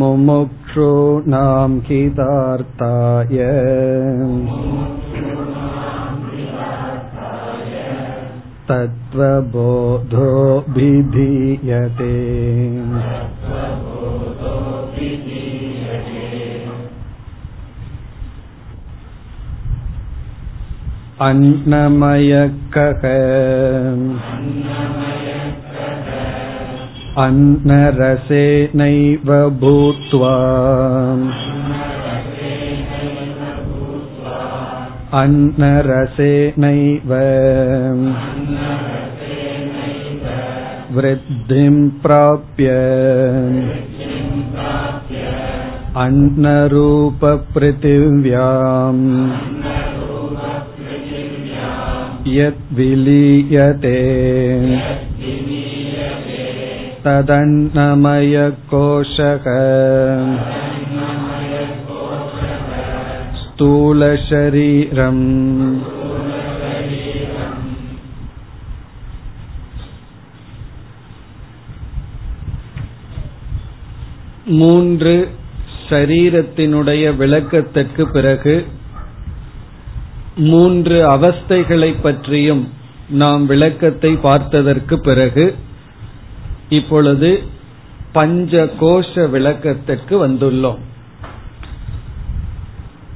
मुमुक्षूणां 0.00 1.70
हितार्थाय 1.86 3.38
तत्त्वबोधो 8.68 9.03
विधीयते 10.76 12.14
अन्नमयकः 21.28 23.02
अन्नरसेनैव 27.24 29.30
भूत्वा 29.60 30.34
अन्नरसेनैव 35.20 37.12
वृद्धिं 40.96 41.74
प्राप्य 42.04 42.68
अन्नरूपपृथिव्याम् 46.04 47.30
यद्विलीयते 52.38 53.98
तदन्नमयकोशः 57.04 58.26
स्थूलशरीरम् 63.42 65.24
மூன்று 74.45 75.29
சரீரத்தினுடைய 75.89 77.15
விளக்கத்திற்கு 77.15 78.07
பிறகு 78.07 78.65
மூன்று 80.35 81.09
அவஸ்தைகளை 81.09 81.95
பற்றியும் 82.01 82.73
நாம் 83.09 83.45
விளக்கத்தை 83.45 84.13
பார்த்ததற்கு 84.13 84.99
பிறகு 84.99 85.55
இப்பொழுது 86.69 87.43
பஞ்ச 88.11 88.69
கோஷ 88.79 89.29
விளக்கத்திற்கு 89.29 90.27
வந்துள்ளோம். 90.27 90.77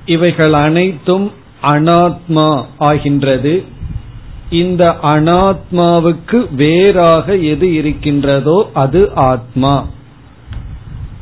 இவைகள் 0.06 0.54
அனைத்தும் 0.54 1.32
அனாத்மா 1.62 2.66
ஆகின்றது. 2.78 3.64
இந்த 4.50 4.98
அனாத்மாவுக்கு 5.02 6.54
வேறாக 6.56 7.36
எது 7.36 7.74
இருக்கின்றதோ 7.74 8.70
அது 8.74 9.12
ஆத்மா. 9.14 9.88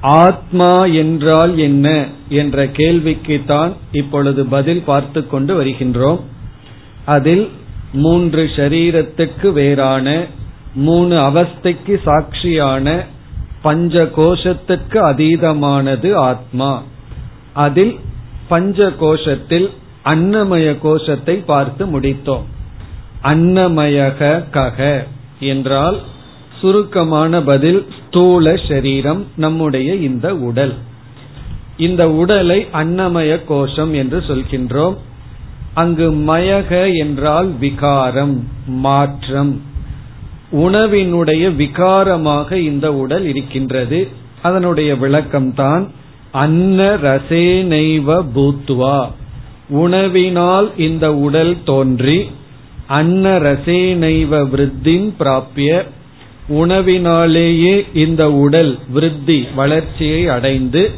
ஆத்மா 0.01 0.85
என்றால் 0.85 1.57
என்ன 1.57 2.05
என்ற 2.29 2.65
கேள்விக்குத்தான் 2.65 3.71
இப்பொழுது 3.91 4.45
பதில் 4.45 4.81
பார்த்து 4.81 5.27
கொண்டு 5.27 5.63
வருகின்றோம். 5.63 6.19
அதில் 7.05 7.49
மூன்று 7.93 8.49
ஷரீரத்துக்கு 8.55 9.51
வேறான 9.51 10.25
மூணு 10.73 11.15
அவஸ்தைக்கு 11.15 11.99
சாட்சியான 12.05 13.05
பஞ்ச 13.61 14.03
கோஷத்துக்கு 14.03 14.97
அதீதமானது 14.97 16.13
ஆத்மா. 16.13 16.83
அதில் 17.53 17.99
பஞ்ச 18.47 18.93
கோஷத்தில் 18.99 19.69
அன்னமய 20.05 20.77
கோஷத்தை 20.81 21.35
பார்த்து 21.35 21.99
முடித்தோம். 21.99 22.43
அன்னமயக 23.23 24.43
கக 24.51 25.03
என்றால் 25.39 26.01
சுருக்கமான 26.61 27.41
பதில் 27.41 27.87
ஸ்தூல 28.07 28.55
சரீரம் 28.67 29.25
நம்முடைய 29.35 29.95
இந்த 29.95 30.35
உடல். 30.35 30.73
இந்த 31.77 32.11
உடலை 32.11 32.65
அன்னமய 32.73 33.43
கோஷம் 33.45 33.93
என்று 33.93 34.23
சொல்கின்றோம். 34.27 34.97
அங்கு 35.73 36.11
மயக 36.11 36.97
என்றால் 36.97 37.49
விகாரம் 37.59 38.47
மாற்றம். 38.67 39.61
உணவினுடைய 40.51 41.49
விகாரமாக 41.55 42.51
இந்த 42.51 42.93
உடல் 42.93 43.27
இருக்கின்றது. 43.27 44.07
அதனுடைய 44.41 44.93
விளக்கம்தான் 44.93 45.87
அன்ன 46.31 46.95
ரசேனைவ 46.95 48.23
பூத்துவா 48.35 49.11
உணவினால் 49.69 50.79
இந்த 50.79 51.15
உடல் 51.15 51.57
தோன்றி 51.65 52.29
அன்ன 52.87 53.39
ரசேனைவ 53.39 54.49
விருத்தின் 54.49 55.15
பிராப்பிய 55.19 55.83
உணவினாலேயே 56.47 57.85
இந்த 57.93 58.31
உடல் 58.31 58.79
விருத்தி 58.89 59.47
வளர்ச்சியை 59.55 60.27
அடைந்து 60.27 60.91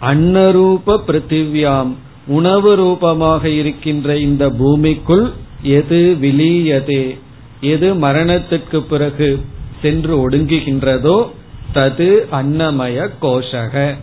அன்னரூப 0.00 0.86
பிருத்திவியாம் 0.86 1.92
உணவு 2.26 2.74
ரூபமாக 2.74 3.48
இருக்கின்ற 3.48 4.18
இந்த 4.18 4.50
பூமிக்குள் 4.50 5.32
எது 5.62 6.16
விலீயதே 6.20 7.18
எது 7.60 7.94
மரணத்துக்கு 7.94 8.80
பிறகு 8.80 9.40
சென்று 9.82 10.28
ஒடுங்குகின்றதோ 10.28 11.28
தது 11.74 12.26
அன்னமய 12.32 13.08
கோஷக. 13.22 13.94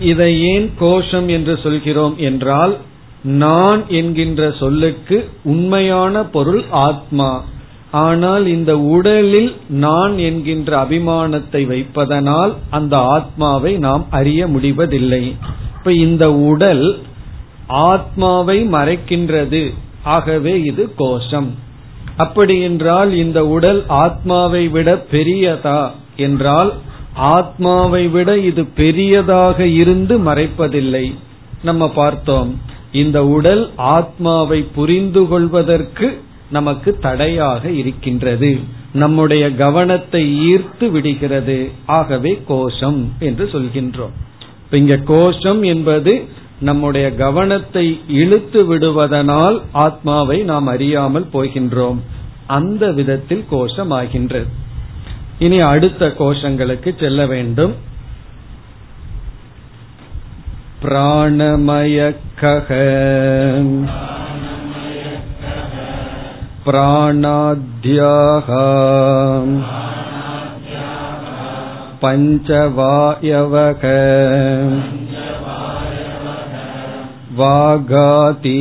இதை 0.00 0.42
ஏன் 0.42 0.70
கோஷம் 0.78 1.28
என்று 1.28 1.58
சொல்கிறோம் 1.62 2.16
என்றால் 2.18 2.76
நான் 3.22 3.84
என்கின்ற 3.88 4.54
சொல்லுக்கு 4.58 5.28
உண்மையான 5.44 6.22
பொருள் 6.24 6.64
ஆத்மா 6.70 7.44
ஆனால் 7.94 8.44
இந்த 8.46 8.72
உடலில் 8.94 9.50
நான் 9.68 10.14
என்கின்ற 10.18 10.70
அபிமானத்தை 10.84 11.62
வைப்பதனால் 11.72 12.52
அந்த 12.70 12.94
ஆத்மாவை 13.16 13.72
நாம் 13.86 14.04
அறிய 14.10 14.46
முடிவதில்லை. 14.46 15.24
இப்ப 15.76 15.92
இந்த 16.06 16.24
உடல் 16.32 16.86
ஆத்மாவை 17.66 18.56
மறைக்கின்றது. 18.72 19.62
ஆகவே 20.02 20.54
இது 20.62 20.84
கோஷம். 20.96 21.50
அப்படி 22.16 22.56
என்றால் 22.60 23.12
இந்த 23.16 23.38
உடல் 23.46 23.80
ஆத்மாவை 24.02 24.64
விட 24.68 24.90
பெரியதா 25.12 25.80
என்றால் 26.16 26.72
ஆத்மாவை 27.16 28.04
விட 28.08 28.30
இது 28.38 28.64
பெரியதாக 28.80 29.66
இருந்து 29.66 30.14
மறைப்பதில்லை. 30.18 31.06
நம்ம 31.62 31.88
பார்த்தோம். 31.88 32.50
இந்த 32.92 33.18
உடல் 33.36 33.64
ஆத்மாவை 33.76 34.60
புரிந்து 34.74 35.22
கொள்வதற்கு 35.28 36.08
நமக்கு 36.56 36.90
தடையாக 37.06 37.62
இருக்கின்றது. 37.80 38.50
நம்முடைய 38.92 39.44
கவனத்தை 39.64 40.22
ஈர்த்து 40.50 40.86
விடுகிறது. 40.90 41.58
ஆகவே 41.98 42.32
கோஷம் 42.46 43.00
என்று 43.18 43.44
சொல்கின்றோம். 43.52 44.14
இங்க 44.80 44.96
கோஷம் 45.12 45.62
என்பது 45.72 46.12
நம்முடைய 46.60 47.06
கவனத்தை 47.14 47.86
இழுத்து 48.20 48.60
விடுவதனால் 48.68 49.58
ஆத்மாவை 49.84 50.38
நாம் 50.50 50.68
அறியாமல் 50.74 51.28
போகின்றோம். 51.32 51.98
அந்த 52.58 52.84
விதத்தில் 52.98 53.44
கோஷம் 53.50 53.92
ஆகின்றது 54.00 54.48
இனி 55.38 55.58
அடுத்த 55.72 56.02
கோஷங்களுக்கு 56.18 56.90
செல்ல 56.98 57.20
வேண்டும். 57.26 57.74
பிராணமய 60.82 61.98
கக 62.40 62.70
प्राणाद्याः 66.65 68.49
पञ्चवायवक 72.03 73.83
वागाति 77.39 78.57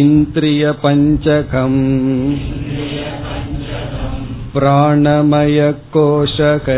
इन्द्रियपञ्चकम् 0.00 1.80
प्राणमयकोशक 4.54 6.68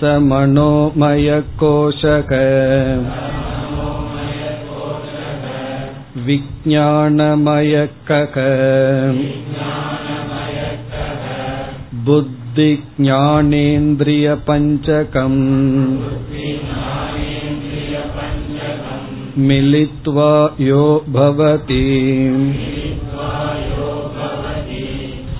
स 0.00 0.14
मनोमयकोशक 0.28 2.32
विज्ञानमयकः 6.26 8.36
बुद्धिज्ञानेन्द्रियपञ्चकम् 12.56 15.40
मिलित्वा 19.48 20.30
यो 20.68 20.84
भवति 21.16 21.82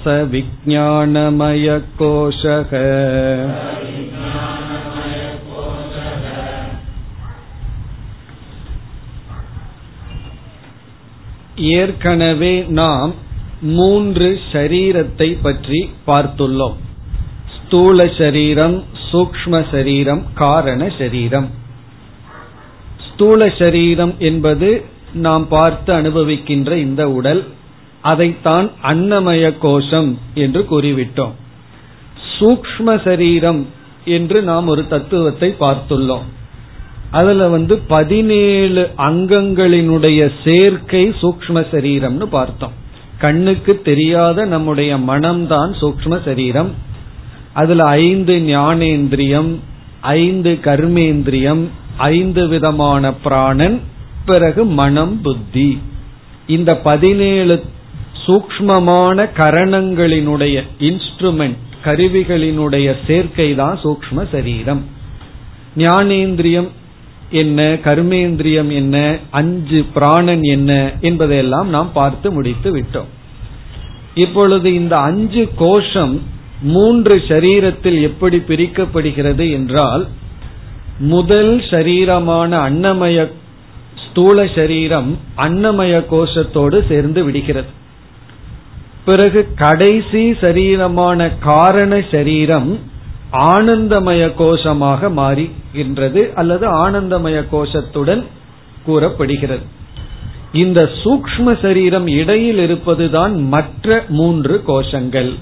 स 0.02 0.04
विज्ञानमयकोशः 0.32 1.02
ஏற்கனவே 11.78 12.54
நாம் 12.78 13.12
மூன்று 13.76 14.28
ஷரீரத்தை 14.50 15.28
பற்றி 15.44 15.80
பார்த்துள்ளோம் 16.06 16.78
ஸ்தூல 17.67 18.09
சரீரம் 18.17 18.83
சூக்ம 19.11 19.65
சரீரம் 19.71 20.25
காரண 20.33 20.91
சரீரம். 20.97 21.49
ஸ்தூல 23.07 23.53
சரீரம் 23.57 24.13
என்பது 24.19 24.85
நாம் 25.13 25.47
பார்த்து 25.47 25.93
அனுபவிக்கின்ற 25.93 26.71
இந்த 26.75 27.09
உடல் 27.09 27.47
அதைத்தான் 28.01 28.71
அன்னமய 28.83 29.57
கோஷம் 29.57 30.17
என்று 30.33 30.65
கூறிவிட்டோம். 30.69 31.31
சூக்ம 32.39 33.03
சரீரம் 33.03 33.67
என்று 34.05 34.41
நாம் 34.41 34.67
ஒரு 34.67 34.87
தத்துவத்தை 34.87 35.55
பார்த்துள்ளோம். 35.59 36.27
அதுல 37.11 37.47
வந்து 37.47 37.77
பதினேழு 37.77 38.89
அங்கங்களினுடைய 38.97 40.31
சேர்க்கை 40.43 41.15
சூக்ம 41.21 41.65
சரீரம்னு 41.71 42.25
பார்த்தோம். 42.25 42.71
கண்ணுக்கு 43.17 43.81
தெரியாத 43.81 44.45
நம்முடைய 44.45 44.97
மனம்தான் 44.97 45.71
சூக்ம 45.81 46.25
சரீரம். 46.25 46.85
அதுல 47.61 47.81
ஐந்து 48.05 48.33
ஞானேந்திரியம் 48.47 49.51
ஐந்து 50.01 50.51
கர்மேந்திரியம் 50.67 51.63
ஐந்து 52.13 52.43
விதமான 52.47 53.13
பிராணன் 53.25 53.77
பிறகு 54.25 54.61
மனம் 54.79 55.15
புத்தி. 55.21 55.69
இந்த 56.55 56.71
பதினேழு 56.87 57.55
சூக்மமான 58.25 59.17
கரணங்களினுடைய 59.37 60.55
இன்ஸ்ட்ருமெண்ட் 60.79 61.61
கருவிகளினுடைய 61.85 62.87
சேர்க்கை 63.07 63.49
தான் 63.55 63.79
சூக்ம 63.83 64.25
சரீரம். 64.31 64.81
ஞானேந்திரியம் 65.77 66.69
என்ன 67.41 67.61
கர்மேந்திரியம் 67.87 68.71
என்ன 68.79 68.95
அஞ்சு 69.39 69.79
பிராணன் 69.95 70.43
என்ன 70.55 70.71
என்பதையெல்லாம் 71.01 71.69
நாம் 71.75 71.91
பார்த்து 71.93 72.27
முடித்து 72.31 72.69
விட்டோம். 72.77 73.11
இப்பொழுது 74.15 74.67
இந்த 74.81 74.95
அஞ்சு 75.09 75.43
கோஷம் 75.55 76.15
மூன்று 76.61 77.23
சரீரத்தில் 77.27 78.01
எப்படி 78.01 78.37
பிரிக்கப்படுகிறது 78.37 79.51
என்றால் 79.51 80.07
முதல் 80.99 81.59
சரீரமான 81.59 82.49
அன்னமய 82.69 83.31
ஸ்தூல 84.07 84.47
சரீரம் 84.55 85.17
அன்னமய 85.37 86.03
கோஷத்தோடு 86.11 86.87
சேர்ந்து 86.87 87.23
விடுகிறது. 87.23 87.67
பிறகு 89.05 89.47
கடைசி 89.55 90.31
சரீரமான 90.31 91.31
காரண 91.39 92.01
சரீரம் 92.11 92.79
ஆனந்தமய 93.31 94.31
கோஷமாக 94.37 95.09
மாறுகின்றது 95.09 96.33
அல்லது 96.33 96.89
ஆனந்தமய 96.89 97.45
கோஷத்துடன் 97.51 98.23
கூறப்படுகிறது. 98.85 99.61
இந்த 100.53 100.89
சூக்ம 101.03 101.61
சரீரம் 101.61 102.07
இடையில் 102.07 102.57
இருப்பதுதான் 102.57 103.41
மற்ற 103.41 104.05
மூன்று 104.09 104.63
கோஷங்கள். 104.67 105.33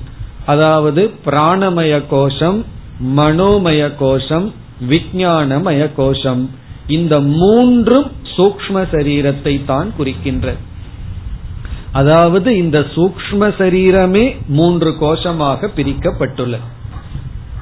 அதாவது 0.45 1.11
பிராணமய 1.25 2.05
கோஷம் 2.09 2.65
மனோமய 3.17 3.95
கோஷம் 3.95 4.53
விஞ்ஞானமய 4.89 5.93
கோஷம் 5.95 6.49
இந்த 6.87 7.19
மூன்றும் 7.19 8.11
சூக்ம 8.37 8.87
சரீரத்தை 8.91 9.63
தான் 9.65 9.93
குறிக்கின்றது 9.97 10.57
அதாவது 11.91 12.57
இந்த 12.57 12.85
சூக்ம 12.95 13.51
சரீரமே 13.57 14.35
மூன்று 14.47 14.89
கோஷமாக 14.99 15.69
பிரிக்கப்பட்டுள்ளது 15.75 16.65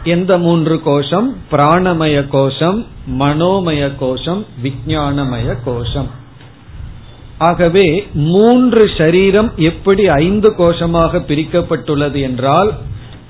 எந்த 0.04 0.38
மூன்று 0.38 0.82
கோஷம்? 0.82 1.36
பிராணமய 1.52 2.28
கோஷம் 2.28 2.86
மனோமய 3.20 3.96
கோஷம் 3.96 4.46
விஞ்ஞானமய 4.64 5.56
கோஷம் 5.66 6.10
ஆகவே 7.46 7.86
மூன்று 8.32 8.84
சரீரம் 8.98 9.50
எப்படி 9.62 10.04
ஐந்து 10.20 10.50
கோஷமாக 10.58 11.22
பிரிக்கப்பட்டுள்ளது 11.30 12.20
என்றால் 12.22 12.70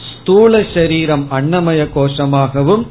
ஸ்தூல 0.09 0.59
சரீரம் 0.73 1.25
அன்னமய 1.31 1.81
கோஷமாகவும் 1.95 2.83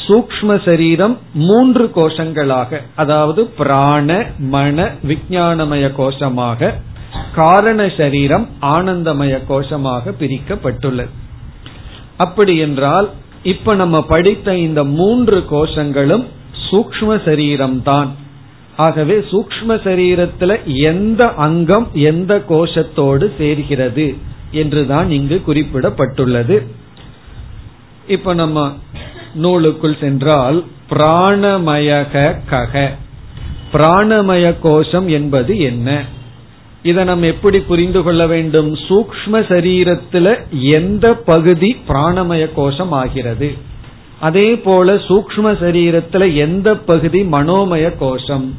சூக்ம 0.00 0.56
சரீரம் 0.64 1.14
மூன்று 1.42 1.84
கோஷங்களாக 1.94 2.80
அதாவது 2.94 3.42
பிராண 3.58 4.08
மன 4.54 4.78
விஜயானமய 5.02 5.84
கோஷமாக 5.96 6.72
காரண 7.34 7.80
சரீரம் 7.96 8.44
ஆனந்தமய 8.74 9.34
கோஷமாக 9.48 10.12
பிரிக்கப்பட்டுள்ளது. 10.20 11.12
அப்படி 12.16 12.54
என்றால் 12.58 13.06
இப்ப 13.44 13.74
நம்ம 13.74 13.96
படித்த 14.02 14.56
இந்த 14.58 14.80
மூன்று 14.98 15.38
கோஷங்களும் 15.50 16.24
சூக்ம 16.66 17.16
சரீரம் 17.24 17.78
தான் 17.82 18.10
ஆகவே 18.76 19.14
சூக்ம 19.14 19.68
சரீரத்துல 19.68 20.64
எந்த 20.64 21.28
அங்கம் 21.28 21.88
எந்த 21.92 22.42
கோஷத்தோடு 22.48 23.30
சேர்கிறது 23.38 24.16
என்றுதான் 24.50 25.10
இங்கு 25.10 25.42
குறிப்பிடப்பட்டுள்ளது. 25.46 26.66
இப்ப 28.08 28.34
நம்ம 28.34 28.76
நூலுக்குள் 29.42 30.00
சென்றால் 30.00 30.64
பிராணமயக 30.90 32.36
கக. 32.50 32.90
பிராணமய 33.72 34.54
கோஷம் 34.62 35.08
என்பது 35.08 35.58
என்ன? 35.58 36.04
இதை 36.82 37.04
நம்ம 37.04 37.26
எப்படி 37.26 37.60
புரிந்து 37.60 38.02
கொள்ள 38.02 38.26
வேண்டும்? 38.26 38.74
சூக்ம 38.74 39.32
சரீரத்துல 39.32 40.36
எந்த 40.50 41.14
பகுதி 41.14 41.76
பிராணமய 41.88 42.50
கோஷம் 42.54 42.92
ஆகிறது? 42.92 43.54
அதே 44.24 44.58
போல 44.58 44.94
சூக்ம 44.94 45.36
சரீரத்துல 45.36 46.34
எந்த 46.34 46.76
பகுதி 46.76 47.22
மனோமய 47.22 47.96
கோஷம்? 47.96 48.56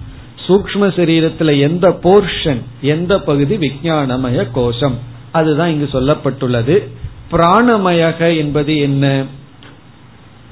சூக்ம 0.48 0.74
சரீரத்துல 0.74 1.60
எந்த 1.60 2.00
போர்ஷன் 2.04 2.62
எந்த 2.82 3.20
பகுதி 3.20 3.56
விஞ்ஞானமய 3.56 4.48
கோஷம்? 4.52 4.98
அதுதான் 5.32 5.70
இங்கு 5.70 5.90
சொல்லப்பட்டுள்ளது. 5.92 6.88
பிராணமயக 7.32 8.38
என்பது 8.38 8.78
என்ன? 8.78 9.24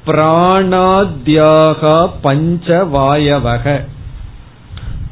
பிராணாத்யாகா 0.08 2.10
பஞ்சவாயவக. 2.24 3.86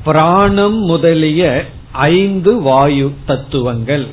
பிராணம் 0.03 0.77
முதலிய 0.77 1.65
ஐந்து 1.91 2.61
வாயு 2.61 3.13
தத்துவங்கள். 3.25 4.07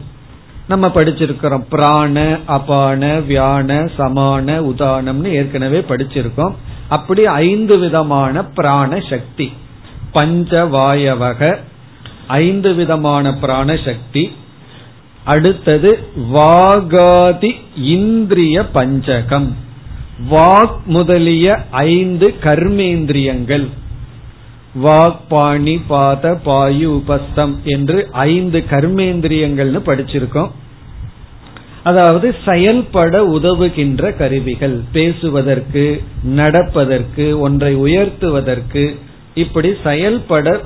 நம்ம 0.69 0.87
படிச்சிருக்கிறோம். 0.87 1.65
பிராண 1.71 2.39
அபான 2.47 3.23
வியான 3.29 3.91
சமான 3.99 4.59
உதானம்னு 4.59 5.27
ஏற்கனவே 5.27 5.79
படிச்சிருக்கோம். 5.81 6.55
அப்படி 6.89 7.27
ஐந்து 7.27 7.79
விதமான 7.79 8.45
பிராண 8.45 9.03
சக்தி. 9.11 9.53
பஞ்சவாயவக 10.15 11.59
ஐந்து 12.27 12.75
விதமான 12.75 13.35
பிராண 13.35 13.77
சக்தி. 13.85 14.33
அடுத்தது 15.25 16.09
வாகாதி 16.33 17.55
இந்திரிய 17.77 18.63
பஞ்சகம். 18.75 19.55
வாக் 20.31 20.85
முதலிய 20.87 21.65
ஐந்து 21.71 22.35
கர்மேந்திரியங்கள். 22.43 23.69
வாக் 24.83 25.21
பாணி 25.29 25.79
பாத 25.79 26.41
பாயு 26.45 26.85
உபஸ்தம் 26.85 27.61
என்று 27.65 28.09
ஐந்து 28.13 28.65
கர்மேந்திரியங்கள்னு 28.71 29.81
படிச்சிருக்கோம். 29.87 30.51
அதாவது 31.83 32.35
செயல்பட 32.47 33.27
உதவுகின்ற 33.27 34.17
கருவிகள். 34.17 34.81
பேசுவதற்கு 34.93 36.03
நடப்பதற்கு 36.23 37.41
ஒன்றை 37.41 37.77
உயர்த்துவதற்கு 37.77 38.97
இப்படி 39.35 39.75
செயல்பட 39.85 40.61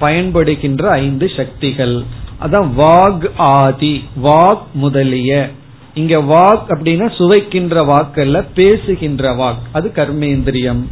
பயன்படுகின்ற 0.00 0.86
ஐந்து 0.86 1.30
சக்திகள். 1.36 2.02
அதான் 2.40 2.68
வாக் 2.76 3.30
ஆதி 3.36 4.04
வாக் 4.22 4.62
முதலிய. 4.72 5.50
இங்க 5.94 6.18
வாக் 6.18 6.72
அப்படின்னா 6.72 7.16
சுவைக்கின்ற 7.16 7.84
வாக்கல்ல 7.84 8.44
பேசுகின்ற 8.54 9.34
வாக். 9.34 9.62
அது 9.72 9.92
கர்மேந்திரியம். 9.94 10.82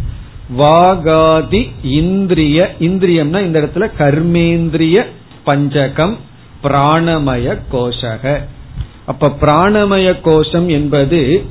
வாகாதி 0.55 1.71
இந்திரிய 1.83 2.75
இந்திரியம்னா 2.79 3.41
இந்த 3.41 3.61
இடத்துல 3.61 3.91
கர்மேந்திரிய 3.99 5.05
பஞ்சகம் 5.45 6.17
பிராணமய 6.63 7.59
கோஷக. 7.73 8.41
அப்ப 9.05 9.37
பிராணமய 9.41 10.21
கோஷம் 10.23 10.69
என்பது 10.69 11.45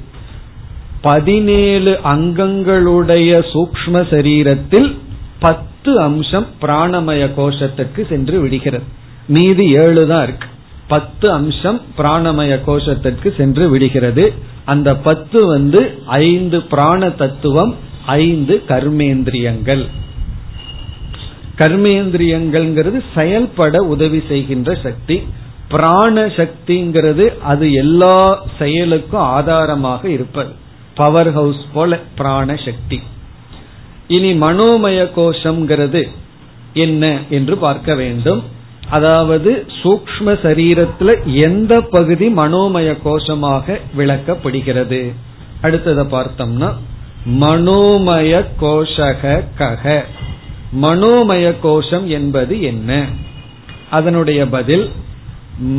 பதினேழு 1.01 1.99
அங்கங்களுடைய 2.03 3.43
சூக்ம 3.53 3.93
சரீரத்தில் 3.93 4.97
பத்து 5.39 5.99
அம்சம் 5.99 6.47
பிராணமய 6.61 7.29
கோஷத்துக்கு 7.37 8.07
சென்று 8.09 8.39
விடுகிறது. 8.39 8.83
மீதி 9.27 9.69
ஏழு 9.71 10.07
தான் 10.07 10.23
இருக்கு. 10.23 10.47
பத்து 10.87 11.31
அம்சம் 11.31 11.81
பிராணமய 11.97 12.59
கோஷத்திற்கு 12.67 13.35
சென்று 13.37 13.69
விடுகிறது. 13.69 14.33
அந்த 14.65 14.95
பத்து 14.95 15.45
வந்து 15.45 15.99
ஐந்து 16.05 16.61
பிராண 16.61 17.09
தத்துவம் 17.09 17.75
ஐந்து 18.05 18.63
கர்மேந்திரியங்கள். 18.67 19.85
கர்மேந்திரியங்கள்ங்கிறது 21.57 23.01
செயல்பட 23.15 23.81
உதவி 23.81 24.23
செய்கின்ற 24.27 24.77
சக்தி. 24.83 25.23
பிராண 25.67 26.25
சக்திங்கிறது 26.25 27.39
அது 27.39 27.73
எல்லா 27.73 28.43
செயலுக்கும் 28.59 29.19
ஆதாரமாக 29.19 30.09
இருப்பது. 30.09 30.53
பவர் 30.95 31.31
ஹவுஸ் 31.31 31.63
போல 31.73 31.99
பிராண 32.15 32.55
சக்தி. 32.55 33.01
இனி 34.07 34.33
மனோமய 34.33 35.09
கோஷம்ங்கிறது 35.15 36.09
என்ன 36.73 37.19
என்று 37.29 37.57
பார்க்க 37.57 37.95
வேண்டும். 37.95 38.43
அதாவது 38.89 39.65
சூக்ம 39.83 40.25
சரீரத்துல 40.25 41.23
எந்த 41.33 41.81
பகுதி 41.81 42.27
மனோமய 42.27 42.97
கோஷமாக 43.05 43.79
விளக்கப்படுகிறது. 43.97 45.13
அடுத்ததை 45.63 46.05
பார்த்தோம்னா 46.07 46.73
மனோமய 47.25 48.45
கோஷக 48.61 49.43
கக 49.57 50.03
மனோமய 50.81 51.55
கோஷம் 51.61 52.07
என்பது 52.07 52.61
என்ன? 52.61 53.05
அதனுடைய 53.89 54.47
பதில் 54.47 54.91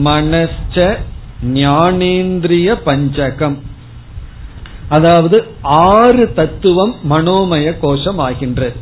மனச்ச 0.05 0.97
ஞானேந்திரிய 1.45 2.75
பஞ்சகம். 2.85 3.59
அதாவது 4.89 5.45
ஆறு 5.63 6.33
தத்துவம் 6.33 6.95
மனோமய 7.11 7.79
கோஷம் 7.81 8.19
ஆகின்றது 8.19 8.77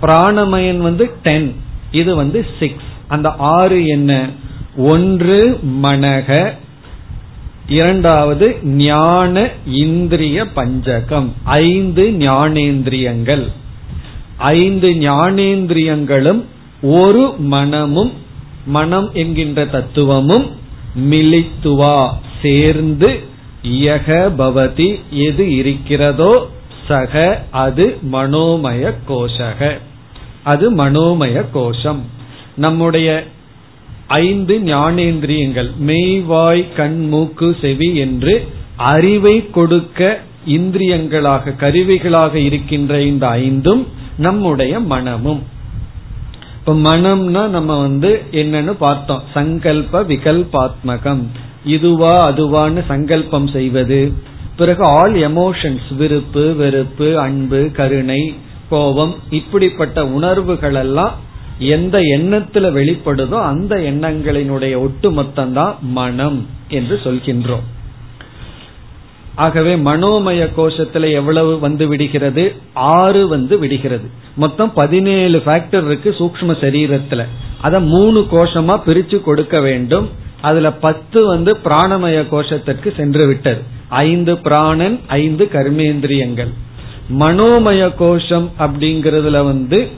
பிராணமயன் 0.00 0.78
வந்து 0.78 1.10
டென் 1.22 1.54
இது 1.90 2.14
வந்து 2.16 2.46
சிக்ஸ் 2.58 2.90
அந்த 3.08 3.28
ஆறு 3.30 3.86
என்ன? 3.86 4.28
ஒன்று 4.76 5.60
மனக 5.82 6.54
இரண்டாவது 7.68 8.56
ஞான 8.62 9.50
இந்திரிய 9.66 10.44
பஞ்சகம். 10.44 11.32
ஐந்து 11.44 12.10
ஞானேந்திரியங்கள். 12.18 13.52
ஐந்து 14.36 14.88
ஞானேந்திரியங்களும் 14.90 16.44
ஒரு 16.82 17.34
மனமும் 17.38 18.12
மனம் 18.66 19.10
என்கின்ற 19.12 19.66
தத்துவமும் 19.66 20.50
மிலித்துவா 21.10 22.08
சேர்ந்து 22.42 23.20
யக 23.62 24.32
பவதி 24.38 25.00
எது 25.10 25.54
இருக்கிறதோ 25.54 26.50
சக 26.88 27.44
அது 27.50 27.98
மனோமய 28.12 28.94
கோஷக. 29.08 29.78
அது 30.42 30.74
மனோமய 30.76 31.44
கோஷம். 31.52 32.00
நம்முடைய 32.54 33.24
ஐந்து 34.06 34.58
ஞானேந்திரியங்கள் 34.58 35.70
மெய்வாய் 35.86 36.74
கண் 36.76 37.08
மூக்கு 37.08 37.56
செவி 37.60 37.96
என்று 37.96 38.48
அறிவை 38.76 39.50
கொடுக்க 39.50 40.20
இந்திரியங்களாக 40.48 41.54
கருவிகளாக 41.60 42.34
இருக்கின்ற 42.34 43.00
இந்த 43.00 43.26
ஐந்தும் 43.28 43.86
நம்முடைய 44.18 44.80
மனமும். 44.80 45.42
இப்ப 46.58 46.74
மனம்னா 46.74 47.48
நம்ம 47.48 47.80
வந்து 47.80 48.22
என்னன்னு 48.32 48.70
பார்த்தோம். 48.70 49.22
சங்கல்ப 49.34 50.02
விகல்பாத்மகம். 50.02 51.22
இதுவா 51.64 52.24
அதுவான்னு 52.24 52.84
சங்கல்பம் 52.88 53.46
செய்வது. 53.46 54.12
பிறகு 54.56 54.84
ஆல் 54.84 55.14
எமோஷன்ஸ் 55.14 55.96
விருப்பு 55.96 56.54
வெறுப்பு 56.56 57.18
அன்பு 57.18 57.70
கருணை 57.72 58.34
கோபம் 58.68 59.14
இப்படிப்பட்ட 59.30 60.06
உணர்வுகள் 60.06 60.74
எல்லாம் 60.74 61.14
எந்த 61.58 61.98
எண்ணத்துல 61.98 62.72
வெளிப்படுதோ 62.72 63.42
அந்த 63.42 63.76
எண்ணங்களினுடைய 63.76 64.78
ஒட்டுமொத்தம் 64.78 65.52
தான் 65.52 65.76
மனம் 65.80 66.46
என்று 66.68 67.00
சொல்கின்றோம். 67.04 67.62
ஆகவே 69.34 69.76
மனோமய 69.76 70.48
கோஷத்துல 70.56 71.10
எவ்வளவு 71.10 71.58
வந்து 71.58 71.88
விடுகிறது? 71.88 72.54
ஆறு 72.72 73.28
வந்து 73.28 73.58
விடுகிறது. 73.58 74.08
மொத்தம் 74.36 74.72
பதினேழு 74.72 75.42
ஃபேக்டர் 75.46 75.84
இருக்கு 75.84 76.10
சூக்ம 76.10 76.56
சரீரத்துல. 76.60 77.26
அத 77.60 77.80
மூணு 77.80 78.26
கோஷமா 78.30 78.80
பிரிச்சு 78.86 79.20
கொடுக்க 79.20 79.60
வேண்டும். 79.60 80.08
அதுல 80.40 80.72
பத்து 80.72 81.26
வந்து 81.26 81.56
பிராணமய 81.64 82.26
கோஷத்திற்கு 82.30 82.96
சென்று 82.96 83.26
விட்டது. 83.26 83.62
ஐந்து 83.88 84.38
பிராணன் 84.38 85.00
ஐந்து 85.06 85.48
கர்மேந்திரியங்கள். 85.52 86.52
மனோமய 87.18 87.94
கோஷம் 87.94 88.50
அப்படிங்கறதுல 88.58 89.44
வந்து 89.44 89.88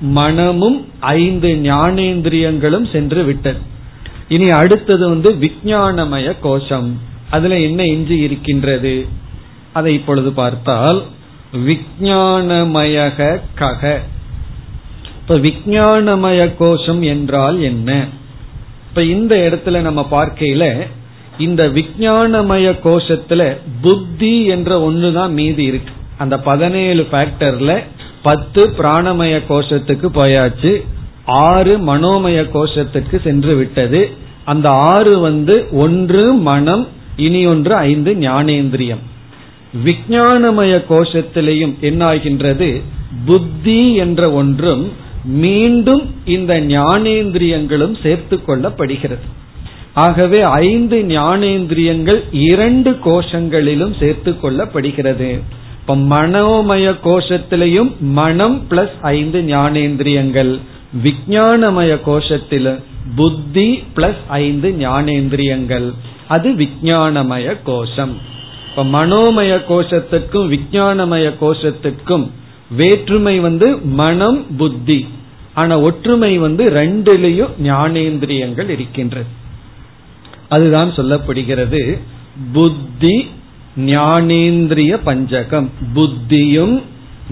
மனமும் 0.00 0.88
ஐந்து 1.00 1.48
ஞானேந்திரியங்களும் 1.48 2.92
சென்று 2.92 3.24
விட்டது. 3.24 3.58
இனி 4.28 4.50
அடுத்தது 4.50 5.08
வந்து 5.08 5.32
விஜயானமய 5.32 6.36
கோஷம். 6.40 7.00
அதுல 7.30 7.58
என்ன 7.58 7.84
எஞ்சி 7.84 8.16
இருக்கின்றது? 8.16 9.06
அதை 9.72 9.94
இப்பொழுது 9.94 10.32
பார்த்தால் 10.32 11.02
விஜயானமய 11.66 13.10
கக. 13.58 13.98
இப்ப 15.20 15.38
விஜயானமய 15.38 16.56
கோஷம் 16.56 17.02
என்றால் 17.02 17.62
என்ன? 17.62 18.04
இப்ப 18.88 19.02
இந்த 19.02 19.36
இடத்துல 19.36 19.80
நம்ம 19.80 20.08
பார்க்கையில 20.10 20.86
இந்த 21.38 21.68
விஜயானமய 21.68 22.76
கோஷத்துல 22.84 23.56
புத்தி 23.80 24.44
என்ற 24.44 24.90
ஒண்ணுதான் 24.90 25.30
மீதி 25.30 25.64
இருக்கு. 25.64 25.92
அந்த 26.18 26.38
பதினேழு 26.38 27.06
ஃபேக்டர்ல 27.12 27.82
பத்து 28.26 28.62
பிராணமய 28.78 29.34
கோஷத்துக்கு 29.48 30.08
போயாச்சு 30.18 30.72
ஆறு 31.46 31.74
மனோமய 31.88 32.38
கோஷத்துக்கு 32.54 33.16
சென்று 33.24 33.54
விட்டது. 33.56 34.00
அந்த 34.44 34.66
ஆறு 34.90 35.12
வந்து 35.26 35.54
ஒன்று 35.84 36.24
மனம் 36.48 36.84
இனி 37.26 37.42
ஒன்று 37.46 37.74
ஐந்து 37.90 38.12
ஞானேந்திரியம். 38.26 39.02
விஜயானமய 39.86 40.74
கோஷத்திலையும் 40.90 41.74
என்ன 41.80 42.02
ஆகின்றது 42.06 42.68
புத்தி 43.26 43.80
என்ற 44.04 44.30
ஒன்றும் 44.40 44.84
மீண்டும் 45.42 46.02
இந்த 46.36 46.52
ஞானேந்திரியங்களும் 46.74 47.94
சேர்த்து 48.02 48.36
கொள்ளப்படுகிறது. 48.46 49.26
ஆகவே 50.06 50.40
ஐந்து 50.66 50.96
ஞானேந்திரியங்கள் 51.14 52.20
இரண்டு 52.48 52.90
கோஷங்களிலும் 53.04 53.94
சேர்த்து 54.00 54.32
கொள்ளப்படுகிறது. 54.42 55.30
இப்ப 55.88 56.20
மனோமய 56.20 56.96
கோஷத்திலையும் 57.04 57.98
மனம் 57.98 58.66
பிளஸ் 58.70 58.90
ஐந்து 59.02 59.40
ஞானேந்திரியங்கள். 59.40 60.58
விஜயானமய 61.04 61.98
கோஷத்தில 62.06 62.82
புத்தி 63.16 63.84
பிளஸ் 63.96 64.16
ஐந்து 64.28 64.70
ஞானேந்திரியங்கள். 64.78 65.92
அது 66.28 66.50
விஜயானமய 66.50 67.56
கோஷம். 67.64 68.16
இப்ப 68.70 68.84
மனோமய 68.84 69.62
கோஷத்துக்கும் 69.68 70.58
விஜயானமய 70.58 71.32
கோஷத்துக்கும் 71.40 72.30
வேற்றுமை 72.70 73.40
வந்து 73.40 73.76
மனம் 73.76 74.56
புத்தி. 74.56 75.06
ஆனா 75.54 75.78
ஒற்றுமை 75.78 76.38
வந்து 76.38 76.70
ரெண்டிலையும் 76.70 77.50
ஞானேந்திரியங்கள் 77.62 78.68
இருக்கின்றது. 78.68 79.26
அதுதான் 80.48 80.90
சொல்லப்படுகிறது. 80.90 81.98
புத்தி 82.52 83.28
ஞானேந்திரிய 83.76 84.92
பஞ்சகம். 85.04 85.68
புத்தியும் 85.94 86.82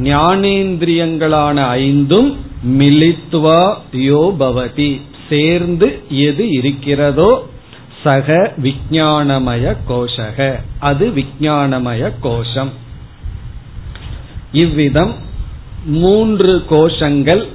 ஞானேந்திரியங்களான 0.03 1.69
ஐந்தும் 1.69 2.37
மிலித்வா 2.79 3.77
யோ 3.93 4.23
பவதி. 4.39 5.01
சேர்ந்து 5.29 6.03
எது 6.09 6.49
இருக்கிறதோ 6.49 7.47
சக 8.03 8.53
விஜயானமய 8.63 9.77
கோஷக. 9.89 10.61
அது 10.79 11.09
விஜயானமய 11.09 12.13
கோஷம். 12.21 12.71
இவ்விதம் 14.53 15.15
மூன்று 15.87 16.65
கோஷங்கள் 16.71 17.47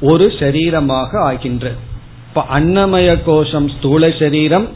ஒரு 0.00 0.32
சரீரமாக 0.38 1.22
ஆகின்றது 1.22 1.76
இப்ப 2.28 2.60
அன்னமய 2.60 3.18
கோஷம் 3.26 3.68
ஸ்தூல 3.68 4.10
சரீரம் 4.10 4.68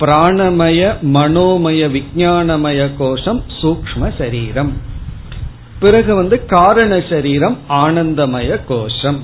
பிராணமய 0.00 0.80
மனோமய 1.14 1.82
விஜயானமய 1.94 2.90
கோஷம் 2.98 3.42
சூக்ம 3.62 4.10
சரீரம். 4.18 4.72
பிறகு 5.78 6.14
வந்து 6.14 6.46
காரண 6.46 7.02
சரீரம் 7.10 7.58
ஆனந்தமய 7.68 8.60
கோஷம். 8.68 9.20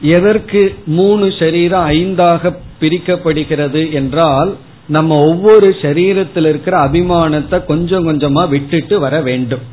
எதற்கு 0.00 0.74
மூணு 0.86 1.32
சரீரம் 1.38 1.88
ஐந்தாக 1.90 2.52
பிரிக்கப்படுகிறது 2.80 3.92
என்றால் 3.92 4.56
நம்ம 4.88 5.18
ஒவ்வொரு 5.24 5.76
சரீரத்தில் 5.82 6.48
இருக்கிற 6.48 6.88
அபிமானத்தை 6.88 7.64
கொஞ்சம் 7.64 8.06
கொஞ்சமா 8.08 8.48
விட்டுட்டு 8.48 8.98
வர 8.98 9.20
வேண்டும். 9.20 9.64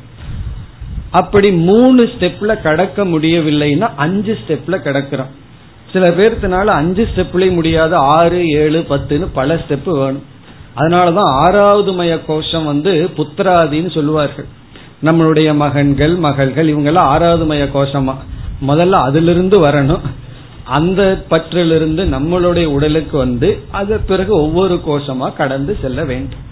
அப்படி 1.10 1.52
மூணு 1.52 2.04
ஸ்டெப்ல 2.04 2.62
கடக்க 2.62 3.04
முடியவில்லைன்னா 3.04 3.88
அஞ்சு 3.96 4.38
ஸ்டெப்ல 4.42 4.76
கடக்கிறோம். 4.86 5.32
சில 5.94 6.08
பேர்த்தினால 6.10 6.64
அஞ்சு 6.64 7.08
ஸ்டெப்லயும் 7.16 7.52
முடியாது 7.52 7.96
ஆறு 7.96 8.46
ஏழு 8.48 8.84
பத்துன்னு 8.88 9.26
பல 9.32 9.54
ஸ்டெப் 9.54 9.90
வேணும். 9.90 10.22
அதனாலதான் 10.76 11.30
ஆறாவது 11.46 11.92
மய 11.92 12.24
கோஷம் 12.24 12.64
வந்து 12.64 13.10
புத்திராதின்னு 13.16 13.94
சொல்லுவார்கள். 13.94 14.44
நம்மளுடைய 15.02 15.54
மகன்கள் 15.54 16.14
மகள்கள் 16.14 16.74
இவங்கெல்லாம் 16.74 17.08
ஆறாவது 17.14 17.44
மய 17.44 17.64
கோஷமா 17.64 18.14
முதல்ல 18.68 18.90
அதிலிருந்து 18.90 19.66
வரணும். 19.66 20.00
அந்த 20.64 21.24
பற்றிலிருந்து 21.30 22.04
நம்மளுடைய 22.04 22.64
உடலுக்கு 22.64 23.18
வந்து 23.18 23.58
அது 23.70 23.98
பிறகு 23.98 24.36
ஒவ்வொரு 24.36 24.80
கோஷமா 24.88 25.36
கடந்து 25.36 25.78
செல்ல 25.82 26.04
வேண்டும். 26.04 26.42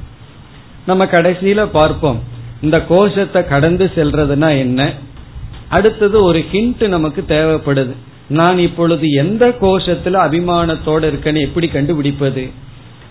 நம்ம 0.87 1.04
கடைசியில 1.04 1.66
பார்ப்போம். 1.72 2.22
இந்த 2.61 2.80
கோஷத்தை 2.80 3.46
கடந்து 3.46 3.90
செல்றதுனா 3.94 4.58
என்ன? 4.58 4.92
அடுத்தது 5.68 6.22
ஒரு 6.22 6.44
ஹிண்ட் 6.52 6.88
நமக்கு 6.88 7.25
தேவைப்படுது. 7.28 7.92
நான் 8.29 8.59
இப்பொழுது 8.59 9.11
எந்த 9.11 9.49
கோஷத்துல 9.49 10.17
அபிமானத்தோட 10.26 11.02
இருக்கேன்னு 11.11 11.41
எப்படி 11.41 11.69
கண்டுபிடிப்பது? 11.69 12.50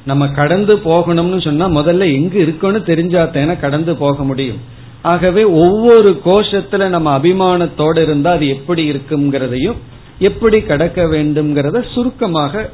நம்ம 0.05 0.27
கடந்து 0.27 0.77
போகணும்னு 0.77 1.41
சொன்னா 1.41 1.67
முதல்ல 1.67 2.13
எங்க 2.13 2.39
இருக்கோன்னு 2.39 2.81
தெரிஞ்சாத்தேன 2.81 3.59
கடந்து 3.59 3.95
போக 3.95 4.23
முடியும். 4.23 4.57
ஆகவே 5.01 5.43
ஒவ்வொரு 5.43 6.21
கோஷத்துல 6.25 6.87
நம்ம 6.87 7.17
அபிமானத்தோட 7.17 8.01
இருந்தா 8.01 8.31
அது 8.31 8.47
எப்படி 8.47 8.91
இருக்குங்கிறதையும் 8.91 9.75
எப்படி 10.19 10.61
கடக்க 10.61 11.03
வேண்டும்ங்கிறத 11.03 11.91
சுருக்கமாக 11.93 12.69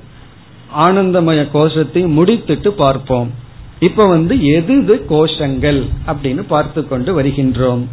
ஆனந்தமய 0.77 1.48
கோஷத்தையும் 1.53 2.17
முடித்துட்டு 2.17 2.67
பார்ப்போம். 2.67 3.32
இப்ப 3.79 4.08
வந்து 4.08 4.46
எது 4.46 5.06
கோஷங்கள் 5.10 5.86
அப்படின்னு 6.08 6.44
பார்த்து 6.48 6.88
கொண்டு 6.88 7.22
வருகின்றோம். 7.22 7.84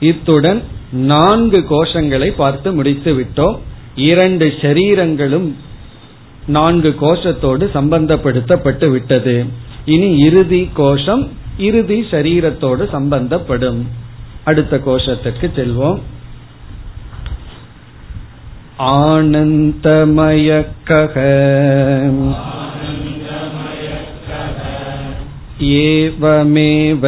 இத்துடன் 0.00 0.62
நான்கு 0.92 1.64
கோஷங்களை 1.70 2.32
பார்த்து 2.36 2.72
முடித்து 2.72 3.20
விட்டோம். 3.20 3.58
இரண்டு 4.01 4.53
ஷரீரங்களும் 4.61 5.55
நான்கு 6.47 6.95
கோஷத்தோடு 7.01 7.69
சம்பந்தப்படுத்தப்பட்டு 7.73 8.89
விட்டது 8.89 9.45
இனி 9.85 10.17
இறுதி 10.17 10.69
கோஷம் 10.73 11.27
இறுதி 11.57 12.05
சரீரத்தோடு 12.11 12.91
சம்பந்தப்படும் 12.91 13.87
அடுத்த 14.43 14.81
கோஷத்துக்கு 14.85 15.51
செல்வோம் 15.55 15.99
ஆனந்தமயக்கக 18.91 21.15
एवमेव 25.61 27.05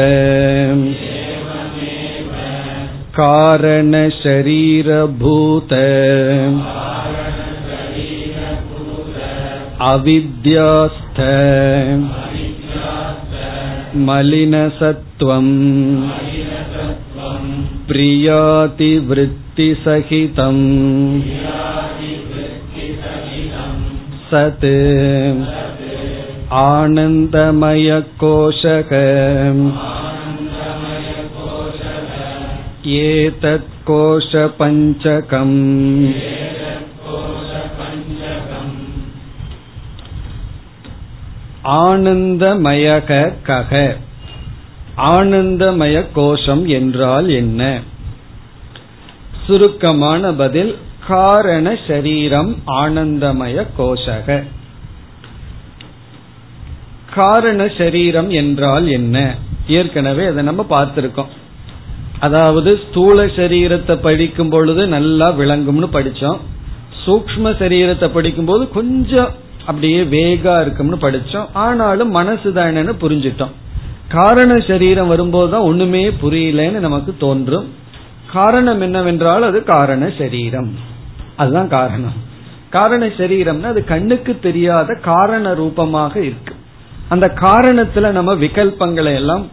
कारणशरीरभूत 3.18 4.12
अविद्यास्थ 9.92 11.20
मलिनसत्त्वम् 14.08 15.54
प्रियातिवृत्तिसहितम् 17.88 19.32
सत् 24.30 24.68
आनन्दमयकोशक 26.60 27.32
एतत् 32.86 33.72
कोशपञ्चकम् 33.86 35.58
ஆனந்தமயக 41.82 43.10
கக 43.44 43.74
ஆனந்தமய 45.10 45.98
கோஷம் 46.16 46.64
என்றால் 46.70 47.28
என்ன 47.34 47.62
சுருக்கமான 49.46 50.32
பதில் 50.34 50.74
காரண 51.08 51.68
சரீரம் 51.88 52.52
ஆனந்தமய 52.82 53.66
கோஷக 53.78 54.28
காரண 57.14 57.62
சரீரம் 57.78 58.30
என்றால் 58.32 58.86
என்ன 58.90 59.18
ஏற்கனவே 59.68 60.26
அதை 60.26 60.44
நம்ம 60.44 60.66
பார்த்திருக்கோம் 60.70 61.32
அதாவது 62.27 62.71
ஸ்தூல 62.85 63.25
சரீரத்தை 63.39 63.95
படிக்கும் 64.07 64.53
பொழுது 64.55 64.83
நல்லா 64.97 65.29
விளங்கும்னு 65.41 65.89
படிச்சோம். 65.97 66.39
சூக்ம 67.03 67.51
சரீரத்தை 67.63 68.09
படிக்கும் 68.15 68.49
போது 68.51 68.65
கொஞ்சம் 68.77 69.33
அப்படியே 69.69 70.01
வேகா 70.15 70.55
இருக்கும்னு 70.65 70.99
படிச்சோம். 71.05 71.49
ஆனாலும் 71.65 72.11
மனசு 72.19 72.51
தானேன்னு 72.59 72.95
புரிஞ்சிட்டோம். 73.03 73.55
காரண 74.15 74.53
சரீரம் 74.69 75.11
வரும்போது 75.13 75.49
தான் 75.53 75.67
ஒண்ணுமே 75.71 76.03
புரியலன்னு 76.23 76.81
நமக்கு 76.87 77.13
தோன்றும். 77.25 77.67
காரணம் 78.33 78.81
என்னவென்றால் 78.81 79.49
அது 79.49 79.59
காரண 79.75 80.05
சரீரம். 80.21 80.71
அதுதான் 81.37 81.71
காரணம். 81.79 82.17
காரண 82.77 83.05
சரீரம்னா 83.19 83.69
அது 83.75 83.83
கண்ணுக்கு 83.93 84.33
தெரியாத 84.47 84.99
காரண 85.11 85.55
ரூபமாக 85.61 86.15
இருக்கு. 86.29 86.55
அந்த 87.09 87.27
காரணத்துல 87.41 88.11
நம்ம 88.19 88.31
விகல்பங்களை 88.45 89.13
எல்லாம் 89.21 89.45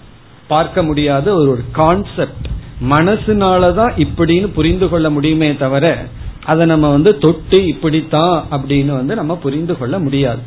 பார்க்க 0.48 0.80
முடியாத 0.88 1.28
ஒரு 1.42 1.54
கான்செப்ட் 1.80 2.48
மனசுனாலதான் 2.90 4.06
இப்படின்னு 4.06 4.48
புரிந்து 4.48 4.90
கொள்ள 4.90 5.10
முடியுமே 5.10 5.56
தவிர 5.56 6.06
அதை 6.46 6.66
நம்ம 6.66 6.92
வந்து 6.92 7.18
தொட்டு 7.18 7.68
இப்படித்தான் 7.68 8.46
அப்படின்னு 8.52 8.86
வந்து 8.86 9.16
நம்ம 9.16 9.38
புரிந்து 9.38 9.78
கொள்ள 9.78 10.00
முடியாது. 10.00 10.40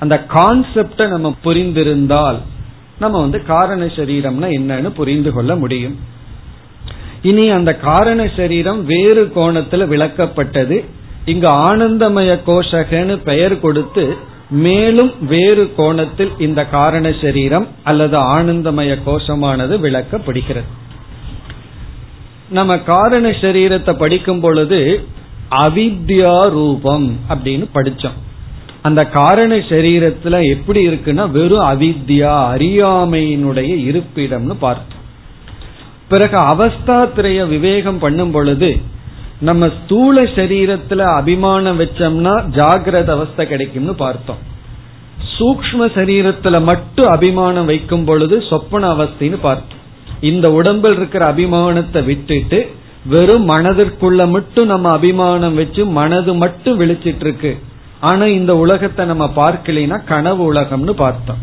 அந்த 0.00 0.26
கான்செப்ட 0.28 1.08
நம்ம 1.08 1.36
புரிந்திருந்தால் 1.44 2.38
நம்ம 2.98 3.20
வந்து 3.20 3.44
காரண 3.44 3.84
சரீரம்னா 3.84 4.48
என்னன்னு 4.58 4.88
புரிந்து 4.88 5.32
கொள்ள 5.32 5.56
முடியும். 5.56 5.98
இனி 7.22 7.50
அந்த 7.50 7.76
காரண 7.76 8.30
சரீரம் 8.36 8.84
வேறு 8.84 9.32
கோணத்துல 9.36 9.86
விளக்கப்பட்டது. 9.86 10.84
இங்கு 11.24 11.52
ஆனந்தமய 11.52 12.38
கோஷகன்னு 12.46 13.16
பெயர் 13.16 13.60
கொடுத்து 13.60 14.16
மேலும் 14.50 15.12
வேறு 15.26 15.72
கோணத்தில் 15.76 16.30
இந்த 16.38 16.64
காரண 16.64 17.12
சரீரம் 17.20 17.68
அல்லது 17.82 18.18
ஆனந்தமய 18.18 18.98
கோஷமானது 19.06 19.78
விளக்கப்படுகிறது. 19.78 20.82
நம்ம 22.56 22.72
காரண 22.92 23.26
சரீரத்தை 23.44 23.92
படிக்கும் 23.98 24.42
பொழுது 24.44 24.78
அவித்யா 25.64 26.34
ரூபம் 26.56 27.06
அப்படின்னு 27.28 27.66
படிச்சோம். 27.74 28.18
அந்த 28.82 29.00
காரண 29.18 29.52
சரீரத்துல 29.70 30.38
எப்படி 30.54 30.80
இருக்குன்னா 30.88 31.24
வெறும் 31.36 31.68
அவித்யா 31.72 32.34
அறியாமையினுடைய 32.54 33.70
இருப்பிடம்னு 33.88 34.56
பார்த்தோம். 34.66 35.02
பிறகு 36.08 36.36
அவஸ்தாத்திரைய 36.54 37.42
விவேகம் 37.48 37.98
பண்ணும் 37.98 38.30
பொழுது 38.30 38.70
நம்ம 39.40 39.68
ஸ்தூல 39.78 40.22
சரீரத்துல 40.38 41.02
அபிமானம் 41.20 41.80
வச்சோம்னா 41.80 42.34
ஜாகிரத 42.58 43.08
அவஸ்தை 43.16 43.44
கிடைக்கும்னு 43.46 43.94
பார்த்தோம். 44.02 44.42
சூக்ம 45.36 45.88
சரீரத்துல 45.98 46.56
மட்டும் 46.70 47.10
அபிமானம் 47.16 47.70
வைக்கும் 47.72 48.04
பொழுது 48.04 48.36
சொப்பன 48.50 48.92
அவஸ்தைன்னு 48.94 49.40
பார்த்தோம். 49.48 49.82
இந்த 50.30 50.46
உடம்பில் 50.52 50.96
இருக்கிற 50.96 51.22
அபிமானத்தை 51.32 52.00
விட்டுட்டு 52.04 52.58
வெறும் 53.12 53.46
மனதிற்குள்ள 53.48 54.20
மட்டும் 54.30 54.70
நம்ம 54.72 54.90
அபிமானம் 54.90 55.54
வச்சு 55.54 55.82
மனது 55.98 56.32
மட்டும் 56.34 56.78
விழிச்சிட்டு 56.80 57.24
இருக்கு 57.26 57.52
ஆனா 58.10 58.24
இந்த 58.38 58.52
உலகத்தை 58.56 59.02
நம்ம 59.06 59.26
பார்க்கலைன்னா 59.36 59.98
கனவு 60.04 60.42
உலகம்னு 60.52 60.94
பார்த்தோம். 61.04 61.42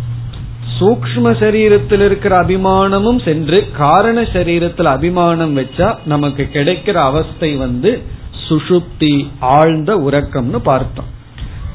சூக்ம 0.78 1.32
சரீரத்தில் 1.41 2.04
இருக்கிற 2.06 2.34
அபிமானமும் 2.44 3.20
சென்று 3.24 3.58
காரண 3.78 4.22
சரீரத்தில் 4.36 4.89
அபிமானம் 4.96 5.54
வச்சா 5.58 5.88
நமக்கு 6.06 6.44
கிடைக்கிற 6.54 6.98
அவஸ்தை 7.10 7.52
வந்து 7.56 7.91
சுஷுப்தி 8.46 9.13
ஆழ்ந்த 9.39 9.91
உறக்கம்னு 10.08 10.60
பார்த்தோம். 10.72 11.10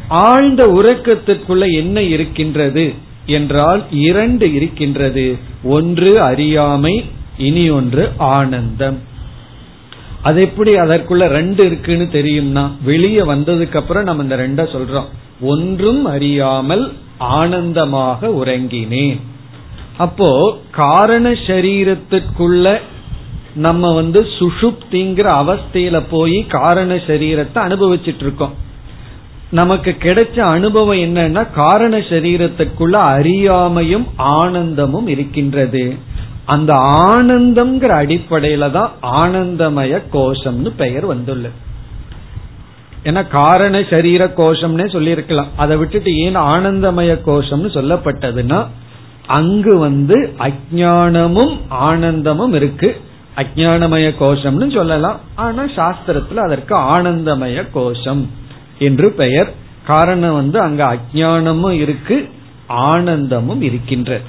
ஆழ்ந்த 0.08 0.62
உறக்கத்திற்குள்ள 0.78 1.64
என்ன 1.72 2.02
இருக்கின்றது? 2.14 2.86
என்றால் 3.26 3.84
இரண்டு 3.90 4.54
இருக்கின்றது. 4.54 5.38
ஒன்று 5.62 6.20
அறியாமை 6.20 7.04
இனி 7.38 7.70
ஒன்று 7.70 8.12
ஆனந்தம். 8.16 8.98
அது 10.22 10.40
எப்படி 10.40 10.74
அதற்குள்ள 10.74 11.26
ரெண்டு 11.28 11.66
இருக்குன்னு 11.66 12.04
தெரியும்னா 12.04 12.70
வெளியே 12.82 13.20
வந்ததுக்கு 13.20 13.76
அப்புறம் 13.76 14.04
நம்ம 14.04 14.22
இந்த 14.22 14.36
ரெண்ட 14.36 14.66
சொல்றோம். 14.66 15.08
ஒன்றும் 15.40 16.04
அறியாமல் 16.04 16.92
ஆனந்தமாக 17.18 18.28
உறங்கினேன். 18.28 19.20
அப்போ 19.96 20.58
காரண 20.70 21.30
சரீரத்திற்குள்ள 21.30 22.80
நம்ம 23.54 23.94
வந்து 23.94 24.26
சுஷுப்திங்கிற 24.38 25.28
அவஸ்தையில 25.42 26.02
போய் 26.10 26.46
காரண 26.46 26.94
சரீரத்தை 26.94 27.54
அனுபவிச்சுட்டு 27.54 28.20
இருக்கோம். 28.20 28.54
நமக்கு 29.50 29.96
கிடைச்ச 29.98 30.38
அனுபவம் 30.38 30.96
என்னன்னா 30.96 31.52
காரண 31.54 31.98
சரீரத்துக்குள்ள 31.98 32.96
அறியாமையும் 33.18 34.06
ஆனந்தமும் 34.16 35.06
இருக்கின்றது. 35.06 35.94
அந்த 36.44 36.74
ஆனந்தம்ங்கிற 36.74 37.92
அடிப்படையில 37.96 38.70
தான் 38.70 38.92
ஆனந்தமய 39.02 40.02
கோஷம்னு 40.12 40.68
பெயர் 40.76 41.06
வந்துள்ளது. 41.06 41.54
ஏன்னா 43.04 43.28
காரண 43.28 43.84
சரீர 43.90 44.24
கோஷம்னே 44.24 44.92
சொல்லியிருக்கலாம். 44.92 45.46
அதை 45.56 45.76
விட்டுட்டு 45.76 46.16
ஏன் 46.16 46.36
ஆனந்தமய 46.36 47.18
கோஷம்னு 47.26 47.68
சொல்லப்பட்டதுன்னா 47.76 48.66
அங்கு 49.26 49.78
வந்து 49.78 50.34
அஜானமும் 50.38 51.58
ஆனந்தமும் 51.68 52.52
இருக்கு. 52.52 53.00
அஜானமய 53.36 54.14
கோஷம்னு 54.20 54.74
சொல்லலாம். 54.74 55.20
ஆனா 55.34 55.64
சாஸ்திரத்துல 55.64 56.34
அதற்கு 56.34 56.76
ஆனந்தமய 56.76 57.66
கோஷம். 57.72 58.44
என்று 58.78 59.10
பெயர். 59.10 59.52
காரணம் 59.86 60.34
வந்து 60.34 60.60
அங்க 60.60 60.96
அஜானமும் 60.96 61.72
இருக்கு 61.72 62.28
ஆனந்தமும் 62.68 63.62
இருக்கின்றது. 63.62 64.24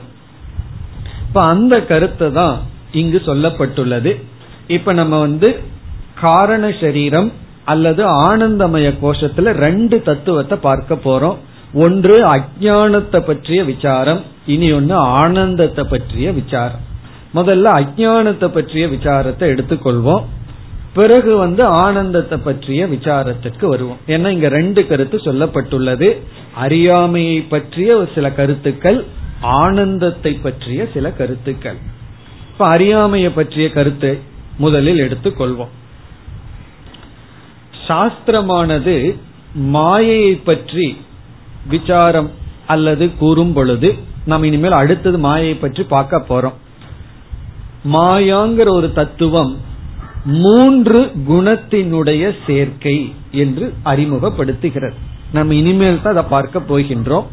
இப்ப 1.27 1.41
அந்த 1.41 1.81
கருத்தை 1.81 2.31
தான் 2.31 2.61
இங்கு 2.91 3.21
சொல்லப்பட்டுள்ளது. 3.25 4.21
இப்ப 4.67 4.93
நம்ம 4.93 5.19
வந்து 5.19 5.59
காரண 6.21 6.73
சரீரம் 6.79 7.31
அல்லது 7.65 8.05
ஆனந்தமய 8.05 8.93
கோஷத்துல 9.01 9.51
ரெண்டு 9.51 10.01
தத்துவத்தை 10.01 10.57
பார்க்க 10.57 10.95
போறோம். 10.95 11.35
ஒன்று 11.73 12.25
அஜானத்தை 12.25 13.19
பற்றிய 13.19 13.63
விசாரம் 13.63 14.21
இனி 14.45 14.71
ஒன்னு 14.71 14.95
ஆனந்தத்தை 14.95 15.83
பற்றிய 15.83 16.31
விசாரம். 16.31 16.79
முதல்ல 17.35 17.83
அஜானத்தை 17.83 18.47
பற்றிய 18.47 18.87
விசாரத்தை 18.87 19.39
எடுத்துக்கொள்வோம். 19.39 20.23
பிறகு 20.97 21.31
வந்து 21.37 21.63
ஆனந்தத்தை 21.83 22.37
பற்றிய 22.47 22.81
விசாரத்திற்கு 22.93 23.65
வருவோம். 23.73 24.01
ஏன்னா 24.13 24.29
இங்க 24.35 24.49
ரெண்டு 24.57 24.81
கருத்து 24.89 25.17
சொல்லப்பட்டுள்ளது. 25.25 26.09
அறியாமையை 26.65 27.37
பற்றிய 27.53 27.97
சில 28.15 28.27
கருத்துக்கள் 28.39 28.99
ஆனந்தத்தை 29.61 30.33
பற்றிய 30.45 30.87
சில 30.93 31.11
கருத்துக்கள். 31.19 31.79
இப்ப 32.51 32.65
அறியாமையை 32.75 33.29
பற்றிய 33.29 33.67
கருத்தை 33.69 34.13
முதலில் 34.57 35.03
எடுத்துக்கொள்வோம். 35.05 35.73
சாஸ்திரமானது 37.87 38.95
மாயையை 39.75 40.33
பற்றி 40.49 40.87
விசாரம் 41.69 42.29
அல்லது 42.67 43.05
கூறும் 43.19 43.53
பொழுது 43.53 43.89
நம்ம 44.25 44.47
இனிமேல் 44.47 44.81
அடுத்தது 44.81 45.17
மாயை 45.25 45.53
பற்றி 45.55 45.83
பார்க்க 45.93 46.25
போறோம். 46.29 46.57
மாயாங்கிற 47.93 48.69
ஒரு 48.79 48.89
தத்துவம் 48.93 49.53
மூன்று 50.35 51.01
குணத்தினுடைய 51.29 52.23
சேர்க்கை 52.45 52.97
என்று 53.31 53.73
அறிமுகப்படுத்துகிறது. 53.83 54.97
நம்ம 55.31 55.53
இனிமேல் 55.53 56.01
தான் 56.01 56.13
அதை 56.13 56.23
பார்க்க 56.29 56.59
போகின்றோம். 56.59 57.27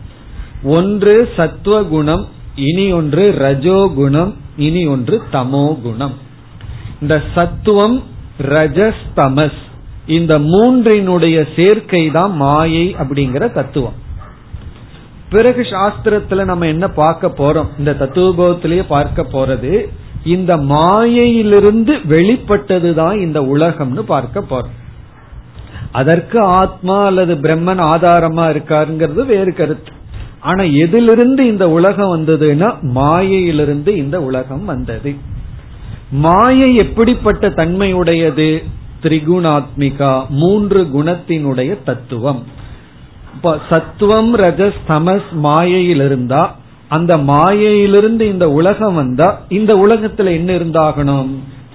ஒன்று 0.62 1.28
சத்துவ 1.36 1.82
குணம் 1.82 2.24
இனி 2.54 2.92
ஒன்று 2.92 3.24
ரஜோகுணம் 3.38 4.32
இனி 4.56 4.86
ஒன்று 4.86 5.22
தமோ 5.32 5.80
குணம் 5.82 6.14
இந்த 7.00 7.22
சத்துவம் 7.34 8.02
ரஜஸ் 8.38 9.04
தமஸ் 9.16 9.60
இந்த 10.06 10.38
மூன்றினுடைய 10.38 11.36
சேர்க்கை 11.56 12.10
தான் 12.10 12.32
மாயை 12.36 12.86
அப்படிங்கிற 12.94 13.52
தத்துவம். 13.52 13.98
பிறகு 15.30 15.62
சாஸ்திரத்துல 15.62 16.44
நம்ம 16.44 16.66
என்ன 16.66 16.86
பார்க்க 16.88 17.28
போறோம்? 17.38 17.68
இந்த 17.78 17.92
தத்துவபோதத்திலேயே 17.92 18.84
பார்க்க 18.88 19.22
போறது 19.24 19.72
இந்த 20.24 20.56
மாயையிலிருந்து 20.56 21.94
வெளிப்பட்டதுதான் 22.08 23.16
இந்த 23.16 23.40
உலகம்னு 23.40 23.98
பார்க்க 23.98 24.44
போறோம். 24.50 24.72
அதற்கு 25.92 26.40
ஆத்மா 26.40 27.04
அல்லது 27.04 27.34
பிரம்மன் 27.34 27.82
ஆதாரமா 27.82 28.46
இருக்காருங்கிறது 28.54 29.26
வேறு 29.26 29.52
கருத்து. 29.54 29.92
ஆனா 30.40 30.62
எதிலிருந்து 30.62 31.46
இந்த 31.46 31.70
உலகம் 31.70 32.16
வந்ததுன்னா 32.16 32.80
மாயையிலிருந்து 32.80 33.96
இந்த 33.96 34.22
உலகம் 34.22 34.64
வந்தது. 34.64 35.14
மாயை 36.10 36.74
எப்படிப்பட்ட 36.74 37.48
தன்மையுடையது? 37.48 38.64
திரிகுணாத்மிகா 39.02 40.28
மூன்று 40.28 40.82
குணத்தினுடைய 40.82 41.82
தத்துவம். 41.84 42.42
சத்துவம் 43.70 44.36
ரஜஸ் 44.36 44.80
தமஸ் 44.88 45.30
மாயையில் 45.32 46.00
இருந்தா 46.00 46.56
அந்த 46.94 47.12
மாயையிலிருந்து 47.18 48.24
இந்த 48.28 48.46
உலகம் 48.50 48.94
வந்தா 48.94 49.28
இந்த 49.48 49.72
உலகத்துல 49.84 50.32
என்ன 50.38 50.50
இருந்தாகணும்? 50.58 51.32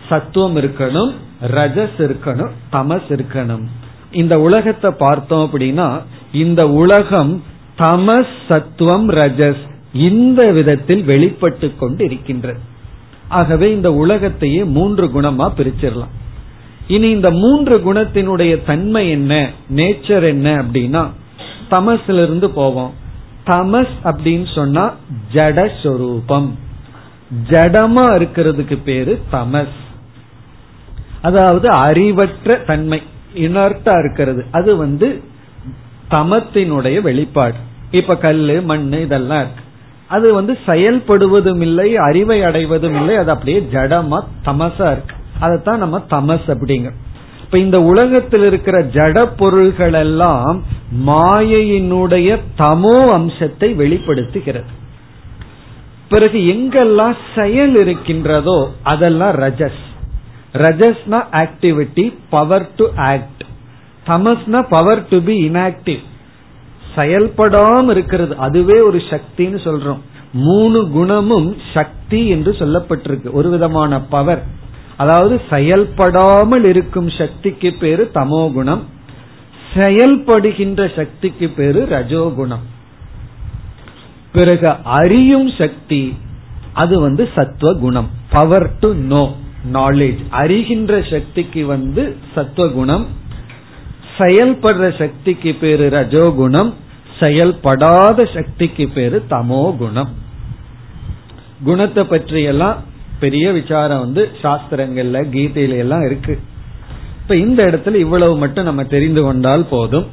சத்துவம் 0.09 0.55
இருக்கணும் 0.55 1.11
ரஜஸ் 1.55 1.97
இருக்கணும் 1.97 2.53
தமஸ் 2.71 3.09
இருக்கணும். 3.09 3.65
இந்த 4.11 4.35
உலகத்தை 4.39 4.91
பார்த்தோம் 4.97 5.43
அப்படின்னா 5.45 5.87
இந்த 6.31 6.61
உலகம் 6.81 7.43
தமஸ் 7.77 8.35
சத்துவம் 8.47 9.09
ரஜஸ் 9.09 9.63
இந்த 9.93 10.51
விதத்தில் 10.51 11.03
வெளிப்பட்டு 11.03 11.67
கொண்டு 11.79 12.05
இருக்கின்றது 12.05 12.59
ஆகவே 13.27 13.67
இந்த 13.71 13.89
உலகத்தையே 13.93 14.61
மூன்று 14.75 15.05
குணமா 15.05 15.45
பிரிச்சிடலாம். 15.57 16.13
இனி 16.87 17.09
இந்த 17.09 17.29
மூன்று 17.31 17.75
குணத்தினுடைய 17.77 18.53
தன்மை 18.65 19.03
என்ன? 19.09 19.33
நேச்சர் 19.75 20.25
என்ன 20.27 20.47
அப்படின்னா 20.61 21.03
தமசிலிருந்து 21.71 22.23
இருந்து 22.23 22.49
போவோம். 22.49 22.93
தமஸ் 23.49 23.95
அப்படின்னு 24.03 24.47
சொன்னா 24.55 24.93
ஜடஸ்வரூபம் 25.33 26.49
ஜடமா 27.49 28.05
இருக்கிறதுக்கு 28.17 28.77
பேரு 28.85 29.21
தமஸ். 29.31 29.77
அதாவது 31.21 31.69
அறிவற்ற 31.69 32.55
தன்மை 32.55 33.03
இனர்ட்டா 33.35 33.99
இருக்கிறது. 33.99 34.45
அது 34.51 34.75
வந்து 34.75 35.23
தமத்தினுடைய 36.11 37.01
வெளிப்பாடு. 37.01 37.59
இப்ப 37.91 38.17
கல்லு 38.17 38.61
மண் 38.61 38.93
இதெல்லாம் 38.93 39.41
இருக்கு. 39.41 39.63
அது 40.07 40.33
வந்து 40.33 40.57
செயல்படுவதும் 40.65 41.61
இல்லை 41.61 41.97
அறிவை 41.97 42.43
அடைவதும் 42.43 42.95
இல்லை 42.95 43.15
அது 43.15 43.31
அப்படியே 43.31 43.67
ஜடமா 43.71 44.19
தமசா 44.45 44.91
இருக்கு. 44.91 45.15
அதைத்தான் 45.39 45.77
நம்ம 45.77 45.97
தமஸ் 46.09 46.47
அப்படிங்கிறோம். 46.47 46.99
இப்ப 47.49 47.61
இந்த 47.61 47.81
உலகத்தில் 47.81 48.43
இருக்கிற 48.43 48.77
ஜட 48.83 49.31
பொருள்கள் 49.37 49.93
எல்லாம் 49.93 50.63
மாயையினுடைய 51.05 52.37
தமோ 52.57 52.97
அம்சத்தை 53.09 53.73
வெளிப்படுத்துகிறது. 53.73 54.69
பிறகு 56.09 56.39
எங்கெல்லாம் 56.39 57.15
செயல் 57.35 57.75
இருக்கின்றதோ 57.75 58.71
அதெல்லாம் 58.83 59.33
ரஜஸ். 59.35 59.81
ரஜஸ்னா 60.53 61.21
ஆக்டிவிட்டி 61.31 62.13
பவர் 62.29 62.67
டு 62.75 62.87
ஆக்ட் 62.95 63.43
தமஸ்னா 64.07 64.65
பவர் 64.69 65.07
டு 65.07 65.21
பி 65.21 65.49
இன்ஆக்டிவ் 65.49 66.03
செயல்படாம 66.95 67.89
இருக்கிறது. 67.89 68.35
அதுவே 68.37 68.79
ஒரு 68.79 69.01
சக்தின்னு 69.09 69.59
சொல்றோம். 69.67 69.99
மூணு 70.33 70.89
குணமும் 70.89 71.57
சக்தி 71.73 72.27
என்று 72.27 72.51
சொல்லப்பட்டிருக்கு. 72.51 73.31
ஒரு 73.31 73.49
விதமான 73.49 74.01
பவர் 74.01 74.43
அதாவது 75.01 75.35
செயல்படாமல் 75.51 76.65
இருக்கும் 76.71 77.09
சக்திக்கு 77.19 77.69
பேரு 77.81 78.03
தமோ 78.17 78.41
குணம் 78.53 78.83
செயல்படுகின்ற 79.75 80.81
சக்திக்கு 80.95 81.47
பேரு 81.57 81.81
ரஜோகுணம். 81.91 82.65
பிறகு 84.33 84.69
அறியும் 84.99 85.49
சக்தி 85.59 86.01
அது 86.81 86.95
வந்து 86.99 87.23
சத்துவ 87.35 87.71
குணம் 87.83 88.09
பவர் 88.33 88.67
டு 88.81 88.89
நோ 89.13 89.23
நாலேஜ் 89.73 90.21
அறிகின்ற 90.41 90.93
சக்திக்கு 91.13 91.61
வந்து 91.73 92.03
சத்துவகுணம் 92.35 93.05
செயல்படுற 94.19 94.85
சக்திக்கு 95.01 95.51
பேரு 95.63 95.85
ரஜோகுணம். 95.97 96.71
செயல்படாத 97.19 98.25
சக்திக்கு 98.35 98.85
பேரு 98.97 99.17
தமோ 99.31 99.63
குணம் 99.77 100.11
குணத்தை 101.63 102.03
பற்றியெல்லாம் 102.11 102.77
பெரிய 103.19 103.45
விசாரம் 103.51 104.03
வந்து 104.05 104.21
சாஸ்திரங்கள்ல 104.41 105.19
கீதையில 105.35 105.77
எல்லாம் 105.83 106.05
இருக்கு. 106.05 106.33
இப்ப 107.21 107.35
இந்த 107.45 107.59
இடத்துல 107.69 107.95
இவ்வளவு 108.05 108.35
மட்டும் 108.37 108.67
நம்ம 108.69 108.83
தெரிந்து 108.93 109.21
கொண்டால் 109.21 109.65
போதும். 109.73 110.07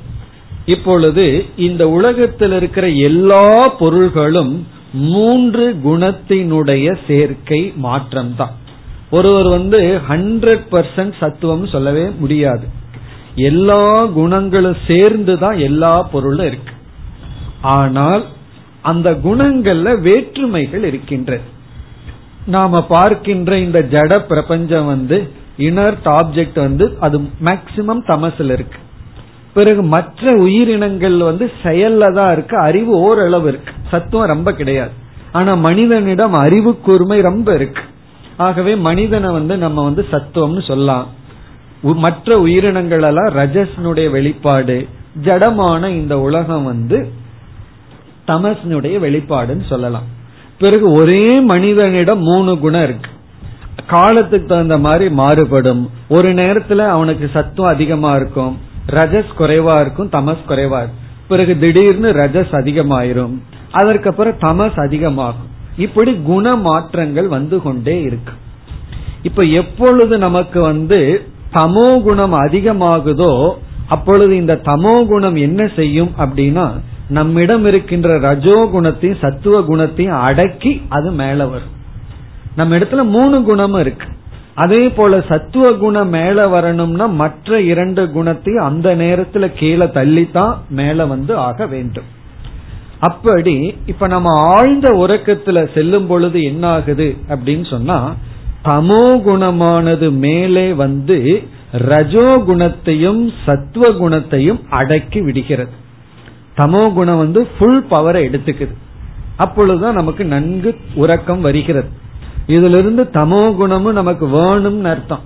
இப்பொழுது 0.74 1.24
இந்த 1.66 1.82
உலகத்தில் 1.88 2.54
இருக்கிற 2.58 2.86
எல்லா 3.08 3.44
பொருள்களும் 3.80 4.54
மூன்று 5.10 5.64
குணத்தினுடைய 5.84 6.86
சேர்க்கை 7.06 7.60
மாற்றம் 7.86 8.32
தான் 8.36 8.54
ஒருவர் 9.10 9.48
வந்து 9.48 9.80
ஹண்ட்ரட் 10.08 10.64
பர்சன்ட் 10.72 11.16
சத்துவம் 11.20 11.66
சொல்லவே 11.74 12.04
முடியாது. 12.22 12.66
எல்லா 13.50 13.82
குணங்களும் 14.18 14.80
சேர்ந்து 14.86 15.34
தான் 15.38 15.58
எல்லா 15.68 15.92
பொருளும் 16.12 16.46
இருக்கு. 16.46 16.72
ஆனால் 17.76 18.24
அந்த 18.90 19.10
குணங்கள்ல 19.26 19.90
வேற்றுமைகள் 20.00 20.84
இருக்கின்றது. 20.90 21.46
நாம 22.46 22.82
பார்க்கின்ற 22.86 23.58
இந்த 23.58 23.78
ஜட 23.90 24.18
பிரபஞ்சம் 24.18 24.86
வந்து 24.86 25.30
இனர்ட் 25.56 26.04
ஆப்ஜெக்ட் 26.04 26.58
வந்து 26.60 26.96
அது 27.00 27.18
மேக்சிமம் 27.18 28.06
தமசில் 28.06 28.50
இருக்கு. 28.50 28.78
பிறகு 29.54 29.82
மற்ற 29.82 30.32
உயிரினங்கள் 30.32 31.16
வந்து 31.16 31.52
செயல்ல 31.62 32.14
தான் 32.14 32.32
இருக்கு 32.32 32.56
அறிவு 32.58 33.00
ஓரளவு 33.00 33.48
இருக்கு. 33.48 33.72
சத்துவம் 33.90 34.26
ரொம்ப 34.26 34.52
கிடையாது. 34.52 34.90
ஆனா 35.32 35.54
மனிதனிடம் 35.54 36.32
அறிவு 36.32 36.80
கூர்மை 36.80 37.20
ரொம்ப 37.20 37.54
இருக்கு. 37.54 37.82
ஆகவே 38.36 38.76
மனிதனை 38.76 39.30
வந்து 39.30 39.56
நம்ம 39.56 39.84
வந்து 39.84 40.06
சத்துவம்னு 40.10 40.62
சொல்லலாம். 40.66 41.06
மற்ற 41.80 42.38
உயிரினங்கள் 42.38 43.02
எல்லாம் 43.02 43.32
ரஜஸ்னுடைய 43.34 44.10
வெளிப்பாடு 44.10 44.88
ஜடமான 45.24 45.88
இந்த 45.88 46.20
உலகம் 46.20 46.64
வந்து 46.64 46.98
தமசனுடைய 48.26 48.98
வெளிப்பாடுன்னு 48.98 49.66
சொல்லலாம். 49.66 50.14
பிறகு 50.58 50.92
ஒரே 50.92 51.40
மனிதனிடம் 51.40 52.20
மூணு 52.20 52.58
குணம் 52.58 52.82
இருக்கு. 52.82 53.10
காலத்துக்கு 53.86 54.46
தகுந்த 54.46 54.78
மாதிரி 54.78 55.10
மாறுபடும். 55.10 55.90
ஒரு 56.08 56.34
நேரத்துல 56.34 56.76
அவனுக்கு 56.76 57.30
சத்துவம் 57.32 57.72
அதிகமா 57.72 58.16
இருக்கும். 58.16 58.58
ரஜஸ் 58.90 59.32
குறைவா 59.38 59.80
இருக்கும் 59.80 60.08
தமஸ் 60.08 60.46
குறைவா 60.48 60.78
இருக்கும். 60.78 61.04
பிறகு 61.28 61.58
திடீர்னு 61.58 62.12
ரஜஸ் 62.12 62.52
அதிகமாயிரும். 62.52 63.38
அதற்கப்புறம் 63.72 64.38
தமஸ் 64.40 64.80
அதிகமாகும். 64.80 65.48
இப்படி 65.76 66.14
குண 66.14 66.56
மாற்றங்கள் 66.56 67.28
வந்து 67.28 67.62
கொண்டே 67.62 68.02
இருக்கு. 68.02 68.32
இப்ப 69.22 69.42
எப்பொழுது 69.42 70.18
நமக்கு 70.18 70.60
வந்து 70.60 71.28
தமோ 71.52 72.02
குணம் 72.02 72.34
அதிகமாகுதோ 72.34 73.52
அப்பொழுது 73.86 74.36
இந்த 74.36 74.60
தமோ 74.64 75.06
குணம் 75.06 75.36
என்ன 75.36 75.70
செய்யும் 75.76 76.10
அப்படின்னா 76.18 76.70
நம்மிடம் 77.08 77.64
இருக்கின்ற 77.64 78.18
ரஜோ 78.18 78.68
குணத்தையும் 78.70 79.18
சத்துவ 79.20 79.62
குணத்தையும் 79.62 80.20
அடக்கி 80.20 80.82
அது 80.88 81.10
மேல 81.10 81.46
வரும். 81.46 81.74
நம்ம 82.56 82.78
இடத்துல 82.78 83.04
மூணு 83.04 83.42
குணமும் 83.42 83.80
இருக்கு. 83.80 84.06
அதே 84.54 84.88
போல 84.88 85.24
சத்துவ 85.28 85.72
குணம் 85.72 86.08
மேல 86.08 86.42
வரணும்னா 86.42 87.06
மற்ற 87.06 87.60
இரண்டு 87.60 88.10
குணத்தையும் 88.10 88.64
அந்த 88.64 88.96
நேரத்துல 88.96 89.52
கீழே 89.56 89.84
தள்ளித்தான் 89.84 90.54
மேல 90.68 91.06
வந்து 91.06 91.36
ஆக 91.36 91.66
வேண்டும். 91.66 92.04
அப்படி 92.98 93.76
இப்ப 93.86 94.06
நம்ம 94.06 94.30
ஆழ்ந்த 94.32 94.90
உறக்கத்துல 94.90 95.74
செல்லும் 95.74 96.06
பொழுது 96.06 96.42
என்ன 96.42 96.68
ஆகுது 96.68 97.16
அப்படின்னு 97.28 97.70
சொன்னா 97.70 98.14
தமோ 98.64 99.04
குணமானது 99.26 100.10
மேலே 100.10 100.72
வந்து 100.72 101.42
ரஜோ 101.72 102.42
குணத்தையும் 102.46 103.32
சத்துவ 103.44 103.92
குணத்தையும் 103.92 104.60
அடக்கி 104.70 105.20
விடுகிறது. 105.20 105.84
தமோ 106.56 106.82
குணம் 106.92 107.16
வந்து 107.16 107.40
ஃபுல் 107.46 107.80
பவரை 107.90 108.20
எடுத்துக்குது. 108.28 108.74
அப்பொழுதுதான் 109.36 109.94
நமக்கு 109.94 110.24
நன்கு 110.24 110.70
உறக்கம் 110.94 111.40
வருகிறது. 111.40 111.88
இதுல 112.46 112.78
இருந்து 112.78 113.02
தமோ 113.12 113.54
குணமும் 113.54 113.92
நமக்கு 113.92 114.26
வேணும்னு 114.26 114.90
அர்த்தம். 114.90 115.24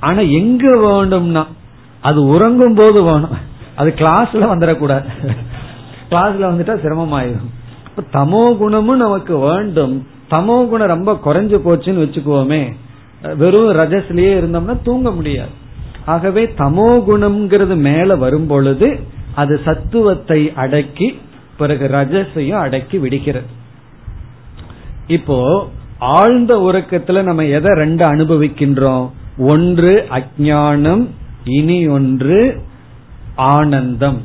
ஆனா 0.00 0.20
எங்க 0.38 0.64
வேணும்னா 0.76 1.46
அது 2.00 2.20
உறங்கும் 2.24 2.74
போது 2.74 3.02
வேணும். 3.02 3.34
அது 3.76 3.90
கிளாஸ்ல 3.96 4.44
வந்துடக்கூடாது. 4.52 5.08
கிளாஸ்ல 6.10 6.44
வந்துட்டா 6.50 6.74
சிரமமாயிரும். 6.84 7.50
தமோ 8.12 8.56
குணமும் 8.56 8.96
நமக்கு 8.96 9.34
வேண்டும். 9.38 9.94
தமோ 10.30 10.56
குணம் 10.68 10.92
ரொம்ப 10.94 11.12
குறைஞ்சு 11.24 11.56
போச்சுன்னு 11.64 12.04
வச்சுக்குவோமே. 12.04 12.62
வெறும் 13.36 13.72
ரஜஸ்லயே 13.72 14.32
இருந்தோம்னா 14.40 14.76
தூங்க 14.82 15.10
முடியாது. 15.10 15.54
ஆகவே 16.04 16.42
தமோ 16.58 16.86
குணம்ங்கிறது 17.08 17.74
மேல 17.76 18.16
வரும் 18.16 18.46
பொழுது 18.46 18.88
அது 19.34 19.60
சத்துவத்தை 19.64 20.52
அடக்கி 20.54 21.20
பிறகு 21.56 21.86
ரஜசையும் 21.86 22.60
அடக்கி 22.60 22.98
விடுகிறது. 22.98 23.46
இப்போ 25.06 25.68
ஆழ்ந்த 25.98 26.56
உறக்கத்துல 26.56 27.22
நம்ம 27.22 27.44
எதை 27.44 27.74
ரெண்டு 27.74 28.04
அனுபவிக்கின்றோம்? 28.04 29.06
ஒன்று 29.36 30.06
அஜானம் 30.10 31.06
இனி 31.44 31.88
ஒன்று 31.88 32.62
ஆனந்தம். 33.34 34.20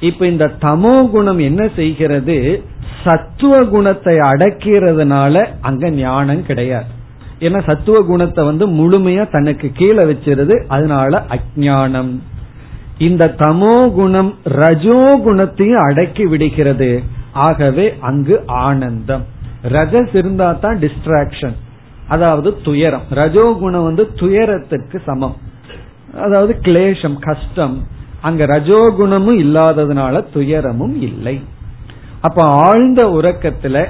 இப்ப 0.00 0.26
இந்த 0.26 0.46
தமோ 0.60 1.10
குணம் 1.10 1.38
என்ன 1.38 1.68
செய்கிறது? 1.76 2.62
சத்துவ 3.04 3.64
குணத்தை 3.64 4.16
அடக்கிறதுனால 4.16 5.46
அங்க 5.60 5.90
ஞானம் 5.90 6.46
கிடையாது. 6.46 6.86
ஏன்னா 7.40 7.64
சத்துவ 7.64 8.02
குணத்தை 8.02 8.44
வந்து 8.44 8.68
முழுமையா 8.68 9.30
தனக்கு 9.30 9.72
கீழே 9.72 10.02
வச்சிருது 10.02 10.66
அதனால 10.66 11.26
அஜானம் 11.28 12.20
இந்த 12.98 13.34
தமோ 13.38 13.92
குணம் 13.92 14.34
ரஜோ 14.44 15.20
குணத்தையும் 15.24 15.82
அடக்கி 15.82 16.24
விடுகிறது. 16.24 17.02
ஆகவே 17.32 17.94
அங்கு 18.00 18.42
ஆனந்தம். 18.46 19.24
ரஜஸ் 19.68 20.16
இருந்தா 20.16 20.52
தான் 20.52 20.78
டிஸ்ட்ராக்ஷன் 20.78 21.56
அதாவது 22.08 22.58
துயரம். 22.62 23.06
ரஜோகுணம் 23.10 23.82
வந்து 23.82 24.04
துயரத்திற்கு 24.14 24.98
சமம். 25.04 25.36
அதாவது 26.22 26.58
கிளேஷம் 26.62 27.18
கஷ்டம். 27.18 27.86
அங்க 28.20 28.46
ரஜோகுணமும் 28.46 29.38
இல்லாததுனால 29.44 30.24
துயரமும் 30.32 30.96
இல்லை. 31.00 31.40
அப்ப 32.20 32.42
ஆழ்ந்த 32.44 33.06
உறக்கத்துல 33.06 33.86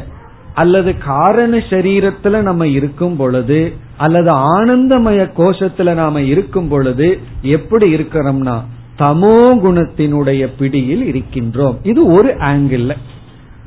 அல்லது 0.55 0.99
காரண 0.99 1.57
சரீரத்துல 1.57 2.41
நம்ம 2.41 2.67
இருக்கும் 2.67 3.17
பொழுது 3.17 3.73
அல்லது 3.97 4.31
ஆனந்தமய 4.31 5.21
கோஷத்துல 5.37 5.95
நாம 5.95 6.21
இருக்கும் 6.23 6.69
பொழுது 6.69 7.19
எப்படி 7.43 7.95
இருக்கிறோம்னா 7.95 8.57
தமோ 8.99 9.37
குணத்தினுடைய 9.65 10.49
பிடியில் 10.59 11.05
இருக்கின்றோம். 11.05 11.77
இது 11.83 12.07
ஒரு 12.07 12.29
ஆங்கிள் 12.29 12.97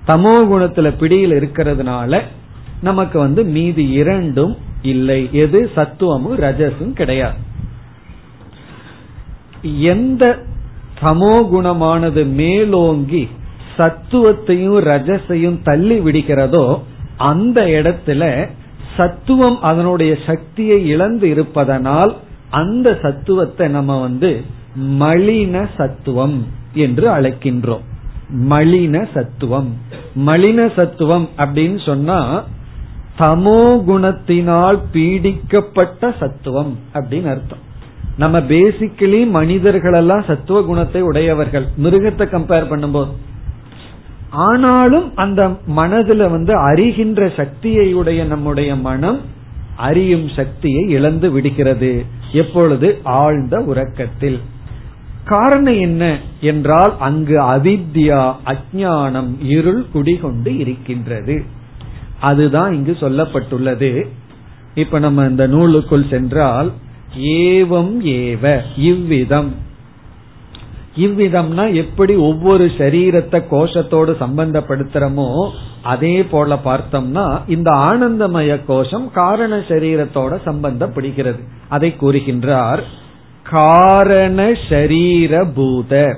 தமோ 0.08 0.36
குணத்துல 0.52 0.98
பிடியில் 0.98 1.32
இருக்கிறதுனால 1.32 2.22
நமக்கு 2.82 3.20
வந்து 3.20 3.44
மீதி 3.44 3.90
இரண்டும் 3.90 4.58
இல்லை. 4.82 5.30
எது? 5.32 5.72
சத்துவமும் 5.76 6.38
ரஜசும் 6.38 6.94
கிடையாது. 6.94 7.40
எந்த 9.80 10.38
சமோ 11.02 11.36
குணமானது 11.54 12.26
மேலோங்கி 12.26 13.30
சத்துவத்தையும் 13.78 14.80
ரஜசையும் 14.86 15.60
தள்ளி 15.64 16.00
விடுகிறதோ 16.00 16.80
அந்த 17.18 17.62
இடத்துல 17.66 18.48
சத்துவம் 18.98 19.60
அதனுடைய 19.62 20.18
சக்தியை 20.26 20.88
இழந்து 20.88 21.30
இருப்பதனால் 21.30 22.16
அந்த 22.50 23.00
சத்துவத்தை 23.02 23.68
நம்ம 23.68 24.02
வந்து 24.02 24.42
மலின 24.80 25.68
சத்துவம் 25.78 26.46
என்று 26.74 27.10
அழைக்கின்றோம். 27.10 27.82
மலின 28.50 29.08
சத்துவம். 29.14 29.78
மலின 30.26 30.74
சத்துவம் 30.76 31.30
அப்படின்னு 31.38 31.86
சொன்னா 31.86 32.44
தமோ 33.20 33.84
குணத்தினால் 33.88 34.80
பீடிக்கப்பட்ட 34.94 36.18
சத்துவம் 36.20 36.78
அப்படின்னு 36.94 37.28
அர்த்தம். 37.28 37.70
நம்ம 38.18 38.40
பேசிக்கலி 38.40 39.30
மனிதர்கள் 39.30 39.94
எல்லாம் 39.94 40.24
சத்துவ 40.28 40.62
குணத்தை 40.62 41.02
உடையவர்கள். 41.02 41.66
மிருகத்தை 41.84 42.24
கம்பேர் 42.26 42.72
பண்ணும்போது. 42.72 43.10
ஆனாலும் 44.30 45.16
அந்த 45.16 45.48
மனதுல 45.50 46.30
வந்து 46.30 46.58
அறிகின்ற 46.70 47.36
சக்தியை 47.36 47.94
உடைய 47.94 48.24
நம்முடைய 48.24 48.76
மனம் 48.76 49.20
அறியும் 49.76 50.30
சக்தியை 50.30 50.90
இழந்து 50.90 51.32
விடுகிறது. 51.32 52.06
எப்பொழுது? 52.32 53.00
ஆழ்ந்த 53.04 53.60
உறக்கத்தில். 53.60 54.40
காரணம் 55.34 55.80
என்ன 55.80 56.04
என்றால் 56.50 56.94
அங்கு 57.08 57.38
அவித்யா 57.54 58.22
அஜானம் 58.52 59.32
இருள் 59.56 59.84
குடிகொண்டு 59.94 60.54
இருக்கின்றது. 60.58 61.36
அதுதான் 62.30 62.72
இங்கு 62.74 62.94
சொல்லப்பட்டுள்ளது. 63.00 63.92
இப்ப 64.76 65.00
நம்ம 65.00 65.26
இந்த 65.32 65.46
நூலுக்குள் 65.48 66.12
சென்றால் 66.14 66.70
ஏவம் 67.42 67.94
ஏவ 68.20 68.54
இவ்விதம். 68.90 69.52
இவ்விதம்னா 70.98 71.66
எப்படி 71.82 72.14
ஒவ்வொரு 72.30 72.66
சரீரத்தை 72.80 73.40
கோஷத்தோடு 73.52 74.14
சம்பந்தப்படுத்துறமோ 74.24 75.28
அதே 75.92 76.16
போல 76.32 76.56
பார்த்தோம்னா 76.66 77.26
இந்த 77.48 77.70
ஆனந்தமய 77.88 78.58
கோஷம் 78.66 79.08
காரண 79.12 79.54
சரீரத்தோட 79.70 80.34
சம்பந்தப்படுகிறது. 80.48 81.42
அதை 81.70 81.90
கூறுகின்றார் 82.02 82.82
காரண 83.52 84.52
ஷரீர 84.70 85.46
பூத. 85.54 86.18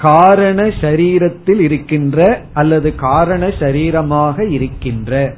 காரண 0.00 0.62
சரீரத்தில் 0.80 1.60
இருக்கின்ற 1.60 2.40
அல்லது 2.52 2.94
காரண 2.94 3.46
சரீரமாக 3.46 4.50
இருக்கின்ற. 4.50 5.34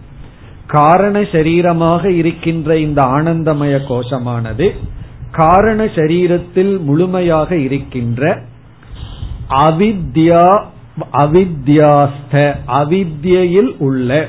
காரண 0.66 1.20
சரீரமாக 1.20 2.04
இருக்கின்ற 2.04 2.78
இந்த 2.78 3.02
ஆனந்தமய 3.02 3.78
கோஷமானது 3.88 4.70
காரண 5.32 5.84
சரீரத்தில் 5.84 6.78
முழுமையாக 6.80 7.56
இருக்கின்ற 7.56 8.38
அவித்யா 9.50 10.64
அவித்யாஸ்த 11.12 12.54
அவித்யில் 12.66 13.72
உள்ள. 13.78 14.28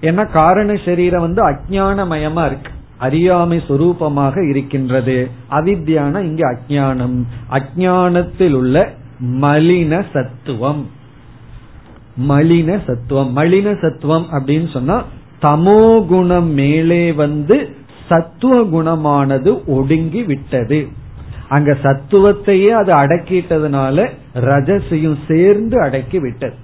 ஏன்னா 0.00 0.30
காரண 0.32 0.76
சரீரம் 0.84 1.20
வந்து 1.20 1.42
அஜானமயமா 1.50 2.46
இருக்கு. 2.46 2.72
அறியாமை 3.00 3.58
சுரூபமாக 3.68 4.48
இருக்கின்றது. 4.48 5.16
அவித்யான 5.50 6.22
இங்கு 6.22 6.44
அஜானம் 6.52 7.18
அஜானத்தில் 7.50 8.52
உள்ள 8.52 8.92
மலின 9.40 10.04
சத்துவம். 10.12 10.86
மலின 12.28 12.80
சத்துவம். 12.86 13.36
மலின 13.36 13.80
சத்துவம் 13.80 14.26
அப்படின்னு 14.30 14.72
சொன்னா 14.72 15.04
தமோ 15.42 16.06
குணம் 16.06 16.50
மேலே 16.52 17.12
வந்து 17.12 17.68
சத்துவ 18.08 18.56
குணமானது 18.64 19.66
ஒடுங்கி 19.66 20.22
விட்டது. 20.22 20.86
அங்க 21.48 21.76
சத்துவத்தையே 21.82 22.68
அது 22.68 22.92
அடக்கிட்டதுனால 22.94 24.08
ரஜசையும் 24.34 25.18
சேர்ந்து 25.28 25.82
அடக்கி 25.82 26.18
விட்டது. 26.18 26.54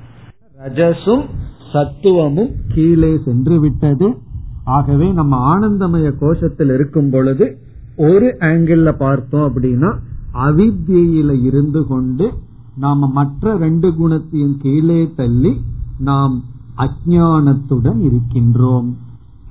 ரஜசும் 0.64 1.24
சத்துவமும் 1.72 2.52
கீழே 2.74 3.12
சென்று 3.24 3.60
விட்டது. 3.60 4.18
ஆகவே 4.66 5.12
நம்ம 5.12 5.58
ஆனந்தமய 5.58 6.12
கோஷத்தில் 6.20 6.74
இருக்கும் 6.74 7.10
பொழுது 7.10 7.58
ஒரு 7.96 8.36
ஆங்கிள் 8.40 8.96
பார்த்தோம் 8.96 9.54
அப்படின்னா 9.54 9.98
அவித்தியில 10.34 11.42
இருந்து 11.42 11.86
கொண்டு 11.86 12.32
நாம 12.76 13.08
மற்ற 13.10 13.56
ரெண்டு 13.56 13.94
குணத்தையும் 13.94 14.56
கீழே 14.58 15.12
தள்ளி 15.16 15.60
நாம் 15.98 16.42
அஜானத்துடன் 16.76 18.00
இருக்கின்றோம் 18.08 18.88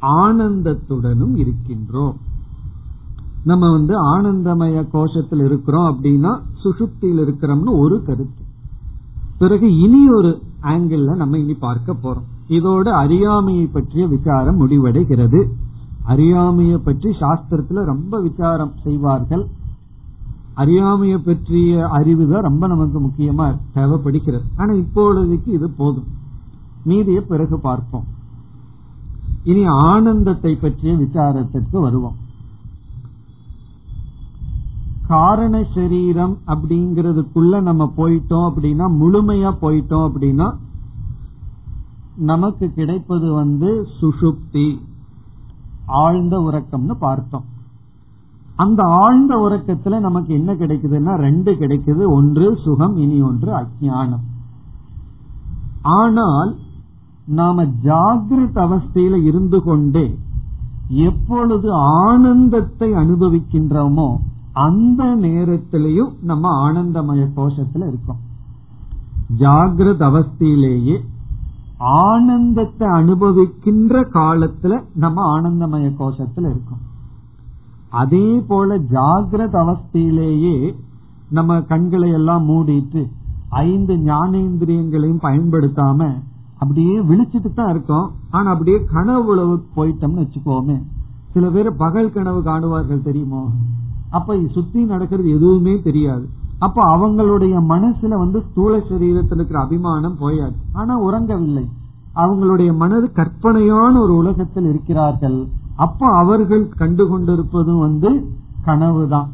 ஆனந்தத்துடனும் 0.01 1.35
இருக்கின்றோம். 1.35 2.15
நம்ம 3.43 3.71
வந்து 3.71 4.17
ஆனந்தமய 4.17 4.85
கோஷத்தில் 4.93 5.45
இருக்கிறோம் 5.45 5.87
அப்படின்னா 5.93 6.39
சுசுப்தியில் 6.63 7.21
இருக்கிறோம்னு 7.21 7.77
ஒரு 7.77 8.03
கருத்து. 8.03 8.43
பிறகு 9.37 9.77
இனி 9.77 10.09
ஒரு 10.09 10.41
ஆங்கிள் 10.61 11.15
நம்ம 11.15 11.37
இனி 11.37 11.53
பார்க்க 11.53 11.95
போறோம். 12.03 12.27
இதோட 12.49 12.89
அறியாமையை 12.89 13.65
பற்றிய 13.65 14.07
விசாரம் 14.07 14.59
முடிவடைகிறது. 14.61 15.49
அறியாமையை 16.03 16.77
பற்றி 16.77 17.09
சாஸ்திரத்துல 17.09 17.83
ரொம்ப 17.83 18.21
விசாரம் 18.21 18.73
செய்வார்கள். 18.83 19.47
அறியாமையை 20.53 21.17
பற்றிய 21.17 21.87
அறிவு 21.87 22.27
தான் 22.27 22.41
ரொம்ப 22.41 22.67
நமக்கு 22.67 22.99
முக்கியமா 22.99 23.57
தேவைப்படுகிறது. 23.73 24.43
ஆனா 24.57 24.73
இப்பொழுதுக்கு 24.73 25.47
இது 25.47 25.69
போதும். 25.69 26.03
மீதிய 26.85 27.17
பிறகு 27.17 27.59
பார்ப்போம். 27.59 28.03
இனி 29.43 29.65
ஆனந்தத்தை 29.65 30.55
பற்றிய 30.55 30.95
விசாரத்திற்கு 30.95 31.79
வருவோம். 31.79 32.15
காரண 35.07 35.63
சரீரம் 35.75 36.37
அப்படிங்கறதுக்குள்ள 36.47 37.61
நம்ம 37.61 37.91
போயிட்டோம் 37.97 38.51
அப்படின்னா 38.51 38.85
முழுமையா 39.01 39.55
போயிட்டோம் 39.61 40.11
அப்படின்னா 40.11 40.55
நமக்கு 42.17 42.73
கிடைப்பது 42.73 43.33
வந்து 43.33 43.87
சுஷுப்தி 44.01 44.79
ஆழ்ந்த 45.85 46.37
உறக்கம்னு 46.37 46.95
பார்த்தோம். 46.99 47.43
அந்த 48.55 48.83
ஆழ்ந்த 48.83 49.35
உறக்கத்துல 49.35 49.99
நமக்கு 49.99 50.33
என்ன 50.33 50.53
கிடைக்குதுன்னா 50.53 51.15
ரெண்டு 51.15 51.51
கிடைக்குது. 51.51 52.07
ஒன்று 52.07 52.57
சுகம் 52.63 52.97
இனி 52.97 53.21
ஒன்று 53.21 53.51
அஜானம் 53.51 54.23
ஆனால் 55.81 56.55
நாம 57.25 57.63
ஜாகிரத 57.63 58.57
அவஸ்தையில 58.67 59.23
இருந்து 59.23 59.63
கொண்டே 59.63 60.19
எப்பொழுது 60.89 61.73
ஆனந்தத்தை 61.73 62.93
அனுபவிக்கின்றோமோ 62.93 64.17
அந்த 64.51 65.03
நேரத்திலையும் 65.03 66.13
நம்ம 66.21 66.71
ஆனந்தமய 66.71 67.27
கோஷத்துல 67.35 67.87
இருக்கோம். 67.87 68.19
ஜாகிரத 69.39 70.01
அவஸ்தையிலேயே 70.11 71.03
ஆனந்தத்தை 71.77 72.87
அனுபவிக்கின்ற 72.87 74.03
காலத்துல 74.13 74.83
நம்ம 74.93 75.39
ஆனந்தமய 75.39 75.91
கோஷத்துல 75.99 76.49
இருக்கோம். 76.49 76.79
அதே 77.89 78.43
போல 78.47 78.77
ஜாகிரத 78.77 79.53
அவஸ்தையிலேயே 79.55 80.75
நம்ம 81.29 81.61
கண்களை 81.61 82.11
எல்லாம் 82.11 82.49
மூடிட்டு 82.49 83.09
ஐந்து 83.49 83.95
ஞானேந்திரியங்களையும் 83.95 85.21
பயன்படுத்தாம 85.21 86.13
அப்படியே 86.57 86.99
விழிச்சிட்டு 86.99 87.53
தான் 87.53 87.69
இருக்கோம். 87.69 88.11
ஆனா 88.29 88.51
அப்படியே 88.51 88.83
கனவு 88.83 89.35
உழவுக்கு 89.35 89.67
போயிட்டோம்னு 89.75 90.27
வச்சுக்கோமே. 90.27 90.81
சில 91.33 91.49
பேர் 91.49 91.75
பகல் 91.75 92.11
கனவு 92.11 92.43
காணுவார்கள் 92.43 93.01
தெரியுமோ? 93.01 93.49
அப்ப 94.09 94.39
சுத்தி 94.51 94.83
நடக்கிறது 94.83 95.29
எதுவுமே 95.29 95.81
தெரியாது. 95.81 96.29
அப்ப 96.59 96.97
அவங்களுடைய 96.97 97.55
மனசுல 97.69 98.07
வந்து 98.07 98.43
ஸ்தூல 98.51 98.77
சரீரத்தில் 98.77 99.33
இருக்கிற 99.33 99.59
அபிமானம் 99.59 100.17
போயாச்சு. 100.21 100.61
ஆனா 100.73 101.03
உறங்கவில்லை. 101.03 101.65
அவங்களுடைய 102.15 102.75
மனது 102.75 103.11
கற்பனையான 103.11 103.99
ஒரு 103.99 104.15
உலகத்தில் 104.15 104.63
இருக்கிறார்கள். 104.63 105.45
அப்ப 105.75 106.07
அவர்கள் 106.07 106.69
கண்டு 106.69 107.07
கொண்டிருப்பதும் 107.07 107.79
வந்து 107.79 108.29
கனவு 108.65 109.07
தான் 109.07 109.29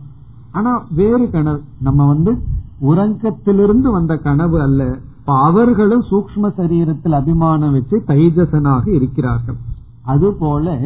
ஆனா 0.51 0.83
வேறு 0.95 1.29
கனவு. 1.29 1.61
நம்ம 1.79 2.07
வந்து 2.07 2.37
உறக்கத்திலிருந்து 2.81 3.91
வந்த 3.91 4.17
கனவு 4.17 4.61
அல்ல. 4.61 4.97
அவர்களும் 5.25 6.03
சூக்ம 6.11 6.51
சரீரத்தில் 6.57 7.11
அபிமானம் 7.11 7.71
வச்சு 7.71 8.03
தைஜசனாக 8.07 8.87
இருக்கிறார்கள். 8.87 9.55
அதுபோல 10.01 10.79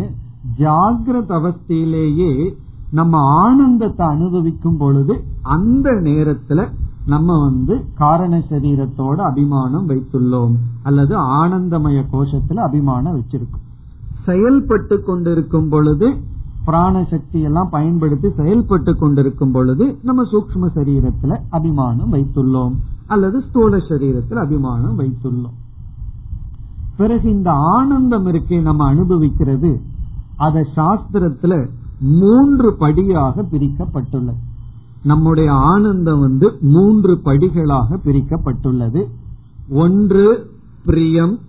ஜாகிரத 0.59 1.29
அவஸ்தையிலேயே 1.29 2.53
நம்ம 2.89 3.17
ஆனந்தத்தை 3.17 4.07
அனுபவிக்கும் 4.07 4.77
பொழுது 4.77 5.23
அந்த 5.41 5.89
நேரத்துல 5.89 6.69
நம்ம 7.05 7.43
வந்து 7.43 7.85
காரண 7.93 8.43
சரீரத்தோட 8.49 9.15
அபிமானம் 9.15 9.89
வைத்துள்ளோம் 9.89 10.55
அல்லது 10.83 11.17
ஆனந்தமய 11.17 12.05
கோஷத்துல 12.11 12.55
அபிமானம் 12.55 13.15
வச்சிருக்கோம். 13.15 13.63
செயல்பட்டு 14.25 15.03
கொண்டிருக்கும் 15.03 15.69
பொழுது 15.69 16.17
பிராண 16.65 17.03
சக்தி 17.03 17.41
எல்லாம் 17.41 17.69
பயன்படுத்தி 17.69 18.29
செயல்பட்டு 18.29 18.95
கொண்டிருக்கும் 18.95 19.51
பொழுது 19.51 19.99
நம்ம 20.03 20.23
சூக்ம 20.23 20.67
சரீரத்துல 20.75 21.41
அபிமானம் 21.49 22.13
வைத்துள்ளோம் 22.13 22.73
அல்லது 23.07 23.41
ஸ்தூல 23.41 23.77
சரீரத்தில் 23.77 24.43
அபிமானம் 24.43 24.99
வைத்துள்ளோம். 24.99 25.57
பிறகு 26.97 27.29
இந்த 27.29 27.51
ஆனந்தம் 27.51 28.25
இருக்கே 28.25 28.61
நம்ம 28.61 28.85
அனுபவிக்கிறது. 28.85 29.81
அத 30.35 30.67
சாஸ்திரத்துல 30.75 31.69
மூன்று 31.99 32.75
படியாக 32.75 33.41
பிரிக்கப்பட்டுள்ளது. 33.41 34.35
நம்முடைய 35.03 35.53
ஆனந்தம் 35.53 36.19
வந்து 36.19 36.57
மூன்று 36.61 37.21
படிகளாக 37.25 37.99
பிரிக்கப்பட்டுள்ளது. 38.05 39.07
ஒன்று 39.69 40.51
பிரியம் 40.85 41.39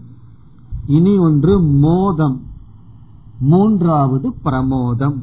இனி 0.86 1.18
ஒன்று 1.18 1.60
மோதம். 1.60 2.40
மூன்றாவது 3.40 4.34
பிரமோதம். 4.44 5.16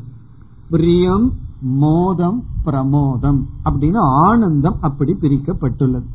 பிரியம் 0.70 1.34
மோதம் 1.62 2.44
பிரமோதம். 2.66 3.46
அப்படின்னு 3.66 3.98
ஆனந்தம் 4.00 4.78
அப்படி 4.82 5.16
பிரிக்கப்பட்டுள்ளது. 5.22 6.06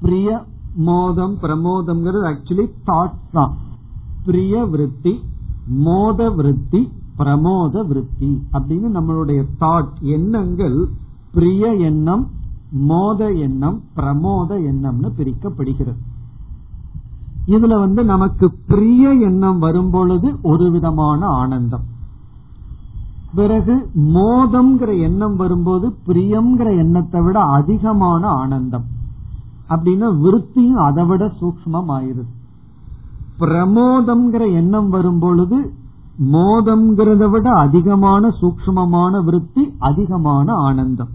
பிரிய 0.00 0.44
மோதம் 0.74 1.38
பிரமோதம்ங்கிறது 1.42 2.34
ஆக்சுவலி 2.34 2.70
தாட் 2.86 3.12
தான். 3.32 3.54
பிரிய 4.24 4.64
விருத்தி 4.64 5.20
மோத 5.66 6.30
விருத்தி 6.30 6.88
பிரமோத 7.22 7.86
விருத்தி 7.86 8.30
அப்படின்னு 8.52 8.88
நம்மளுடைய 8.98 9.40
தாட் 9.60 9.92
எண்ணங்கள் 10.00 10.78
பிரிய 11.32 11.74
எண்ணம் 11.74 12.24
மோத 12.70 13.30
எண்ணம் 13.32 13.78
பிரமோத 13.96 14.50
எண்ணம்னு 14.70 15.08
பிரிக்கப்படுகிறது. 15.18 16.00
இதுல 17.46 17.78
வந்து 17.78 18.04
நமக்கு 18.04 18.46
பிரிய 18.66 19.14
எண்ணம் 19.28 19.58
வரும் 19.58 19.90
பொழுது 19.90 20.28
ஒரு 20.42 20.70
விதமான 20.70 21.26
ஆனந்தம். 21.26 21.84
பிறகு 23.34 23.74
மோதம்ங்கிற 24.14 24.90
எண்ணம் 25.00 25.36
வரும்போது 25.36 25.86
பிரியம்ங்கிற 26.06 26.68
எண்ணத்தை 26.78 27.20
விட 27.20 27.40
அதிகமான 27.40 28.22
ஆனந்தம். 28.28 28.86
அப்படின்னா 29.68 30.08
விருத்தியும் 30.24 30.82
அதை 30.86 31.04
விட 31.06 31.24
சூக்மம் 31.40 31.90
ஆயிருது 31.96 32.30
பிரமோதம்ங்கிற 33.38 34.44
எண்ணம் 34.52 34.88
வரும் 34.88 35.18
பொழுது 35.18 35.58
மோதம்ங்கிறத 36.18 37.30
விட 37.30 37.50
அதிகமான 37.50 38.28
சூக்மமான 38.40 39.22
விருத்தி 39.24 39.74
அதிகமான 39.78 40.54
ஆனந்தம். 40.54 41.08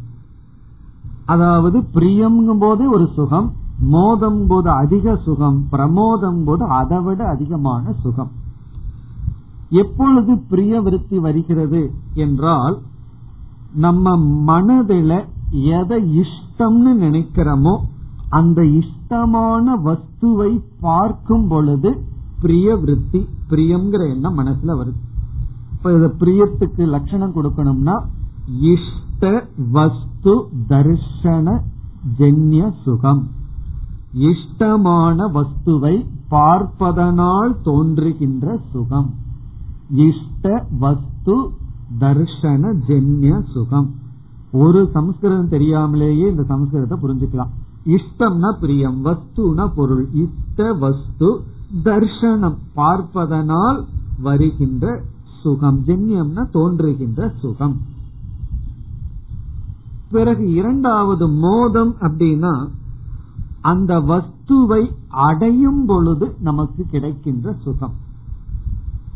அதாவது 1.26 1.78
பிரியம்ங்கும் 1.94 2.58
போது 2.58 2.90
ஒரு 2.90 3.12
சுகம் 3.16 3.54
மோதம் 3.80 4.48
போது 4.48 4.70
அதிக 4.70 5.16
சுகம் 5.16 5.68
பிரமோதம் 5.72 6.44
போது 6.44 6.66
அதை 6.66 7.00
விட 7.00 7.28
அதிகமான 7.28 7.94
சுகம். 7.94 8.32
எப்பொழுது 9.70 10.38
பிரிய 10.50 10.82
விருத்தி 10.82 11.18
வருகிறது 11.18 11.92
என்றால் 12.14 12.78
நம்ம 13.74 14.18
மனதில 14.48 15.26
எதை 15.52 16.20
இஷ்டம்னு 16.20 16.94
நினைக்கிறோமோ 17.06 17.76
அந்த 18.30 18.64
இஷ்டமான 18.64 19.76
வஸ்துவை 19.84 20.62
பார்க்கும் 20.80 21.48
பொழுது 21.48 21.92
பிரிய 22.42 22.76
விருத்தி 22.76 23.28
பிரியம்ங்கிற 23.50 24.10
எண்ணம் 24.10 24.38
மனசுல 24.38 24.76
வருது. 24.80 25.00
இப்ப 25.72 25.94
இத 25.94 26.14
பிரியத்துக்கு 26.20 26.88
லட்சணம் 26.88 27.36
கொடுக்கணும்னா 27.36 27.96
இஷ்ட 28.62 29.48
வஸ்து 29.72 30.34
தர்ஷன 30.70 31.62
ஜென்ய 32.20 32.74
சுகம். 32.84 33.28
இஷ்டமான 34.14 35.28
வஸ்துவை 35.34 36.06
பார்ப்பதனால் 36.30 37.56
தோன்றுகின்ற 37.64 38.60
சுகம். 38.72 39.14
இஷ்ட 39.90 40.66
வஸ்து 40.80 41.36
தர்ஷன 42.00 42.74
ஜென்ய 42.88 43.42
சுகம். 43.54 43.96
ஒரு 44.52 44.90
சம்ஸ்கிருதம் 44.94 45.50
தெரியாமலேயே 45.50 46.30
இந்த 46.30 46.46
சம்ஸ்கிருதத்தை 46.50 46.98
புரிஞ்சுக்கலாம். 47.02 47.54
இஷ்டம்னா 47.86 48.50
பிரியம் 48.60 49.06
வஸ்துனா 49.06 49.68
பொருள். 49.76 50.08
இஷ்ட 50.14 50.74
வஸ்து 50.74 51.44
தர்ஷனம் 51.74 52.58
பார்ப்பதனால் 52.74 53.86
வருகின்ற 54.22 55.02
சுகம் 55.42 55.84
ஜென்யம்னா 55.86 56.50
தோன்றுகின்ற 56.50 57.34
சுகம். 57.42 57.82
பிறகு 60.12 60.52
இரண்டாவது 60.52 61.28
மோதம் 61.28 61.96
அப்படின்னா 62.02 62.68
அந்த 63.62 64.00
வஸ்துவை 64.00 64.92
அடையும் 65.08 65.86
பொழுது 65.86 66.36
நமக்கு 66.40 66.86
கிடைக்கின்ற 66.92 67.56
சுகம். 67.64 67.94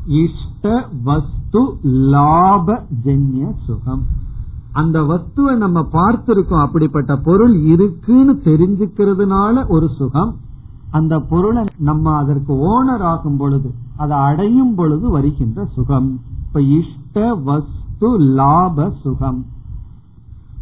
இஷ்ட 0.05 0.87
வஸ்து 1.03 1.77
லாப 1.83 2.85
ஜென்ய 3.03 3.53
சுகம். 3.65 4.05
அந்த 4.71 5.01
வஸ்துவை 5.01 5.57
நம்ம 5.57 5.87
பார்த்திருக்கோம் 5.91 6.61
அப்படிப்பட்ட 6.61 7.17
பொருள் 7.17 7.55
இருக்குன்னு 7.55 8.33
தெரிஞ்சுக்கிறதுனால 8.43 9.67
ஒரு 9.67 9.89
சுகம். 9.97 10.35
அந்த 10.91 11.19
பொருளை 11.19 11.63
நம்ம 11.77 12.15
அதற்கு 12.15 12.53
ஓனர் 12.53 13.01
ஆகும் 13.01 13.37
பொழுது 13.37 13.73
அதை 13.97 14.17
அடையும் 14.17 14.75
பொழுது 14.75 15.09
வருகின்ற 15.09 15.65
சுகம். 15.65 16.19
இப்ப 16.47 16.61
இஷ்ட 16.61 17.33
வஸ்து 17.33 18.19
லாப 18.19 18.91
சுகம். 19.01 19.45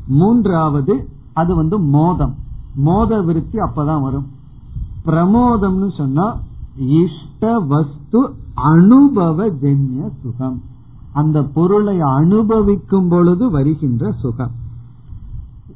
மூன்றாவது 0.08 1.08
அது 1.34 1.56
வந்து 1.56 1.80
மோதம். 1.80 2.36
மோத 2.76 3.22
விருத்தி 3.22 3.58
அப்பதான் 3.58 4.02
வரும். 4.02 4.28
பிரமோதம்னு 5.06 5.96
சொன்னா 5.98 6.38
இஷ்ட 6.76 7.60
வஸ்து 7.60 8.34
அனுபவ 8.54 9.50
ஜென்ய 9.50 10.10
சுகம். 10.22 10.62
அந்த 11.14 11.44
பொருளை 11.44 12.00
அனுபவிக்கும் 12.00 13.10
பொழுது 13.10 13.52
வருகின்ற 13.52 14.12
சுகம். 14.12 14.52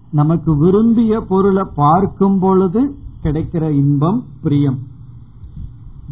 நமக்கு 0.10 0.58
விரும்பிய 0.58 1.22
பொருளை 1.22 1.64
பார்க்கும் 1.76 2.39
பொழுது 2.39 2.95
கிடைக்கிற 3.24 3.71
இன்பம் 3.71 4.26
பிரியம். 4.43 4.80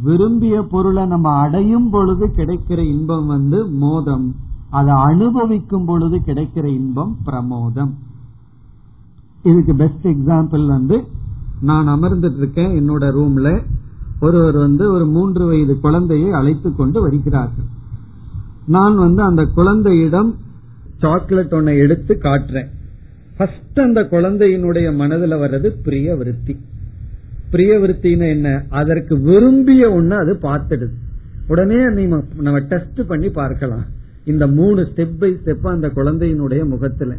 விரும்பிய 0.04 0.62
பொருளை 0.62 1.06
நம்ம 1.06 1.30
அடையும் 1.30 1.90
பொழுது 1.90 2.28
கிடைக்கிற 2.28 2.78
இன்பம் 2.78 3.28
வந்து 3.28 3.68
மோதம். 3.68 4.36
அதை 4.70 4.94
அனுபவிக்கும் 4.94 5.86
பொழுது 5.86 6.18
கிடைக்கிற 6.26 6.66
இன்பம் 6.66 7.18
பிரமோதம். 7.26 7.92
இதுக்கு 9.44 9.76
பெஸ்ட் 9.76 10.08
எக்ஸாம்பிள் 10.08 10.68
வந்து 10.68 11.04
நான் 11.62 11.88
அமர்ந்துட்டு 11.88 12.38
இருக்கேன் 12.38 12.70
என்னோட 12.70 13.04
ரூம்ல 13.18 13.64
ஒருவர் 14.20 14.58
வந்து 14.58 14.92
ஒரு 14.92 15.06
மூன்று 15.06 15.46
வயது 15.46 15.80
குழந்தையை 15.80 16.32
அழைத்து 16.32 16.76
கொண்டு 16.76 17.02
வருகிறார்கள். 17.02 17.70
நான் 18.66 18.98
வந்து 18.98 19.22
அந்த 19.22 19.46
குழந்தையிடம் 19.46 20.36
சாக்லேட் 20.98 21.52
ஒன்னை 21.52 21.78
எடுத்து 21.78 22.18
காட்டுறேன். 22.22 22.68
ஃபர்ஸ்ட் 23.38 23.80
அந்த 23.80 24.02
குழந்தையினுடைய 24.02 24.88
மனதுல 24.96 25.38
வர்றது 25.40 25.68
பிரிய 25.84 26.16
விருத்தி 26.16 26.56
பிரிய 27.52 27.72
விருத்தின்னு 27.80 28.28
என்ன? 28.36 28.50
அதற்கு 28.82 29.14
விரும்பிய 29.28 29.90
ஒண்ணு 29.90 30.16
அது 30.24 30.34
பார்த்துடுது. 30.44 30.96
உடனே 31.48 31.80
நம்ம 32.48 32.60
டெஸ்ட் 32.72 33.02
பண்ணி 33.08 33.30
பார்க்கலாம். 33.40 33.86
இந்த 34.32 34.48
மூணு 34.58 34.82
ஸ்டெப் 34.90 35.16
பை 35.20 35.30
ஸ்டெப் 35.44 35.68
அந்த 35.76 35.88
குழந்தையினுடைய 35.96 36.62
முகத்துல. 36.66 37.12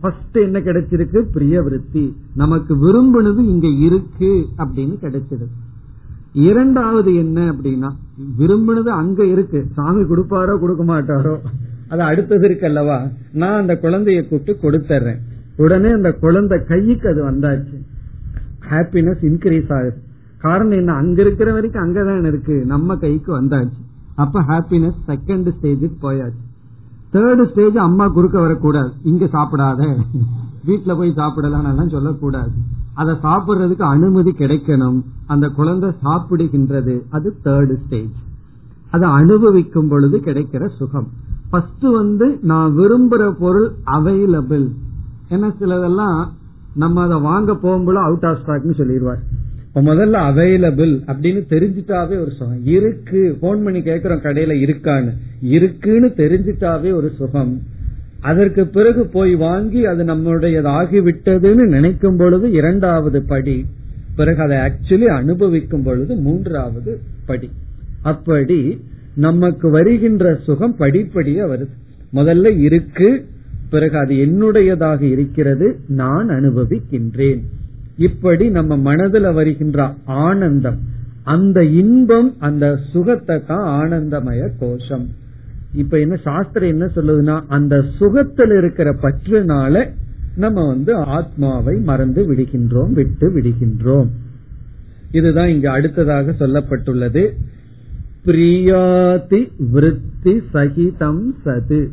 ஃபர்ஸ்ட் 0.00 0.36
என்ன 0.46 0.58
கிடைச்சிருக்கு? 0.60 1.20
பிரிய 1.32 1.62
விருத்தி 1.62 2.04
நமக்கு 2.34 2.72
விரும்பினது 2.84 3.40
இங்க 3.52 3.68
இருக்கு 3.86 4.30
அப்படின்னு 4.64 4.96
கிடைச்சிடுது 5.04 5.46
இரண்டாவது 6.48 7.10
என்ன 7.14 7.38
அப்படின்னா 7.52 7.90
விரும்பினது 8.38 8.90
அங்க 9.02 9.20
இருக்கு. 9.34 9.60
சாமி 9.76 10.02
கொடுப்பாரோ 10.02 10.54
கொடுக்க 10.58 10.82
மாட்டாரோ? 10.92 11.34
அது 11.88 12.02
அடுத்தது 12.02 12.44
இருக்கு 12.44 12.66
அல்லவா 12.66 12.98
நான் 13.32 13.60
அந்த 13.60 13.74
குழந்தைய 13.82 14.20
கூப்பிட்டு 14.28 14.70
கொடுத்துறேன் 14.70 15.20
உடனே 15.56 15.90
அந்த 15.90 16.10
குழந்தை 16.24 16.58
கைக்கு 16.72 17.08
அது 17.12 17.22
வந்தாச்சு. 17.30 17.76
ஹாப்பினஸ் 18.70 19.24
இன்க்ரீஸ் 19.24 19.74
ஆகுது. 19.74 20.02
காரணம் 20.38 20.78
என்ன? 20.78 20.92
அங்க 20.92 21.20
இருக்கிற 21.20 21.52
வரைக்கும் 21.52 21.82
அங்கதான் 21.82 22.26
இருக்கு. 22.26 22.64
நம்ம 22.64 22.96
கைக்கு 22.96 23.42
வந்தாச்சு. 23.42 23.86
அப்ப 24.14 24.42
ஹாப்பினஸ் 24.42 24.94
செகண்ட் 25.06 25.52
ஸ்டேஜுக்கு 25.62 25.96
போயாச்சு. 26.02 26.46
தேர்டு 27.12 27.50
ஸ்டேஜ் 27.50 27.76
அம்மா 27.76 28.08
குறுக்க 28.08 28.40
வரக்கூடாது. 28.40 28.92
இங்க 29.02 29.24
சாப்பிடாத. 29.24 29.96
வீட்டுல 30.66 30.96
போய் 30.96 31.12
சாப்பிடலாம் 31.12 31.88
சொல்லக்கூடாது. 31.88 32.50
அதை 32.94 33.14
சாப்பிடுறதுக்கு 33.14 33.82
அனுமதி 33.82 34.30
கிடைக்கணும். 34.30 35.02
அந்த 35.26 35.48
குழந்தை 35.48 35.90
சாப்பிடுகின்றது. 36.04 37.02
அது 37.08 37.34
தேர்டு 37.44 37.76
ஸ்டேஜ் 37.86 38.14
அதை 38.90 39.08
அனுபவிக்கும் 39.08 39.88
பொழுது 39.88 40.18
கிடைக்கிற 40.18 40.68
சுகம். 40.68 41.08
ஃபர்ஸ்ட் 41.50 41.82
வந்து 41.82 42.38
நான் 42.42 42.76
விரும்புற 42.76 43.30
பொருள் 43.30 43.70
அவைலபிள் 43.86 44.68
ஏன்னா 45.30 45.54
சிலதெல்லாம் 45.60 46.28
நம்ம 46.78 47.02
அதை 47.02 47.20
வாங்க 47.20 47.54
போகும்போது 47.54 47.98
அவுட் 47.98 48.24
ஆஃப் 48.24 48.38
ஸ்டாக்னு 48.46 48.70
சொல்லிடுவார். 48.78 49.22
முதல்ல 49.74 50.18
அவைலபிள் 50.28 50.92
அப்படின்னு 51.06 51.42
தெரிஞ்சிட்டாவே 51.48 52.20
ஒரு 52.20 52.32
சுகம். 52.38 52.64
இருக்கு 52.64 53.36
போன் 53.40 53.62
பண்ணி 53.62 53.78
கேக்குறோம் 53.78 54.22
கடையில 54.22 54.52
இருக்கான்னு. 54.66 55.10
இருக்குன்னு 55.40 56.06
தெரிஞ்சிட்டாவே 56.06 56.92
ஒரு 56.94 57.10
சுகம். 57.18 57.62
அதற்கு 58.20 58.66
பிறகு 58.66 59.06
போய் 59.06 59.34
வாங்கி 59.34 59.86
அது 59.86 60.04
நம்முடையது 60.04 60.68
ஆகிவிட்டதுன்னு 60.68 61.66
நினைக்கும் 61.66 62.16
பொழுது 62.16 62.50
இரண்டாவது 62.50 63.22
படி 63.22 63.66
பிறகு 64.16 64.42
அதை 64.42 64.56
ஆக்சுவலி 64.56 65.06
அனுபவிக்கும் 65.06 65.82
பொழுது 65.82 66.16
மூன்றாவது 66.16 67.00
படி. 67.26 67.50
அப்படி 68.02 68.80
நமக்கு 69.14 69.70
வருகின்ற 69.70 70.38
சுகம் 70.44 70.76
படிப்படியா 70.78 71.44
வருது. 71.52 71.68
முதல்ல 72.14 72.58
இருக்கு 72.58 73.26
பிறகு 73.70 73.98
அது 73.98 74.14
என்னுடையதாக 74.14 75.00
இருக்கிறது 75.00 75.78
நான் 75.88 76.28
அனுபவிக்கின்றேன். 76.28 77.42
இப்படி 77.96 78.48
நம்ம 78.48 78.94
மனதுல 78.94 79.32
வருகின்ற 79.32 79.94
ஆனந்தம் 80.04 80.78
அந்த 81.22 81.64
இன்பம் 81.64 82.34
அந்த 82.38 82.78
சுகத்தை 82.92 83.42
தான் 83.46 83.88
ஆனந்தமய 83.88 84.48
கோஷம். 84.58 85.08
இப்ப 85.74 85.98
என்ன 85.98 86.16
சாஸ்திரம் 86.16 86.68
என்ன 86.68 86.84
சொல்லுதுன்னா 86.84 87.42
அந்த 87.48 87.84
சுகத்தில் 87.96 88.58
இருக்கிற 88.58 88.96
பற்றுனால 89.02 89.90
நம்ம 90.36 90.66
வந்து 90.66 90.94
ஆத்மாவை 90.94 91.78
மறந்து 91.80 92.34
விடுகின்றோம் 92.34 92.92
விட்டு 92.92 93.28
விடுகின்றோம். 93.36 94.08
இதுதான் 95.10 95.48
இங்கு 95.48 95.68
அடுத்ததாக 95.68 96.34
சொல்லப்பட்டுள்ளது. 96.38 97.30
பிரியாதி 98.24 99.48
விருத்தி 99.58 100.42
சகிதம் 100.52 101.34
சது. 101.44 101.88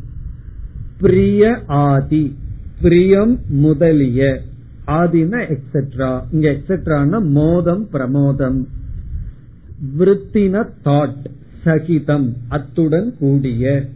பிரிய 1.00 1.62
ஆதி 1.66 2.36
பிரியம் 2.80 3.40
முதலிய 3.48 4.40
ஆதின 4.86 5.54
எக்ஸெட்ரா 5.54 6.22
இங்க 6.32 6.50
எக்ஸெட்ரான 6.50 7.22
மோதம் 7.22 7.88
பிரமோதம். 7.92 8.64
விருத்தின 9.98 10.68
தாட் 10.84 11.24
சகிதம் 11.64 12.36
அத்துடன் 12.48 13.14
கூடிய. 13.18 13.88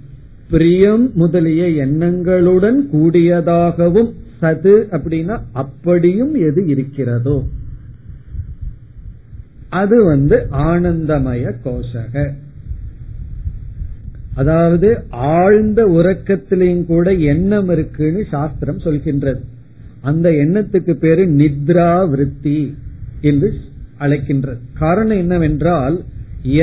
பிரியம் 0.50 1.10
முதலிய 1.14 1.86
எண்ணங்களுடன் 1.86 2.78
கூடியதாகவும் 2.92 4.12
சது 4.42 4.84
அப்படின்னா 4.90 5.40
அப்படியும் 5.52 6.34
எது 6.34 6.66
இருக்கிறதோ. 6.66 7.44
அது 9.68 10.04
வந்து 10.04 10.46
ஆனந்தமய 10.50 11.52
கோஷக. 11.64 12.32
அதாவது 14.40 14.88
ஆழ்ந்த 15.38 15.80
உறக்கத்திலையும் 15.98 16.84
கூட 16.92 17.06
எண்ணம் 17.32 17.70
இருக்குன்னு 17.74 18.22
சாஸ்திரம் 18.30 18.84
சொல்கின்றது. 18.84 19.40
அந்த 20.02 20.26
எண்ணத்துக்கு 20.44 20.92
பேரு 21.04 21.24
நித்ரா 21.40 21.90
விருத்தி 22.12 22.60
என்று 23.30 23.48
அழைக்கின்றது. 24.00 24.60
காரணம் 24.82 25.20
என்னவென்றால் 25.24 25.96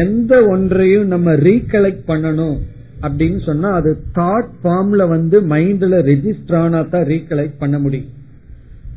எந்த 0.04 0.34
ஒன்றையும் 0.54 1.08
நம்ம 1.14 1.34
ரீகலெக்ட் 1.48 2.08
பண்ணணும் 2.08 2.58
அப்படின்னு 3.02 3.40
சொன்னா 3.50 3.72
அது 3.80 3.92
தாட் 4.16 4.54
ஃபார்ம்ல 4.62 5.04
வந்து 5.08 5.40
மைண்ட்ல 5.54 5.98
ரெஜிஸ்டர் 6.12 6.60
ஆனா 6.62 6.80
தான் 6.94 7.08
ரீகலெக்ட் 7.14 7.60
பண்ண 7.60 7.78
முடியும். 7.80 8.12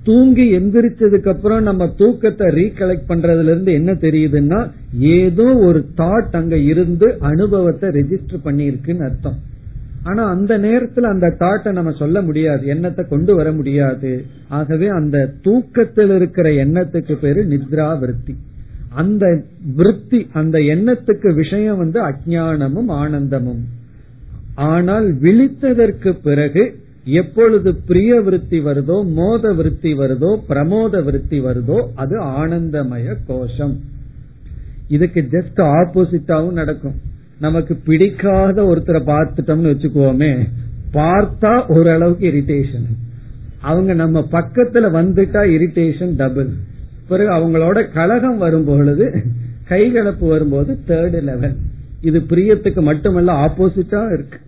தூங்கி 0.02 0.58
எந்திரிச்சதுக்கு 0.58 1.28
அப்புறம் 1.28 1.62
நம்ம 1.62 1.86
தூக்கத்தை 1.96 2.46
ரீகலெக்ட் 2.46 3.08
பண்றதுல 3.08 3.42
இருந்து 3.42 3.72
என்ன 3.72 3.92
தெரியுதுன்னா 3.92 4.70
ஏதோ 4.98 5.56
ஒரு 5.56 5.86
தாட் 5.96 6.30
அங்க 6.30 6.56
இருந்து 6.56 7.16
அனுபவத்தை 7.20 7.88
ரெஜிஸ்டர் 7.88 8.44
பண்ணிருக்குன்னு 8.44 9.04
அர்த்தம். 9.04 9.38
ஆனா 10.02 10.28
அந்த 10.28 10.58
நேரத்துல 10.58 11.00
அந்த 11.00 11.36
தாட்டை 11.38 11.72
நம்ம 11.72 11.90
சொல்ல 11.90 12.22
முடியாது. 12.22 12.66
எண்ணத்தை 12.66 13.04
கொண்டு 13.08 13.34
வர 13.34 13.52
முடியாது. 13.52 14.24
ஆகவே 14.48 14.88
அந்த 14.88 15.34
தூக்கத்தில் 15.42 16.14
இருக்கிற 16.14 16.48
எண்ணத்துக்கு 16.50 17.14
பேரு 17.14 17.44
நித்ரா 17.44 17.98
விருத்தி 17.98 18.34
அந்த 18.94 19.42
விருத்தி 19.76 20.28
அந்த 20.32 20.58
எண்ணத்துக்கு 20.58 21.34
விஷயம் 21.34 21.76
வந்து 21.76 22.00
அஜானமும் 22.02 22.90
ஆனந்தமும். 22.92 23.60
ஆனால் 24.54 25.06
விழித்ததற்கு 25.20 26.10
பிறகு 26.22 26.79
எப்பொழுது 27.06 27.70
பிரிய 27.88 28.20
விருத்தி 28.20 28.58
வருதோ 28.60 28.96
மோத 29.12 29.52
விருத்தி 29.52 29.92
வருதோ 29.94 30.30
பிரமோத 30.48 31.02
விருத்தி 31.02 31.38
வருதோ 31.40 31.78
அது 31.94 32.16
ஆனந்தமய 32.40 33.16
கோஷம். 33.26 33.74
இதுக்கு 34.88 35.20
ஜஸ்ட் 35.20 35.60
ஆப்போசிட்டாவும் 35.78 36.58
நடக்கும். 36.60 36.96
நமக்கு 37.38 37.74
பிடிக்காத 37.74 38.62
ஒருத்தரை 38.62 39.00
பார்த்துட்டோம்னு 39.12 39.72
வச்சுக்கோமே 39.72 40.32
பார்த்தா 40.92 41.52
ஓரளவுக்கு 41.66 42.26
இரிட்டேஷன் 42.32 42.88
அவங்க 43.60 43.92
நம்ம 43.94 44.26
பக்கத்துல 44.32 44.90
வந்துட்டா 44.98 45.42
இரிட்டேஷன் 45.56 46.12
டபுள் 46.16 46.50
பிறகு 47.08 47.30
அவங்களோட 47.30 47.92
கழகம் 47.92 48.38
வரும் 48.38 48.64
பொழுது 48.64 49.06
கைகலப்பு 49.68 50.26
வரும்போது 50.28 50.78
தேர்டு 50.88 51.20
லெவல் 51.22 51.56
இது 52.00 52.18
பிரியத்துக்கு 52.30 52.82
மட்டுமல்ல 52.82 53.32
ஆப்போசிட்டா 53.46 54.12
இருக்கு. 54.12 54.38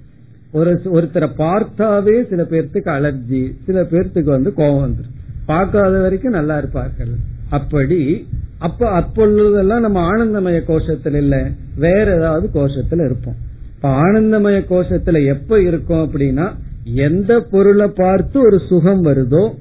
ஒரு 0.52 0.80
ஒருத்தரை 0.84 1.28
பார்த்தாவே 1.38 2.28
சில 2.28 2.42
பேர்த்துக்கு 2.42 2.90
அலர்ஜி 2.96 3.52
சில 3.64 3.82
பேர்த்துக்கு 3.82 4.24
வந்து 4.24 4.52
கோபம் 4.52 4.90
வந்துடும் 4.90 5.20
பார்க்காத 5.46 5.98
வரைக்கும் 5.98 6.32
நல்லா 6.32 6.58
இருப்பார்கள். 6.58 7.12
அப்படி 7.50 8.26
அப்ப 8.58 8.88
அப்பொழுதெல்லாம் 8.88 9.80
நம்ம 9.80 10.00
ஆனந்தமய 10.10 10.60
கோஷத்துல 10.68 11.14
இல்ல. 11.14 11.50
வேற 11.76 12.16
ஏதாவது 12.16 12.48
கோஷத்துல 12.54 13.04
இருப்போம். 13.04 13.34
இப்ப 13.74 13.88
ஆனந்தமய 13.88 14.58
கோஷத்துல 14.70 15.26
எப்ப 15.26 15.60
இருக்கும் 15.60 16.02
அப்படின்னா 16.04 16.54
எந்த 16.84 17.40
பொருளை 17.40 17.88
பார்த்து 17.94 18.40
ஒரு 18.40 18.58
சுகம் 18.68 19.04
வருதோ 19.04 19.54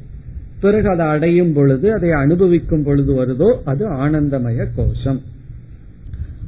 பிறகு 0.61 0.89
அதை 0.89 1.05
அடையும் 1.05 1.53
பொழுது 1.53 1.93
அதை 1.93 2.11
அனுபவிக்கும் 2.11 2.83
பொழுது 2.83 3.25
வருதோ 3.25 3.49
அது 3.65 3.89
ஆனந்தமய 3.89 4.67
கோஷம். 4.75 5.21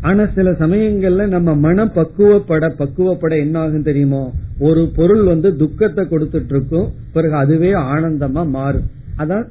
ஆனா 0.07 0.23
சில 0.35 0.51
சமயங்கள்ல 0.61 1.25
நம்ம 1.27 1.49
மனம் 1.65 1.91
பக்குவப்பட 1.95 2.65
பக்குவப்பட 2.79 3.33
என்ன 3.45 3.55
ஆகும் 3.59 3.87
தெரியுமோ? 3.89 4.23
ஒரு 4.59 4.81
பொருள் 4.97 5.23
வந்து 5.23 5.49
துக்கத்தை 5.55 6.03
கொடுத்துட்டு 6.05 6.53
இருக்கும் 6.55 6.87
பிறகு 7.13 7.35
அதுவே 7.35 7.71
ஆனந்தமா 7.93 8.43
மாறும். 8.49 8.87
அதான் 9.17 9.45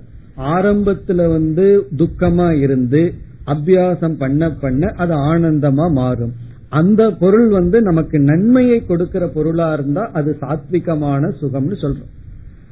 ஆரம்பத்துல 0.55 1.20
வந்து 1.32 1.66
துக்கமா 2.00 2.48
இருந்து 2.64 3.03
அபியாசம் 3.46 4.16
பண்ண 4.18 4.50
பண்ண 4.62 4.92
அது 5.03 5.14
ஆனந்தமா 5.32 5.86
மாறும். 5.92 6.32
அந்த 6.80 7.03
பொருள் 7.22 7.48
வந்து 7.48 7.78
நமக்கு 7.82 8.18
நன்மையை 8.30 8.78
கொடுக்கிற 8.84 9.24
பொருளா 9.26 9.72
இருந்தா 9.72 10.05
அது 10.12 10.30
சாத்விகமான 10.40 11.32
சுகம்னு 11.40 11.76
சொல்றோம். 11.84 12.12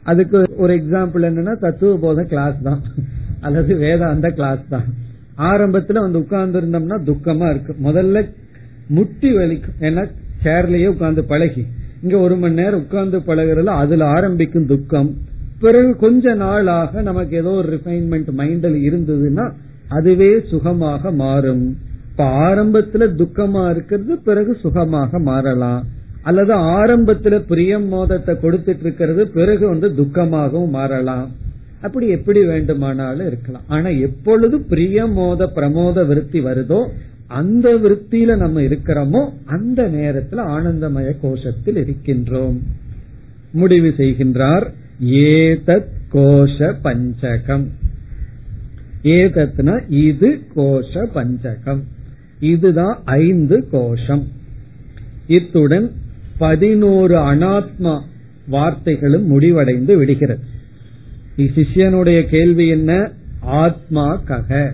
அதுக்கு 0.05 0.39
ஒரு 0.57 0.73
எக்ஸாம்பிள் 0.81 1.27
என்னன்னா 1.29 1.55
தத்துவ 1.59 1.93
போத 1.97 2.23
கிளாஸ் 2.25 2.59
தான். 2.63 2.81
அல்லது 3.41 3.73
வேதாந்த 3.77 4.29
கிளாஸ் 4.39 4.65
தான். 4.69 4.89
ஆரம்பத்துல 5.41 5.99
வந்து 5.99 6.19
உட்கார்ந்து 6.19 6.61
இருந்தோம்னா 6.61 6.99
துக்கமா 7.09 7.51
இருக்கு. 7.51 7.77
முதல்ல 7.85 8.31
முட்டி 8.89 9.37
வலிக்கும். 9.37 9.77
ஏன்னா 9.81 10.11
சேர்லயே 10.45 10.87
உட்கார்ந்து 10.87 11.25
பழகி. 11.25 11.67
இங்க 12.03 12.19
ஒரு 12.19 12.37
மணி 12.37 12.55
நேரம் 12.55 12.83
உட்கார்ந்து 12.83 13.19
பழகிறதுல 13.19 13.65
அதுல 13.65 14.05
ஆரம்பிக்கும் 14.05 14.67
துக்கம். 14.67 15.11
பிறகு 15.61 15.97
கொஞ்ச 15.97 16.35
நாளாக 16.35 17.03
நமக்கு 17.03 17.37
ஏதோ 17.37 17.49
ஒரு 17.49 17.69
ரிஃபைன்மெண்ட் 17.73 18.31
மைண்டில் 18.37 18.79
இருந்ததுன்னா 18.89 19.53
அதுவே 19.89 20.41
சுகமாக 20.51 21.13
மாறும். 21.13 21.77
இப்ப 22.11 22.25
ஆரம்பத்துல 22.25 23.09
துக்கமா 23.21 23.71
இருக்கிறது 23.71 24.19
பிறகு 24.19 24.55
சுகமாக 24.55 25.19
மாறலாம். 25.19 25.85
அல்லது 26.23 26.55
ஆரம்பத்துல 26.55 27.39
பிரியம் 27.49 27.87
மோதத்தை 27.89 28.35
கொடுத்துட்டு 28.35 28.81
இருக்கிறது 28.81 29.29
பிறகு 29.29 29.69
வந்து 29.69 29.89
துக்கமாகவும் 29.89 30.69
மாறலாம். 30.69 31.31
அப்படி 31.81 32.09
எப்படி 32.09 32.45
வேண்டுமானாலும் 32.45 33.27
இருக்கலாம். 33.27 33.63
ஆனா 33.67 33.89
எப்பொழுது 33.89 34.59
பிரியமோத 34.59 35.49
பிரமோத 35.55 36.07
விருத்தி 36.07 36.41
வருதோ 36.41 36.89
அந்த 37.27 37.75
விருத்தியில 37.75 38.37
நம்ம 38.37 38.61
இருக்கிறோமோ 38.61 39.33
அந்த 39.45 39.89
நேரத்தில் 39.89 40.39
ஆனந்தமய 40.39 41.17
கோஷத்தில் 41.23 41.79
இருக்கின்றோம். 41.79 42.59
முடிவு 43.53 43.95
செய்கின்றார் 43.97 44.67
ஏதத் 45.05 45.87
கோஷ 46.13 46.75
பஞ்சகம். 46.83 47.69
ஏதத்னா 49.03 49.83
இது 49.89 50.41
கோஷ 50.57 51.07
பஞ்சகம். 51.15 51.83
இதுதான் 52.41 53.03
ஐந்து 53.05 53.69
கோஷம். 53.71 54.29
இத்துடன் 55.27 55.93
பதினோரு 56.39 57.15
அனாத்மா 57.15 58.01
வார்த்தைகளும் 58.53 59.25
முடிவடைந்து 59.25 59.97
விடுகிறது. 59.97 60.50
சிஷ்யனுடைய 61.45 62.29
கேள்வி 62.29 62.69
என்ன? 62.69 63.13
ஆத்மா 63.41 64.23
கக. 64.29 64.73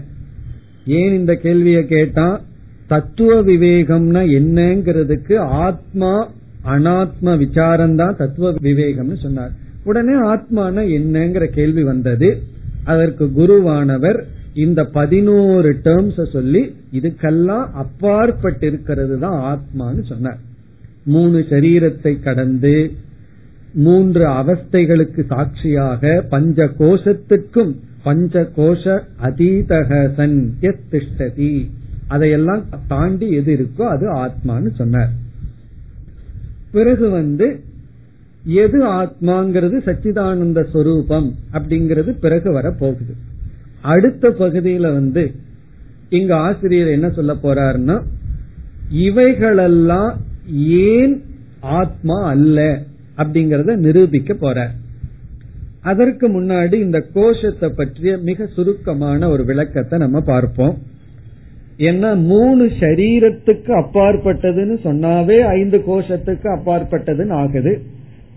ஏன் 0.87 1.15
இந்த 1.15 1.35
கேள்வியை 1.35 1.87
கேட்டா? 1.87 2.41
தத்துவ 2.87 3.43
விவேகம்னா 3.43 4.23
என்னங்கிறதுக்கு 4.39 5.39
ஆத்மா 5.39 6.31
அனாத்ம 6.65 7.39
விசாரம் 7.39 7.97
தான் 7.97 8.17
தத்துவ 8.17 8.53
விவேகம்னு 8.53 9.23
சொன்னார். 9.23 9.51
உடனே 9.85 10.13
ஆத்மான 10.13 10.85
என்னங்கிற 10.99 11.45
கேள்வி 11.45 11.83
வந்தது. 11.83 12.43
அதற்கு 12.85 13.25
குருவானவர் 13.25 14.23
இந்த 14.55 14.85
பதினோரு 14.85 15.81
டேர்ம்ஸ் 15.85 16.31
சொல்லி 16.31 16.75
இதுக்கெல்லாம் 16.93 17.67
அப்பாற்பட்டிருக்கிறது 17.83 19.19
தான் 19.19 19.39
ஆத்மான்னு 19.43 20.05
சொன்னார். 20.07 20.39
மூணு 21.05 21.47
சரீரத்தை 21.51 22.23
கடந்து 22.23 22.91
மூன்று 23.77 24.25
அவஸ்தைகளுக்கு 24.29 25.23
சாட்சியாக 25.27 26.25
பஞ்ச 26.31 26.65
கோஷத்துக்கும் 26.65 27.73
பஞ்ச 28.03 28.49
கோஷ 28.57 28.85
அதீதகசன் 29.23 30.39
திஷ்டதி. 30.63 31.53
அதையெல்லாம் 32.07 32.65
தாண்டி 32.89 33.31
எது 33.31 33.53
இருக்கோ 33.57 33.83
அது 33.83 34.07
ஆத்மான்னு 34.15 34.75
சொன்னார். 34.75 35.13
பிறகு 36.73 37.09
வந்து 37.09 37.61
எது 38.45 38.79
ஆத்மாங்கிறது 38.87 39.79
சச்சிதானந்த 39.87 40.71
சொரூபம் 40.71 41.35
அப்படிங்கிறது 41.53 42.11
பிறகு 42.21 42.53
வர 42.53 42.71
போகுது 42.71 43.15
அடுத்த 43.83 44.29
பகுதியில 44.29 44.93
வந்து 44.93 45.25
இங்க 46.11 46.37
ஆசிரியர் 46.37 46.89
என்ன 46.89 47.09
சொல்ல 47.11 47.33
போறாருன்னா 47.43 48.03
இவைகளெல்லாம் 48.91 50.13
ஏன் 50.89 51.23
ஆத்மா 51.61 52.19
அல்ல? 52.29 52.83
அப்படிங்கறத 53.19 53.77
நிரூபிக்க 53.77 54.35
போற. 54.35 54.71
அதற்கு 55.83 56.29
முன்னாடி 56.29 56.75
இந்த 56.75 57.01
கோஷத்தை 57.15 57.69
பற்றிய 57.69 58.19
மிக 58.19 58.47
சுருக்கமான 58.47 59.29
ஒரு 59.29 59.45
விளக்கத்தை 59.45 59.99
நம்ம 59.99 60.21
பார்ப்போம். 60.21 60.79
ஏன்னா 61.79 62.23
மூணு 62.23 62.65
சரீரத்துக்கு 62.65 63.71
அப்பாற்பட்டதுன்னு 63.83 64.77
சொன்னாவே 64.85 65.39
ஐந்து 65.41 65.79
கோஷத்துக்கு 65.79 66.49
அப்பாற்பட்டதுன்னு 66.57 67.33
ஆகுது. 67.33 67.83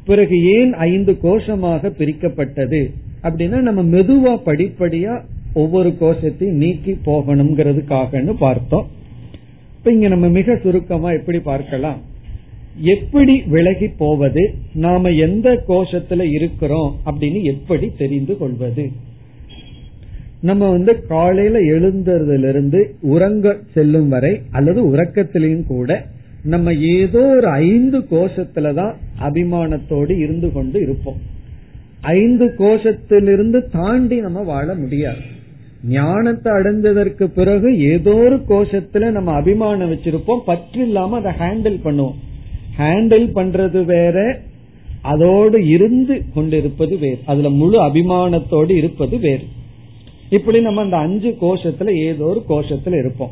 பிறகு 0.06 0.44
ஏன் 0.44 0.74
ஐந்து 0.74 1.12
கோஷமாக 1.24 1.92
பிரிக்கப்பட்டது? 2.00 2.82
அப்படின்னா 3.24 3.60
நம்ம 3.60 3.82
மெதுவா 3.98 4.34
படிப்படியா 4.46 5.22
ஒவ்வொரு 5.54 5.90
கோஷத்தையும் 5.90 6.62
நீக்கி 6.64 7.00
போகணுங்கிறதுக்காகன்னு 7.06 8.34
பார்த்தோம். 8.40 8.88
இப்ப 9.78 9.92
இங்க 9.92 10.08
நம்ம 10.08 10.28
மிக 10.28 10.56
சுருக்கமா 10.56 11.12
எப்படி 11.12 11.40
பார்க்கலாம்? 11.40 12.00
எப்படி 12.76 13.41
விலகி 13.41 13.88
போவது 13.88 14.53
நாம 14.74 15.09
எந்த 15.09 15.63
கோஷத்துல 15.67 16.22
இருக்கிறோம் 16.32 16.95
அப்படின்னு 17.05 17.41
எப்படி 17.41 17.91
தெரிந்து 17.97 18.38
கொள்வது? 18.38 18.91
நம்ம 20.41 20.70
வந்து 20.70 21.05
காலையில 21.05 21.59
எழுந்ததிலிருந்து 21.59 22.86
உறங்க 23.01 23.57
செல்லும் 23.74 24.09
வரை 24.09 24.41
அல்லது 24.51 24.95
உறக்கத்திலையும் 24.95 25.65
கூட 25.65 26.05
நம்ம 26.43 26.74
ஏதோ 26.74 27.20
ஒரு 27.20 27.47
ஐந்து 27.47 27.99
கோஷத்துலதான் 27.99 28.93
அபிமானத்தோடு 29.20 30.17
இருந்து 30.17 30.51
கொண்டு 30.51 30.82
இருப்போம். 30.82 31.17
ஐந்து 32.01 32.45
கோஷத்திலிருந்து 32.57 33.72
தாண்டி 33.72 34.20
நம்ம 34.20 34.41
வாழ 34.41 34.76
முடியாது. 34.76 35.17
ஞானத்தை 35.88 36.53
அடைஞ்சதற்கு 36.53 37.24
பிறகு 37.24 37.80
ஏதோ 37.80 38.13
ஒரு 38.13 38.36
கோஷத்துல 38.36 39.11
நம்ம 39.11 39.32
அபிமானம் 39.32 39.91
வச்சிருப்போம். 39.91 40.39
பற்று 40.45 40.82
இல்லாம 40.82 41.17
அதை 41.17 41.32
ஹேண்டில் 41.32 41.88
பண்ணுவோம். 41.88 42.15
ஹேண்டில் 42.80 43.28
பண்றது 43.36 43.86
வேற 43.86 44.40
அதோடு 45.02 45.68
இருந்து 45.68 46.24
கொண்டிருப்பது 46.34 46.98
வேறு. 46.98 47.20
அதுல 47.26 47.50
முழு 47.50 47.82
அபிமானத்தோடு 47.82 48.72
இருப்பது 48.72 49.18
வேறு. 49.18 49.44
இப்படி 50.30 50.62
நம்ம 50.62 50.82
அந்த 50.82 50.98
அஞ்சு 50.98 51.38
கோஷத்துல 51.42 51.94
ஏதோ 51.96 52.24
ஒரு 52.24 52.44
கோஷத்துல 52.50 53.00
இருப்போம். 53.00 53.32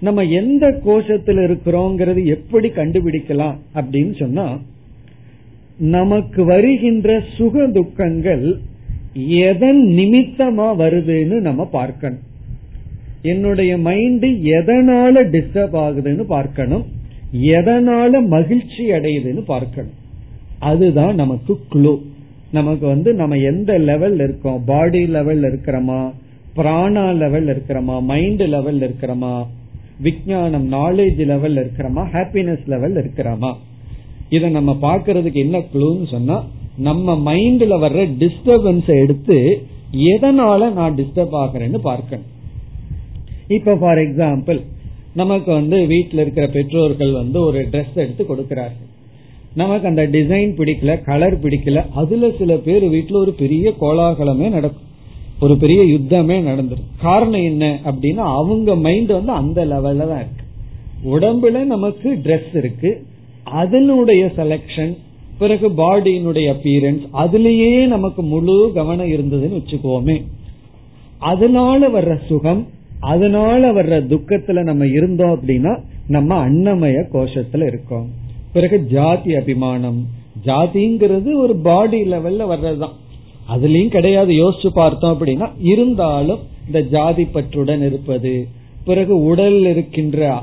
நம்ம 0.00 0.22
எந்த 0.22 0.80
கோஷத்துல 0.86 1.40
இருக்கிறோங்கிறது 1.48 2.24
எப்படி 2.24 2.68
கண்டுபிடிக்கலாம் 2.68 3.56
அப்படின்னு 3.74 4.18
சொன்னா 4.18 4.58
நமக்கு 5.78 6.44
வருகின்ற 6.44 7.22
சுக 7.36 7.66
துக்கங்கள் 7.66 8.58
எதன் 9.14 9.82
நிமித்தமா 9.86 10.66
வருதுன்னு 10.78 11.40
நம்ம 11.40 11.64
பார்க்கணும். 11.64 12.18
என்னுடைய 13.22 13.78
மைண்ட் 13.78 14.24
எதனால 14.24 15.24
டிஸ்டர்ப் 15.30 15.76
ஆகுதுன்னு 15.84 16.22
பார்க்கணும். 16.22 17.00
எதனால 17.40 18.26
மகிழ்ச்சி 18.26 18.90
அடையுதுன்னு 18.90 19.44
பார்க்கணும். 19.44 20.00
அதுதான் 20.58 21.14
நமக்கு 21.14 21.58
குழு 21.68 22.02
நமக்கு 22.52 22.86
வந்து 22.86 23.12
நம்ம 23.12 23.36
எந்த 23.36 23.78
லெவல்ல 23.78 24.14
இருக்கோம்? 24.14 24.64
பாடி 24.64 25.04
லெவல்ல 25.04 25.52
இருக்கிறோமா? 25.52 26.12
பிராணா 26.56 27.16
லெவல் 27.16 27.46
இருக்கிறோமா? 27.46 28.02
மைண்ட் 28.02 28.42
லெவல் 28.42 28.80
இருக்கிறோமா? 28.80 29.46
விஜயானம் 30.00 30.72
நாலேஜ் 30.72 31.26
லெவல் 31.26 31.56
இருக்கிறோமா? 31.56 32.06
ஹாப்பினஸ் 32.12 32.66
லெவல் 32.66 32.94
இருக்கிறோமா? 32.94 33.54
இத 34.28 34.48
நம்ம 34.48 34.78
பாக்குறதுக்கு 34.82 35.32
என்ன 35.32 35.58
குளூன்னு 35.58 36.10
சொன்னா 36.10 36.44
நம்ம 36.76 37.34
மைண்ட்ல 37.34 37.80
வர்ற 37.80 38.08
டிஸ்டர்பன்ஸ் 38.18 39.02
எடுத்து 39.02 39.66
எதனால 39.92 40.72
நான் 40.72 40.94
டிஸ்டர்ப் 40.94 41.32
ஆகிறேன்னு 41.32 41.78
பார்க்கணும். 41.78 42.24
இப்ப 43.48 43.76
ஃபார் 43.76 43.98
எக்ஸாம்பிள் 43.98 44.60
நமக்கு 45.14 45.52
வந்து 45.52 45.86
வீட்டில் 45.86 46.18
இருக்கிற 46.18 46.46
பெற்றோர்கள் 46.46 47.12
வந்து 47.12 47.40
ஒரு 47.40 47.60
ட்ரெஸ் 47.60 47.94
எடுத்து 47.94 48.26
கொடுக்கிறார்கள். 48.26 48.90
நமக்கு 49.54 49.88
அந்த 49.88 50.06
டிசைன் 50.06 50.54
பிடிக்கல 50.58 51.04
கலர் 51.04 51.40
பிடிக்கல 51.40 51.84
அதுல 51.94 52.30
சில 52.38 52.56
பேர் 52.56 52.84
வீட்டுல 52.84 53.16
ஒரு 53.16 53.32
பெரிய 53.32 53.74
கோலாகலமே 53.80 54.50
நடக்கும். 54.50 54.90
ஒரு 55.40 55.56
பெரிய 55.56 55.82
யுத்தமே 55.82 56.36
நடந்துரும். 56.50 56.88
காரணம் 57.00 57.42
என்ன 57.42 57.80
அப்படின்னா 57.84 58.24
அவங்க 58.40 58.76
மைண்ட் 58.76 59.12
வந்து 59.12 59.32
அந்த 59.32 59.64
லெவல்ல 59.64 60.08
தான் 60.10 60.24
இருக்கு. 60.24 60.44
உடம்புல 61.04 61.64
நமக்கு 61.64 62.14
ட்ரெஸ் 62.14 62.56
இருக்கு. 62.56 63.04
அதனுடைய 63.44 64.32
செலக்ஷன் 64.36 64.96
பிறகு 65.38 65.68
பாடியினுடைய 65.68 66.54
அப்பியரன்ஸ் 66.54 67.06
அதுலேயே 67.14 67.86
நமக்கு 67.86 68.22
முழு 68.22 68.70
கவனம் 68.74 69.06
இருந்ததுன்னு 69.06 69.60
வச்சுக்கோமே. 69.60 70.22
அதனால 71.18 71.88
வர்ற 71.88 72.18
சுகம் 72.26 72.66
அதனால 73.02 73.72
வர்ற 73.72 73.94
துக்கத்துல 74.06 74.62
நம்ம 74.62 74.86
இருந்தோம் 74.86 75.40
அப்படின்னா 75.40 75.80
நம்ம 76.08 76.50
அன்னமய 76.50 77.04
கோஷத்துல 77.12 77.66
இருக்கோம். 77.66 78.08
பிறகு 78.52 78.86
ஜாதி 78.86 79.34
அபிமானம். 79.34 80.06
ஜாதிங்கிறது 80.44 81.34
ஒரு 81.34 81.56
பாடி 81.56 82.02
லெவல்ல 82.02 82.42
வர்றதுதான். 82.54 82.96
அதுலயும் 83.54 83.88
கிடையாது. 83.88 84.32
யோசிச்சு 84.32 84.68
பார்த்தோம் 84.74 85.20
அப்படின்னா 85.20 85.50
இருந்தாலும் 85.58 86.38
இந்த 86.66 86.82
ஜாதி 86.82 87.22
பற்றுடன் 87.22 87.86
இருப்பது. 87.86 88.46
பிறகு 88.84 89.24
உடல் 89.24 89.64
இருக்கின்ற 89.64 90.42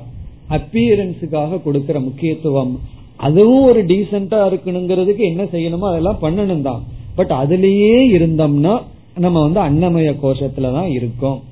அப்பியரன்ஸுக்காக 0.49 1.63
கொடுக்கிற 1.63 1.99
முக்கியத்துவம். 1.99 2.79
அதுவும் 3.17 3.63
ஒரு 3.63 3.85
டீசென்டா 3.85 4.49
இருக்கணுங்கிறதுக்கு 4.49 5.19
என்ன 5.19 5.43
செய்யணுமோ 5.43 5.89
அதெல்லாம் 5.89 6.19
பண்ணணும் 6.21 6.61
தான் 6.61 6.83
பட் 7.15 7.31
அதுலயே 7.31 8.01
இருந்தோம்னா 8.17 8.81
நம்ம 9.17 9.47
வந்து 9.47 9.59
அன்னமய 9.59 10.15
கோஷத்துலதான் 10.23 10.89
இருக்கோம். 10.89 11.47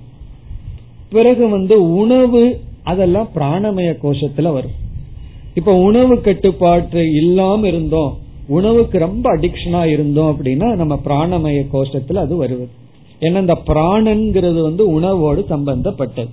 பிறகு 1.10 1.50
வந்து 1.50 1.96
உணவு 1.96 2.60
அதெல்லாம் 2.84 3.30
பிராணமய 3.36 3.90
கோஷத்துல 4.04 4.52
வரும். 4.54 4.76
இப்ப 5.54 5.74
உணவு 5.74 6.22
கட்டுப்பாட்டு 6.22 7.14
இல்லாம 7.14 7.68
இருந்தோம் 7.68 8.18
உணவுக்கு 8.48 9.00
ரொம்ப 9.00 9.38
அடிக்ஷனா 9.38 9.86
இருந்தோம் 9.86 10.30
அப்படின்னா 10.32 10.76
நம்ம 10.76 11.00
பிராணமய 11.06 11.66
கோஷத்துல 11.74 12.16
அது 12.16 12.36
வருவது 12.36 12.70
ஏன்னா 13.20 13.40
இந்த 13.40 13.58
பிராணன்கிறது 13.68 14.62
வந்து 14.62 15.02
உணவோடு 15.02 15.46
சம்பந்தப்பட்டது. 15.46 16.30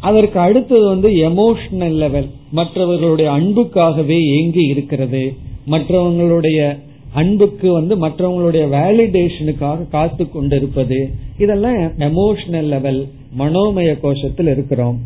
அதற்கு 0.00 0.38
அடுத்தது 0.38 0.84
வந்து 0.84 1.08
எமோஷனல் 1.08 1.96
லெவல் 1.96 2.28
மற்றவர்களுடைய 2.50 3.30
அன்புக்காகவே 3.30 4.18
ஏங்கி 4.24 4.62
இருக்கிறது. 4.66 5.32
மற்றவங்களுடைய 5.70 6.78
அன்புக்கு 7.12 7.72
வந்து 7.72 7.96
மற்றவங்களுடைய 7.96 8.64
வேலிடேஷனுக்காக 8.76 9.88
காத்து 9.88 10.30
கொண்டிருப்பது. 10.30 11.10
இதெல்லாம் 11.38 11.76
எமோஷனல் 11.76 12.70
லெவல் 12.74 13.08
மனோமய 13.38 13.98
கோஷத்தில் 14.02 14.48
இருக்கிறோம். 14.48 14.98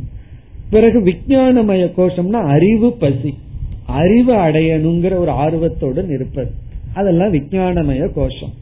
பிறகு 0.71 1.01
விஜயானமய 1.01 1.83
கோஷம்னா 1.97 2.41
அறிவு 2.55 2.93
பசி. 2.93 3.39
அறிவு 3.87 4.35
அடையணுங்கிற 4.35 5.17
ஒரு 5.17 5.31
ஆர்வத்துடன் 5.31 6.11
இருப்பது 6.11 6.51
அதெல்லாம் 6.95 7.33
விஜயானமய 7.33 8.09
கோஷம். 8.15 8.55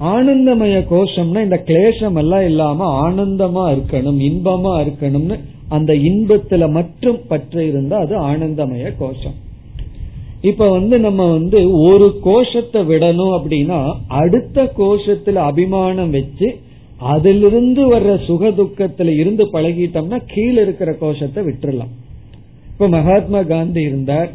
ஆனந்தமய 0.00 0.76
கோஷம்னா 0.90 1.42
இந்த 1.42 1.62
கிளேசம் 1.66 2.16
எல்லாம் 2.16 2.44
இல்லாம 2.44 3.10
ஆனந்தமா 3.10 3.64
இருக்கணும் 3.74 4.20
இன்பமா 4.30 4.72
இருக்கணும்னு 4.84 5.38
அந்த 5.68 5.92
இன்பத்துல 5.92 6.70
மட்டும் 6.70 7.18
பற்று 7.28 7.68
இருந்தா 7.68 7.98
அது 7.98 8.20
ஆனந்தமய 8.20 8.94
கோஷம். 8.98 9.42
இப்ப 10.40 10.70
வந்து 10.70 10.98
நம்ம 10.98 11.32
வந்து 11.32 11.70
ஒரு 11.70 12.18
கோஷத்தை 12.22 12.82
விடணும் 12.82 13.40
அப்படின்னா 13.40 13.92
அடுத்த 14.08 14.72
கோஷத்துல 14.78 15.34
அபிமானம் 15.34 16.10
வச்சு 16.10 16.58
அதிலிருந்து 17.12 17.82
வர்ற 17.92 18.24
சுக 18.24 18.48
துக்கத்துல 18.48 19.12
இருந்து 19.18 19.44
பழகிட்டோம்னா 19.52 20.18
கீழே 20.26 20.62
இருக்கிற 20.62 20.92
கோஷத்தை 20.92 21.44
விட்டுறலாம். 21.44 21.92
இப்ப 22.68 22.88
மகாத்மா 22.88 23.42
காந்தி 23.42 23.82
இருந்தார். 23.82 24.30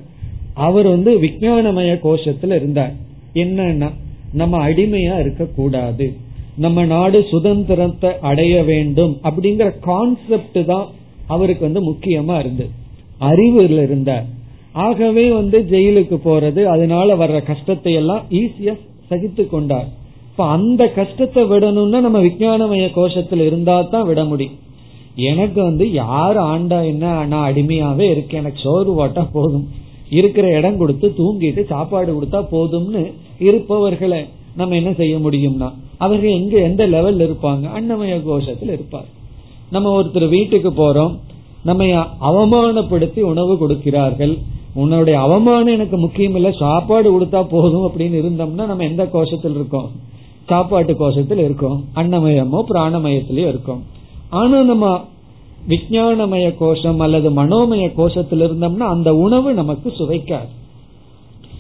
அவர் 0.53 0.87
வந்து 0.87 1.11
விஜயானமய 1.19 1.91
கோஷத்துல 2.05 2.55
இருந்தார். 2.55 2.93
என்னன்னா 3.33 3.89
நம்ம 4.33 4.69
அடிமையா 4.69 5.19
இருக்க 5.19 5.43
கூடாது 5.45 6.07
நம்ம 6.55 6.85
நாடு 6.85 7.19
சுதந்திரத்தை 7.23 8.09
அடைய 8.21 8.63
வேண்டும் 8.63 9.13
அப்படிங்கிற 9.23 9.67
கான்செப்ட் 9.79 10.59
தான் 10.65 10.87
அவருக்கு 11.27 11.63
வந்து 11.67 11.81
முக்கியமா 11.91 12.35
இருந்தது. 12.39 12.71
அறிவுல 13.19 13.83
இருந்தார். 13.83 14.25
ஆகவே 14.71 15.25
வந்து 15.31 15.59
ஜெயிலுக்கு 15.69 16.17
போறது 16.25 16.63
அதனால 16.63 17.15
வர்ற 17.15 17.37
கஷ்டத்தை 17.43 17.93
எல்லாம் 17.93 18.23
ஈஸியா 18.31 18.73
சகித்து 19.09 19.45
கொண்டார். 19.47 19.89
இப்ப 20.39 20.51
அந்த 20.57 20.83
கஷ்டத்தை 20.97 21.41
விடணும்னா 21.49 21.99
நம்ம 22.03 22.19
விஞ்ஞானமய 22.25 22.83
கோஷத்துல 22.97 23.45
இருந்தா 23.47 23.73
தான் 23.93 24.05
விட 24.09 24.21
முடியும். 24.29 24.53
எனக்கு 25.29 25.59
வந்து 25.63 25.85
யார் 25.93 26.37
ஆண்டா 26.51 26.77
என்ன 26.91 27.05
நான் 27.31 27.47
அடிமையாவே 27.49 28.05
இருக்கேன் 28.13 28.41
எனக்கு 28.41 28.59
சோறு 28.65 28.91
போட்டா 28.99 29.23
போதும். 29.33 29.65
இருக்கிற 30.17 30.45
இடம் 30.59 30.77
கொடுத்து 30.81 31.07
தூங்கிட்டு 31.17 31.63
சாப்பாடு 31.73 32.09
கொடுத்தா 32.17 32.39
போதும்னு 32.53 33.01
இருப்பவர்களை 33.47 34.21
நம்ம 34.59 34.75
என்ன 34.75 34.93
செய்ய 35.01 35.15
முடியும்னா 35.25 35.69
அவர்கள் 36.05 36.37
எங்க 36.39 36.55
எந்த 36.69 36.85
லெவல்ல 36.95 37.27
இருப்பாங்க? 37.29 37.65
அன்னமய 37.79 38.19
கோஷத்துல 38.29 38.73
இருப்பார். 38.77 39.09
நம்ம 39.75 39.91
ஒருத்தர் 39.97 40.27
வீட்டுக்கு 40.37 40.71
போறோம் 40.81 41.13
நம்ம 41.69 41.89
அவமானப்படுத்தி 42.29 43.23
உணவு 43.33 43.55
கொடுக்கிறார்கள். 43.57 44.35
உன்னுடைய 44.83 45.17
அவமானம் 45.19 45.75
எனக்கு 45.77 45.97
முக்கியம் 45.97 46.39
இல்ல 46.41 46.51
சாப்பாடு 46.65 47.09
கொடுத்தா 47.15 47.41
போதும் 47.55 47.89
அப்படின்னு 47.89 48.21
இருந்தோம்னா 48.21 48.67
நம்ம 48.71 48.87
எந்த 48.91 49.05
கோஷத்தில் 49.15 49.57
இருக்கோம்? 49.59 49.89
சாப்பாட்டு 50.49 50.93
கோஷத்தில் 50.93 51.43
இருக்கும். 51.43 51.77
அன்னமயமோ 51.95 52.59
பிராணமயத்திலயோ 52.69 53.49
இருக்கும். 53.53 53.81
ஆனா 54.29 54.61
நம்ம 54.61 54.85
விஜயானமய 55.67 56.45
கோஷம் 56.57 56.99
அல்லது 56.99 57.29
மனோமய 57.29 57.85
கோஷத்தில் 57.97 58.43
இருந்தோம்னா 58.45 58.87
அந்த 58.95 59.09
உணவு 59.15 59.53
நமக்கு 59.53 59.89
சுவைக்காது. 59.99 60.51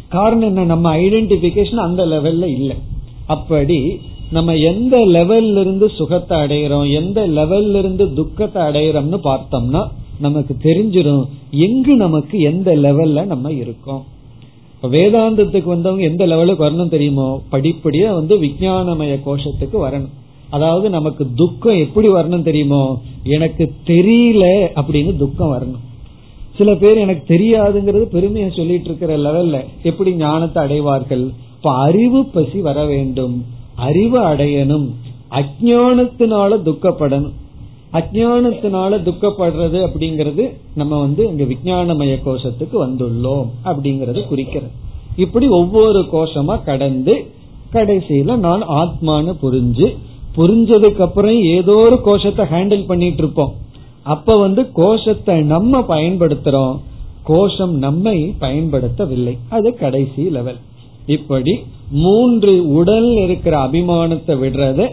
காரணம் 0.09 0.47
என்ன? 0.47 0.63
நம்ம 0.63 0.95
ஐடென்டிபிகேஷன் 0.97 1.85
அந்த 1.87 2.05
லெவல்ல 2.05 2.45
இல்லை. 2.57 2.77
அப்படி 3.27 3.79
நம்ம 4.31 4.55
எந்த 4.55 4.95
லெவல்ல 4.97 5.59
இருந்து 5.59 5.89
சுகத்தை 5.89 6.37
அடைகிறோம் 6.39 6.87
எந்த 6.93 7.19
லெவல்ல 7.27 7.79
இருந்து 7.79 8.05
துக்கத்தை 8.13 8.61
அடைகிறோம்னு 8.61 9.19
பார்த்தோம்னா 9.23 9.81
நமக்கு 10.19 10.53
தெரிஞ்சிடும் 10.63 11.23
எங்கு 11.51 11.93
நமக்கு 11.95 12.39
எந்த 12.39 12.69
லெவல்ல 12.75 13.25
நம்ம 13.25 13.51
இருக்கோம். 13.51 14.03
வேதாந்தத்துக்கு 14.83 15.63
வந்தவங்க 15.63 16.03
எந்த 16.03 16.25
லெவலுக்கு 16.25 16.65
வரணும் 16.65 16.89
தெரியுமோ 16.89 17.41
படிப்படியா 17.51 18.13
வந்து 18.13 18.41
விஜயானமய 18.41 19.19
கோஷத்துக்கு 19.25 19.77
வரணும். 19.87 20.09
அதாவது 20.49 20.89
நமக்கு 20.89 21.27
துக்கம் 21.35 21.77
எப்படி 21.77 22.07
வரணும் 22.07 22.41
தெரியுமோ 22.41 23.01
எனக்கு 23.23 23.71
தெரியல 23.85 24.45
அப்படின்னு 24.75 25.15
துக்கம் 25.15 25.53
வரணும். 25.53 25.83
சில 26.57 26.75
பேர் 26.75 26.97
எனக்கு 26.97 27.35
தெரியாதுங்கிறது 27.35 28.01
பெருமையை 28.01 28.51
சொல்லிட்டு 28.51 28.85
இருக்கிற 28.85 29.17
லெவல்ல 29.17 29.65
எப்படி 29.83 30.15
ஞானத்தை 30.15 30.63
அடைவார்கள்? 30.63 31.31
இப்ப 31.55 31.73
அறிவு 31.73 32.25
பசி 32.25 32.59
வர 32.61 32.85
வேண்டும். 32.85 33.45
அறிவு 33.75 34.19
அடையணும். 34.19 34.87
அஜானத்தினால 35.31 36.57
துக்கப்படணும். 36.65 37.31
அஜானத்தினால 37.93 38.97
துக்கப்படுறது 39.07 39.79
அப்படிங்கறது 39.87 40.43
நம்ம 40.75 40.99
வந்து 40.99 41.27
இங்க 41.27 41.43
விஜயானமய 41.43 42.15
கோஷத்துக்கு 42.25 42.77
வந்துள்ளோம் 42.85 43.47
அப்படிங்கறது 43.65 44.27
குறிக்கிறது. 44.27 44.71
இப்படி 45.15 45.47
ஒவ்வொரு 45.47 45.99
கோஷமா 45.99 46.63
கடந்து 46.63 47.31
கடைசியில 47.73 48.35
நான் 48.35 48.67
ஆத்மானு 48.67 49.33
புரிஞ்சு 49.41 49.87
புரிஞ்சதுக்கு 50.37 51.01
அப்புறம் 51.01 51.43
ஏதோ 51.43 51.73
ஒரு 51.73 52.01
கோஷத்தை 52.01 52.45
ஹேண்டில் 52.45 52.85
பண்ணிட்டு 52.85 53.17
இருப்போம். 53.17 53.53
அப்ப 54.03 54.37
வந்து 54.37 54.71
கோஷத்தை 54.71 55.41
நம்ம 55.41 55.79
பயன்படுத்துறோம். 55.79 56.77
கோஷம் 57.23 57.75
நம்மை 57.77 58.35
பயன்படுத்தவில்லை. 58.39 59.37
அது 59.49 59.75
கடைசி 59.75 60.23
லெவல் 60.29 60.59
இப்படி 61.05 61.59
மூன்று 61.91 62.67
உடல் 62.67 63.11
இருக்கிற 63.15 63.57
அபிமானத்தை 63.57 64.33
விடுறத 64.43 64.89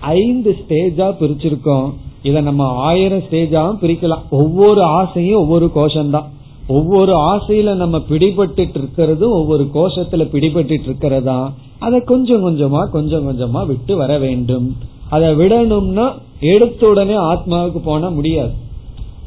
ஐந்து 0.00 0.56
ஸ்டேஜா 0.60 1.08
பிரிச்சிருக்கோம். 1.20 1.88
இத 2.22 2.40
நம்ம 2.40 2.64
ஆயிரம் 2.64 3.18
ஸ்டேஜாவும் 3.18 3.78
பிரிக்கலாம். 3.80 4.28
ஒவ்வொரு 4.30 4.82
ஆசையும் 4.82 5.40
ஒவ்வொரு 5.40 5.70
கோஷம்தான். 5.74 6.24
ஒவ்வொரு 6.66 7.16
ஆசையில 7.16 7.74
நம்ம 7.74 7.98
பிடிபட்டு 7.98 8.68
இருக்கிறதும் 8.74 9.30
ஒவ்வொரு 9.30 9.68
கோஷத்துல 9.74 10.24
பிடிபட்டு 10.32 10.72
இருக்கிறதா? 10.82 11.52
அதை 11.78 12.00
கொஞ்சம் 12.00 12.46
கொஞ்சமா 12.46 12.90
கொஞ்சம் 12.90 13.24
கொஞ்சமா 13.28 13.66
விட்டு 13.66 13.96
வர 13.96 14.18
வேண்டும். 14.18 14.76
அதை 15.10 15.28
விடணும்னா 15.28 16.12
எடுத்த 16.40 16.88
உடனே 16.88 17.14
ஆத்மாவுக்கு 17.14 17.78
போனா 17.78 18.08
முடியாது. 18.08 18.52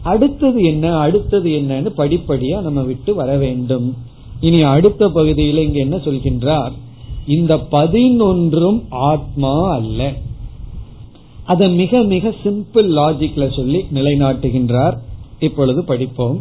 அடுத்தது 0.03 0.61
என்ன 0.61 0.97
அடுத்தது 0.97 1.49
என்னன்னு 1.49 1.91
படிப்படியா 1.97 2.61
நம்ம 2.61 2.81
விட்டு 2.81 3.15
வர 3.15 3.37
வேண்டும். 3.37 3.95
இனி 4.39 4.61
அடுத்த 4.61 5.09
பகுதியில் 5.09 5.57
இங்க 5.57 5.79
என்ன 5.79 5.95
சொல்கின்றார்? 5.95 6.71
இந்த 7.27 7.55
பதினொன்றும் 7.55 8.83
ஆத்மா 8.89 9.69
அல்ல. 9.69 10.13
அதை 11.44 11.66
மிக 11.80 12.02
மிக 12.12 12.32
சிம்பிள் 12.44 12.88
லாஜிக்ல 12.98 13.46
சொல்லி 13.56 13.80
நிலைநாட்டுகின்றார் 13.94 14.96
இப்பொழுது 15.40 15.82
படிப்போம் 15.84 16.38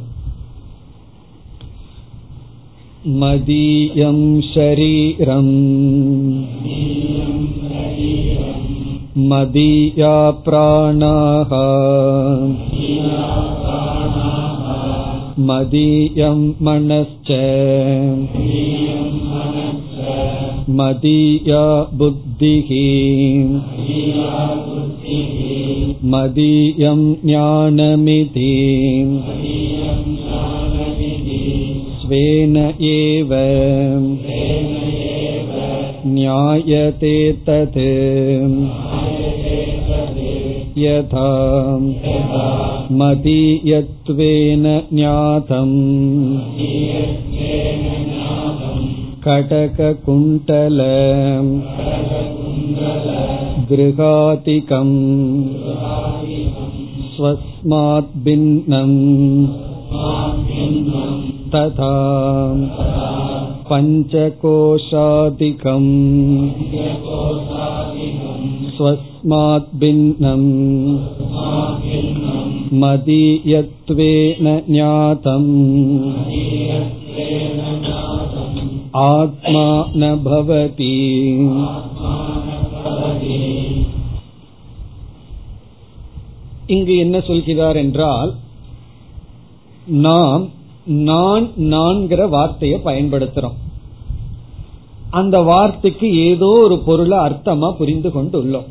மதியம் 3.21 4.25
ஷரீரம் 4.51 5.53
मदीया 9.17 10.15
प्राणाः 10.45 11.51
मदीयं 15.41 16.41
मनश्च 16.61 17.31
मदीया 20.79 21.63
बुद्धिः 21.99 22.69
मदीयं 26.13 27.01
ज्ञानमिति 27.25 28.51
स्वेन 32.01 32.57
एव 32.91 33.31
ज्ञायते 36.15 37.15
तत् 37.47 37.77
यथा 40.77 41.29
मदीयत्वेन 43.01 44.63
ज्ञातम् 44.93 45.75
கடககுண்டல 49.25 50.81
गृहातिकम् 53.69 54.97
स्वस्मात् 57.13 58.11
भिन्नम् 58.25 58.97
तथा 61.53 61.93
पञ्चकोशादिकम् 63.69 64.31
स्वस्मात् 68.77 69.73
भिन्नम् 69.83 70.47
मदीयत्वेन 72.81 74.47
ज्ञातम् 74.69 75.51
आत्मा 79.05 79.67
न 79.95 80.15
भवति 80.25 80.93
இங்கு 86.69 86.93
என்ன 86.97 87.17
சொல்கிறார் 87.19 87.77
என்றால் 87.77 88.31
நாம் 90.01 90.43
நான் 91.05 91.45
நான்கிற 91.69 92.21
வார்த்தையை 92.29 92.77
பயன்படுத்துறோம் 92.83 93.57
அந்த 95.11 95.35
வார்த்தைக்கு 95.43 96.07
ஏதோ 96.23 96.49
ஒரு 96.63 96.77
பொருளை 96.79 97.17
அர்த்தமா 97.17 97.69
புரிந்து 97.77 98.09
கொண்டுள்ளோம் 98.09 98.69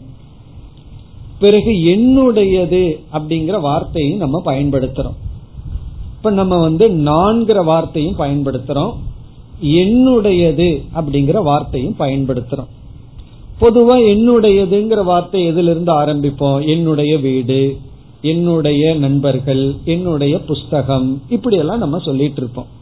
பிறகு 1.38 1.72
என்னுடையது 1.92 2.82
அப்படிங்கிற 3.12 3.56
வார்த்தையும் 3.60 4.16
நம்ம 4.16 4.40
பயன்படுத்துறோம் 4.44 5.18
இப்ப 6.16 6.30
நம்ம 6.32 6.58
வந்து 6.58 6.84
நான்கிற 7.02 7.58
வார்த்தையும் 7.64 8.18
பயன்படுத்துறோம் 8.18 8.94
என்னுடையது 9.61 10.83
அப்படிங்கிற 10.95 11.43
வார்த்தையும் 11.43 11.95
பயன்படுத்துறோம். 11.99 12.69
பொதுவா 13.61 13.95
என்னுடையதுங்கிற 14.07 15.03
வார்த்தை 15.03 15.45
எதிலிருந்து 15.45 15.93
ஆரம்பிப்போம்? 15.93 16.67
என்னுடைய 16.67 17.17
வீடு 17.17 17.77
என்னுடைய 18.21 18.95
நண்பர்கள் 18.95 19.75
என்னுடைய 19.85 20.39
புஸ்தகம் 20.39 21.21
இப்படி 21.29 21.57
எல்லாம் 21.57 21.77
நம்ம 21.77 21.99
சொல்லிட்டு 21.99 22.41
இருப்போம் 22.41 22.77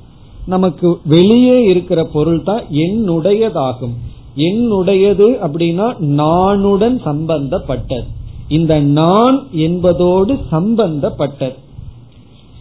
நமக்கு 0.45 0.97
வெளியே 1.05 1.63
இருக்கிற 1.63 2.03
பொருள் 2.03 2.43
தான் 2.43 2.63
என்னுடையதாகும். 2.71 3.95
என்னுடையது 4.35 5.27
அப்படின்னா 5.47 5.99
நானுடன் 5.99 7.01
சம்பந்தப்பட்டது. 7.01 8.05
இந்த 8.47 8.79
நான் 8.79 9.47
என்பதோடு 9.51 10.37
சம்பந்தப்பட்டது. 10.49 11.55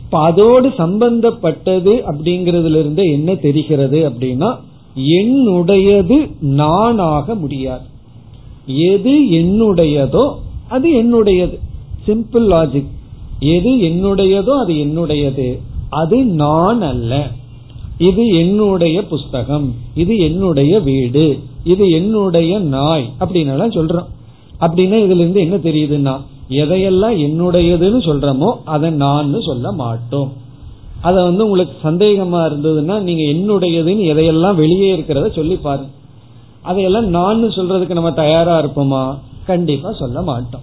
இப்ப 0.06 0.18
அதோடு 0.18 0.72
சம்பந்தப்பட்டது 0.76 2.02
அப்படிங்கறதுல 2.06 2.78
இருந்து 2.78 3.10
என்ன 3.10 3.34
தெரிகிறது 3.34 4.10
அப்படின்னா 4.10 4.56
என்னுடையது 4.96 6.30
நானாக 6.40 7.34
முடியாது. 7.34 7.84
எது 8.66 9.10
என்னுடையதோ 9.10 10.34
அது 10.68 10.90
என்னுடையது. 10.90 11.58
சிம்பிள் 12.06 12.46
லாஜிக் 12.46 12.86
எது 13.40 13.70
என்னுடையதோ 13.70 14.58
அது 14.58 14.74
என்னுடையது. 14.74 15.58
அது 15.90 16.24
நான் 16.24 16.82
அல்ல. 16.82 17.30
இது 17.98 18.28
என்னுடைய 18.28 19.04
புஸ்தகம். 19.04 19.74
இது 19.94 20.18
என்னுடைய 20.18 20.80
வீடு. 20.80 21.38
இது 21.64 21.90
என்னுடைய 21.90 22.58
நாய். 22.58 23.12
அப்படின்னு 23.20 23.74
சொல்றோம். 23.74 24.06
அப்படின்னா 24.60 24.96
இதுல 25.04 25.28
இருந்து 25.28 25.40
என்ன 25.40 25.56
தெரியுதுன்னா 25.56 26.20
எதையெல்லாம் 26.48 27.16
என்னுடையதுன்னு 27.18 28.00
சொல்றமோ 28.04 28.56
அதை 28.64 28.90
நான் 28.90 29.40
சொல்ல 29.40 29.72
மாட்டோம். 29.72 30.32
அத 31.00 31.22
வந்து 31.22 31.44
உங்களுக்கு 31.44 31.90
சந்தேகமா 31.90 32.40
இருந்ததுன்னா 32.44 33.00
நீங்க 33.00 33.22
என்னுடையதுன்னு 33.22 34.04
எதையெல்லாம் 34.14 34.54
வெளியே 34.54 34.96
இருக்கிறத 34.96 35.32
சொல்லி 35.32 35.56
பாருங்க. 35.56 35.90
அதையெல்லாம் 36.62 37.08
நான் 37.08 37.42
சொல்றதுக்கு 37.42 37.92
நம்ம 37.92 38.12
தயாரா 38.12 38.62
இருப்போமா? 38.62 39.18
கண்டிப்பா 39.46 39.92
சொல்ல 39.92 40.22
மாட்டோம். 40.22 40.60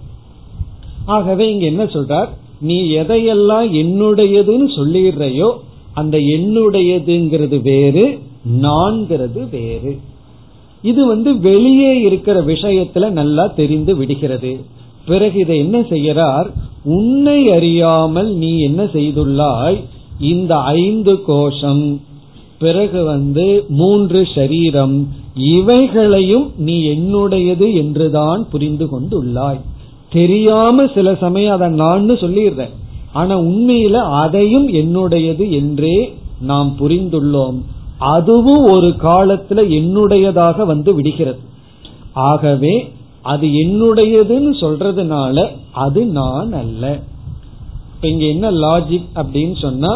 ஆகவே 1.04 1.52
இங்க 1.52 1.64
என்ன 1.64 1.84
சொல்றார்? 1.84 2.28
நீ 2.60 2.82
எதையெல்லாம் 2.82 3.72
என்னுடையதுன்னு 3.72 4.68
சொல்லிடுறையோ 4.76 5.52
அந்த 5.94 6.18
என்னுடையதுங்கிறது 6.18 7.62
வேறு 7.62 8.18
நான்கிறது 8.60 9.48
வேறு. 9.50 10.00
இது 10.82 11.06
வந்து 11.06 11.38
வெளியே 11.38 12.00
இருக்கிற 12.00 12.42
விஷயத்துல 12.42 13.10
நல்லா 13.10 13.46
தெரிந்து 13.46 13.96
விடுகிறது. 13.96 14.64
பிறகு 15.06 15.38
இதை 15.38 15.58
என்ன 15.58 15.80
செய்யறார் 15.80 16.46
உன்னை 16.84 17.50
அறியாமல் 17.50 18.34
நீ 18.34 18.58
என்ன 18.58 18.84
செய்துள்ளாய்? 18.84 19.84
இந்த 20.20 20.56
ஐந்து 20.56 21.22
கோஷம். 21.22 22.00
பிறகு 22.58 23.04
வந்து 23.04 23.64
மூன்று 23.68 24.28
சரீரம். 24.34 25.08
இவைகளையும் 25.36 26.52
நீ 26.56 26.88
என்னுடையது 26.88 27.74
என்றுதான் 27.74 28.48
புரிந்து 28.50 28.86
கொண்டுள்ளாய். 28.86 29.60
தெரியாம 30.12 30.86
சில 30.94 31.14
சமயம் 31.14 31.54
அதை 31.54 31.68
நான் 31.68 32.10
சொல்லிடுறேன். 32.10 32.70
ஆனா 33.12 33.40
உண்மையில 33.40 33.92
அதையும் 33.92 34.68
என்னுடையது 34.68 35.50
என்றே 35.50 36.14
நாம் 36.40 36.76
புரிந்துள்ளோம். 36.80 37.62
அதுவும் 37.98 38.64
ஒரு 38.64 38.86
காலத்துல 38.86 39.68
என்னுடையதாக 39.68 40.66
வந்து 40.66 40.94
விடுகிறது. 40.94 41.38
ஆகவே 42.12 42.92
அது 43.24 43.46
என்னுடையதுன்னு 43.46 44.52
சொல்றதுனால 44.62 45.46
அது 45.72 46.00
நான் 46.06 46.52
அல்ல. 46.52 46.84
இப்ப 47.94 48.08
இங்க 48.08 48.24
என்ன 48.24 48.50
லாஜிக் 48.50 49.10
அப்படின்னு 49.14 49.56
சொன்னா 49.60 49.92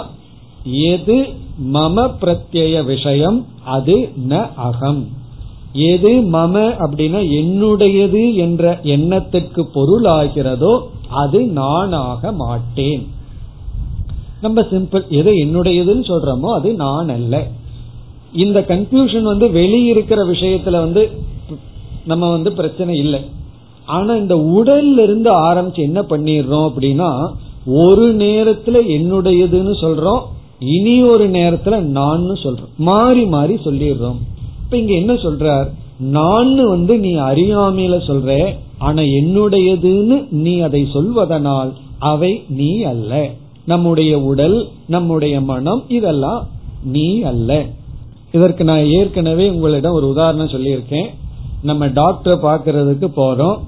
எது 0.92 1.16
மம 1.74 1.96
பிரத்ய 2.20 2.84
விஷயம் 2.84 3.38
அது 3.64 3.96
ந 4.28 4.40
அகம். 4.58 5.02
எது 5.72 6.12
மம 6.32 6.54
அப்படின்னா 6.84 7.20
என்னுடையது 7.40 8.22
என்ற 8.34 8.80
எண்ணத்திற்கு 8.82 9.62
பொருளாகிறதோ 9.74 10.72
அது 11.22 11.40
நானாக 11.46 12.32
மாட்டேன். 12.32 13.02
நம்ம 14.40 14.60
சிம்பிள் 14.60 15.04
எது 15.08 15.30
என்னுடையதுன்னு 15.44 16.04
சொல்றோமோ 16.10 16.50
அது 16.54 16.74
நான் 16.74 17.08
அல்ல. 17.08 17.34
இந்த 18.32 18.58
கன்ஃபியூஷன் 18.68 19.22
வந்து 19.22 19.46
வெளியிருக்கிற 19.48 20.20
விஷயத்துல 20.32 20.70
வந்து 20.70 21.02
நம்ம 22.08 22.30
வந்து 22.30 22.52
பிரச்சனை 22.52 22.96
இல்லை. 22.98 23.20
ஆனா 23.86 24.14
இந்த 24.14 24.34
உடல்ல 24.34 24.98
இருந்து 25.02 25.30
ஆரம்பிச்சு 25.52 25.82
என்ன 25.88 26.00
பண்ணிடுறோம் 26.02 26.66
அப்படின்னா 26.68 27.10
ஒரு 27.66 28.06
நேரத்துல 28.14 28.76
என்னுடையதுன்னு 28.96 29.74
சொல்றோம் 29.82 30.22
இனி 30.58 31.02
ஒரு 31.02 31.26
நேரத்துல 31.30 31.78
நான் 31.78 32.22
சொல்றோம். 32.42 32.72
மாறி 32.76 33.24
மாறி 33.24 33.54
சொல்லிடுறோம். 33.54 34.18
இப்ப 34.64 34.76
இங்க 34.76 34.92
என்ன 34.92 35.12
சொல்றார்? 35.12 35.68
நான் 35.98 36.68
வந்து 36.68 36.98
நீ 36.98 37.14
அறியாமையில 37.14 37.96
சொல்ற 38.06 38.54
ஆனா 38.78 39.02
என்னுடையதுன்னு 39.02 40.18
நீ 40.30 40.60
அதை 40.60 40.82
சொல்வதனால் 40.94 41.72
அவை 41.98 42.32
நீ 42.48 42.82
அல்ல. 42.82 43.12
நம்முடைய 43.64 44.12
உடல் 44.20 44.56
நம்முடைய 44.86 45.40
மனம் 45.40 45.82
இதெல்லாம் 45.88 46.46
நீ 46.84 47.06
அல்ல. 47.22 47.50
இதற்கு 48.32 48.64
நான் 48.64 48.84
ஏற்கனவே 48.84 49.46
உங்களிடம் 49.48 49.92
ஒரு 49.92 50.08
உதாரணம் 50.08 50.54
சொல்லியிருக்கேன். 50.54 51.08
நம்ம 51.62 51.86
டாக்டர் 51.86 52.42
பாக்கிறதுக்கு 52.42 53.08
போறோம் 53.16 53.58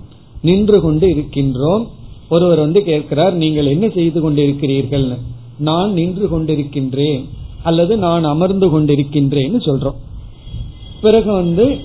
நின்று 0.43 0.81
கொண்டு 0.81 1.07
இருக்கின்றோம். 1.09 1.87
ஒருவர் 2.29 2.59
வந்து 2.59 2.83
கேட்கிறார் 2.83 3.35
நீங்கள் 3.35 3.67
என்ன 3.67 3.89
செய்து 3.89 4.19
கொண்டிருக்கிறீர்கள் 4.21 5.19
நான் 5.59 5.93
நின்று 5.93 6.29
கொண்டிருக்கின்றேன். 6.29 7.25
அல்லது 7.63 7.97
நான் 7.97 8.25
அமர்ந்து 8.25 8.67
கொண்டிருக்கின்றேன்னு 8.67 9.61
சொல்றோம். 9.67 9.95
பிறகு 11.01 11.33
வந்து 11.33 11.79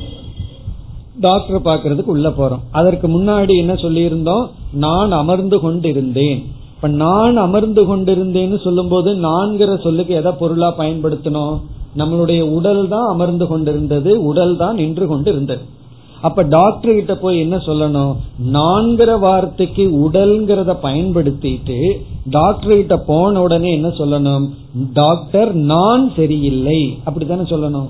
டாக்டர் 1.20 1.66
பாக்கிறதுக்கு 1.66 2.14
உள்ள 2.16 2.30
போறோம். 2.30 2.60
அதற்கு 2.72 3.08
முன்னாடி 3.08 3.56
என்ன 3.58 3.74
சொல்லியிருந்தோம்? 3.74 4.46
நான் 4.72 5.12
அமர்ந்து 5.12 5.60
கொண்டிருந்தேன். 5.60 6.40
இப்ப 6.76 6.88
நான் 6.88 7.38
அமர்ந்து 7.38 7.84
கொண்டிருந்தேன்னு 7.84 8.62
சொல்லும் 8.64 8.88
போது 8.88 9.14
நான்கிற 9.16 9.82
சொல்லுக்கு 9.82 10.14
எதை 10.14 10.32
பொருளா 10.32 10.74
பயன்படுத்தணும் 10.78 11.56
நம்மளுடைய 11.98 12.42
உடல் 12.42 12.88
தான் 12.88 13.08
அமர்ந்து 13.08 13.48
கொண்டிருந்தது 13.48 14.24
உடல் 14.24 14.58
தான் 14.58 14.76
நின்று 14.76 15.08
கொண்டு 15.08 15.32
இருந்தது 15.32 15.64
அப்ப 16.26 16.42
டாக்டர் 16.42 16.94
கிட்ட 16.94 17.16
போய் 17.16 17.40
என்ன 17.40 17.56
சொல்லணும்? 17.56 18.16
நான்கிற 18.52 19.20
வார்த்தைக்கு 19.20 20.10
உடல்ங்கிறத 20.10 20.78
பயன்படுத்திட்டு 20.84 21.94
டாக்டர் 22.30 22.76
கிட்ட 22.76 22.98
போன 22.98 23.42
உடனே 23.42 23.74
என்ன 23.74 23.88
சொல்லணும்? 23.88 24.50
டாக்டர் 24.94 25.54
நான் 25.54 26.12
சரியில்லை. 26.16 27.00
அப்படித்தானே 27.04 27.42
சொல்லணும்? 27.42 27.88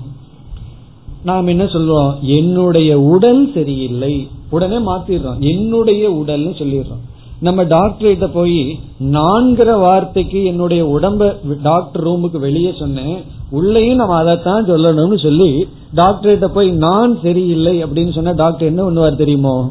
நாம் 1.24 1.46
என்ன 1.46 1.66
சொல்லுவோம்? 1.66 2.18
என்னுடைய 2.22 3.00
உடல் 3.00 3.50
சரியில்லை. 3.54 4.28
உடனே 4.50 4.76
மாத்திடுறோம். 4.76 5.38
என்னுடைய 5.38 6.10
உடல்னு 6.10 6.54
சொல்லிடுறோம். 6.62 7.04
நம்ம 7.40 7.62
டாக்டர் 7.62 8.08
கிட்ட 8.08 8.28
போய் 8.28 8.78
நான்கிற 8.98 9.78
வார்த்தைக்கு 9.78 10.44
என்னுடைய 10.44 10.86
உடம்ப 10.86 11.36
டாக்டர் 11.62 12.04
ரூமுக்கு 12.04 12.38
வெளியே 12.38 12.74
சொன்னேன். 12.78 13.22
உள்ளேயும் 13.50 13.96
நம்ம 13.96 14.14
அதைத்தான் 14.14 14.64
சொல்லணும்னு 14.64 15.22
சொல்லி 15.22 15.66
டாக்டர் 15.94 16.30
கிட்ட 16.30 16.48
போய் 16.48 16.70
நான் 16.70 17.18
சரியில்லை 17.22 17.84
அப்படின்னு 17.84 18.12
சொன்ன 18.12 18.32
டாக்டர் 18.32 18.68
என்ன 18.68 18.90
பண்ணுவார் 18.90 19.16
தெரியுமோ? 19.16 19.70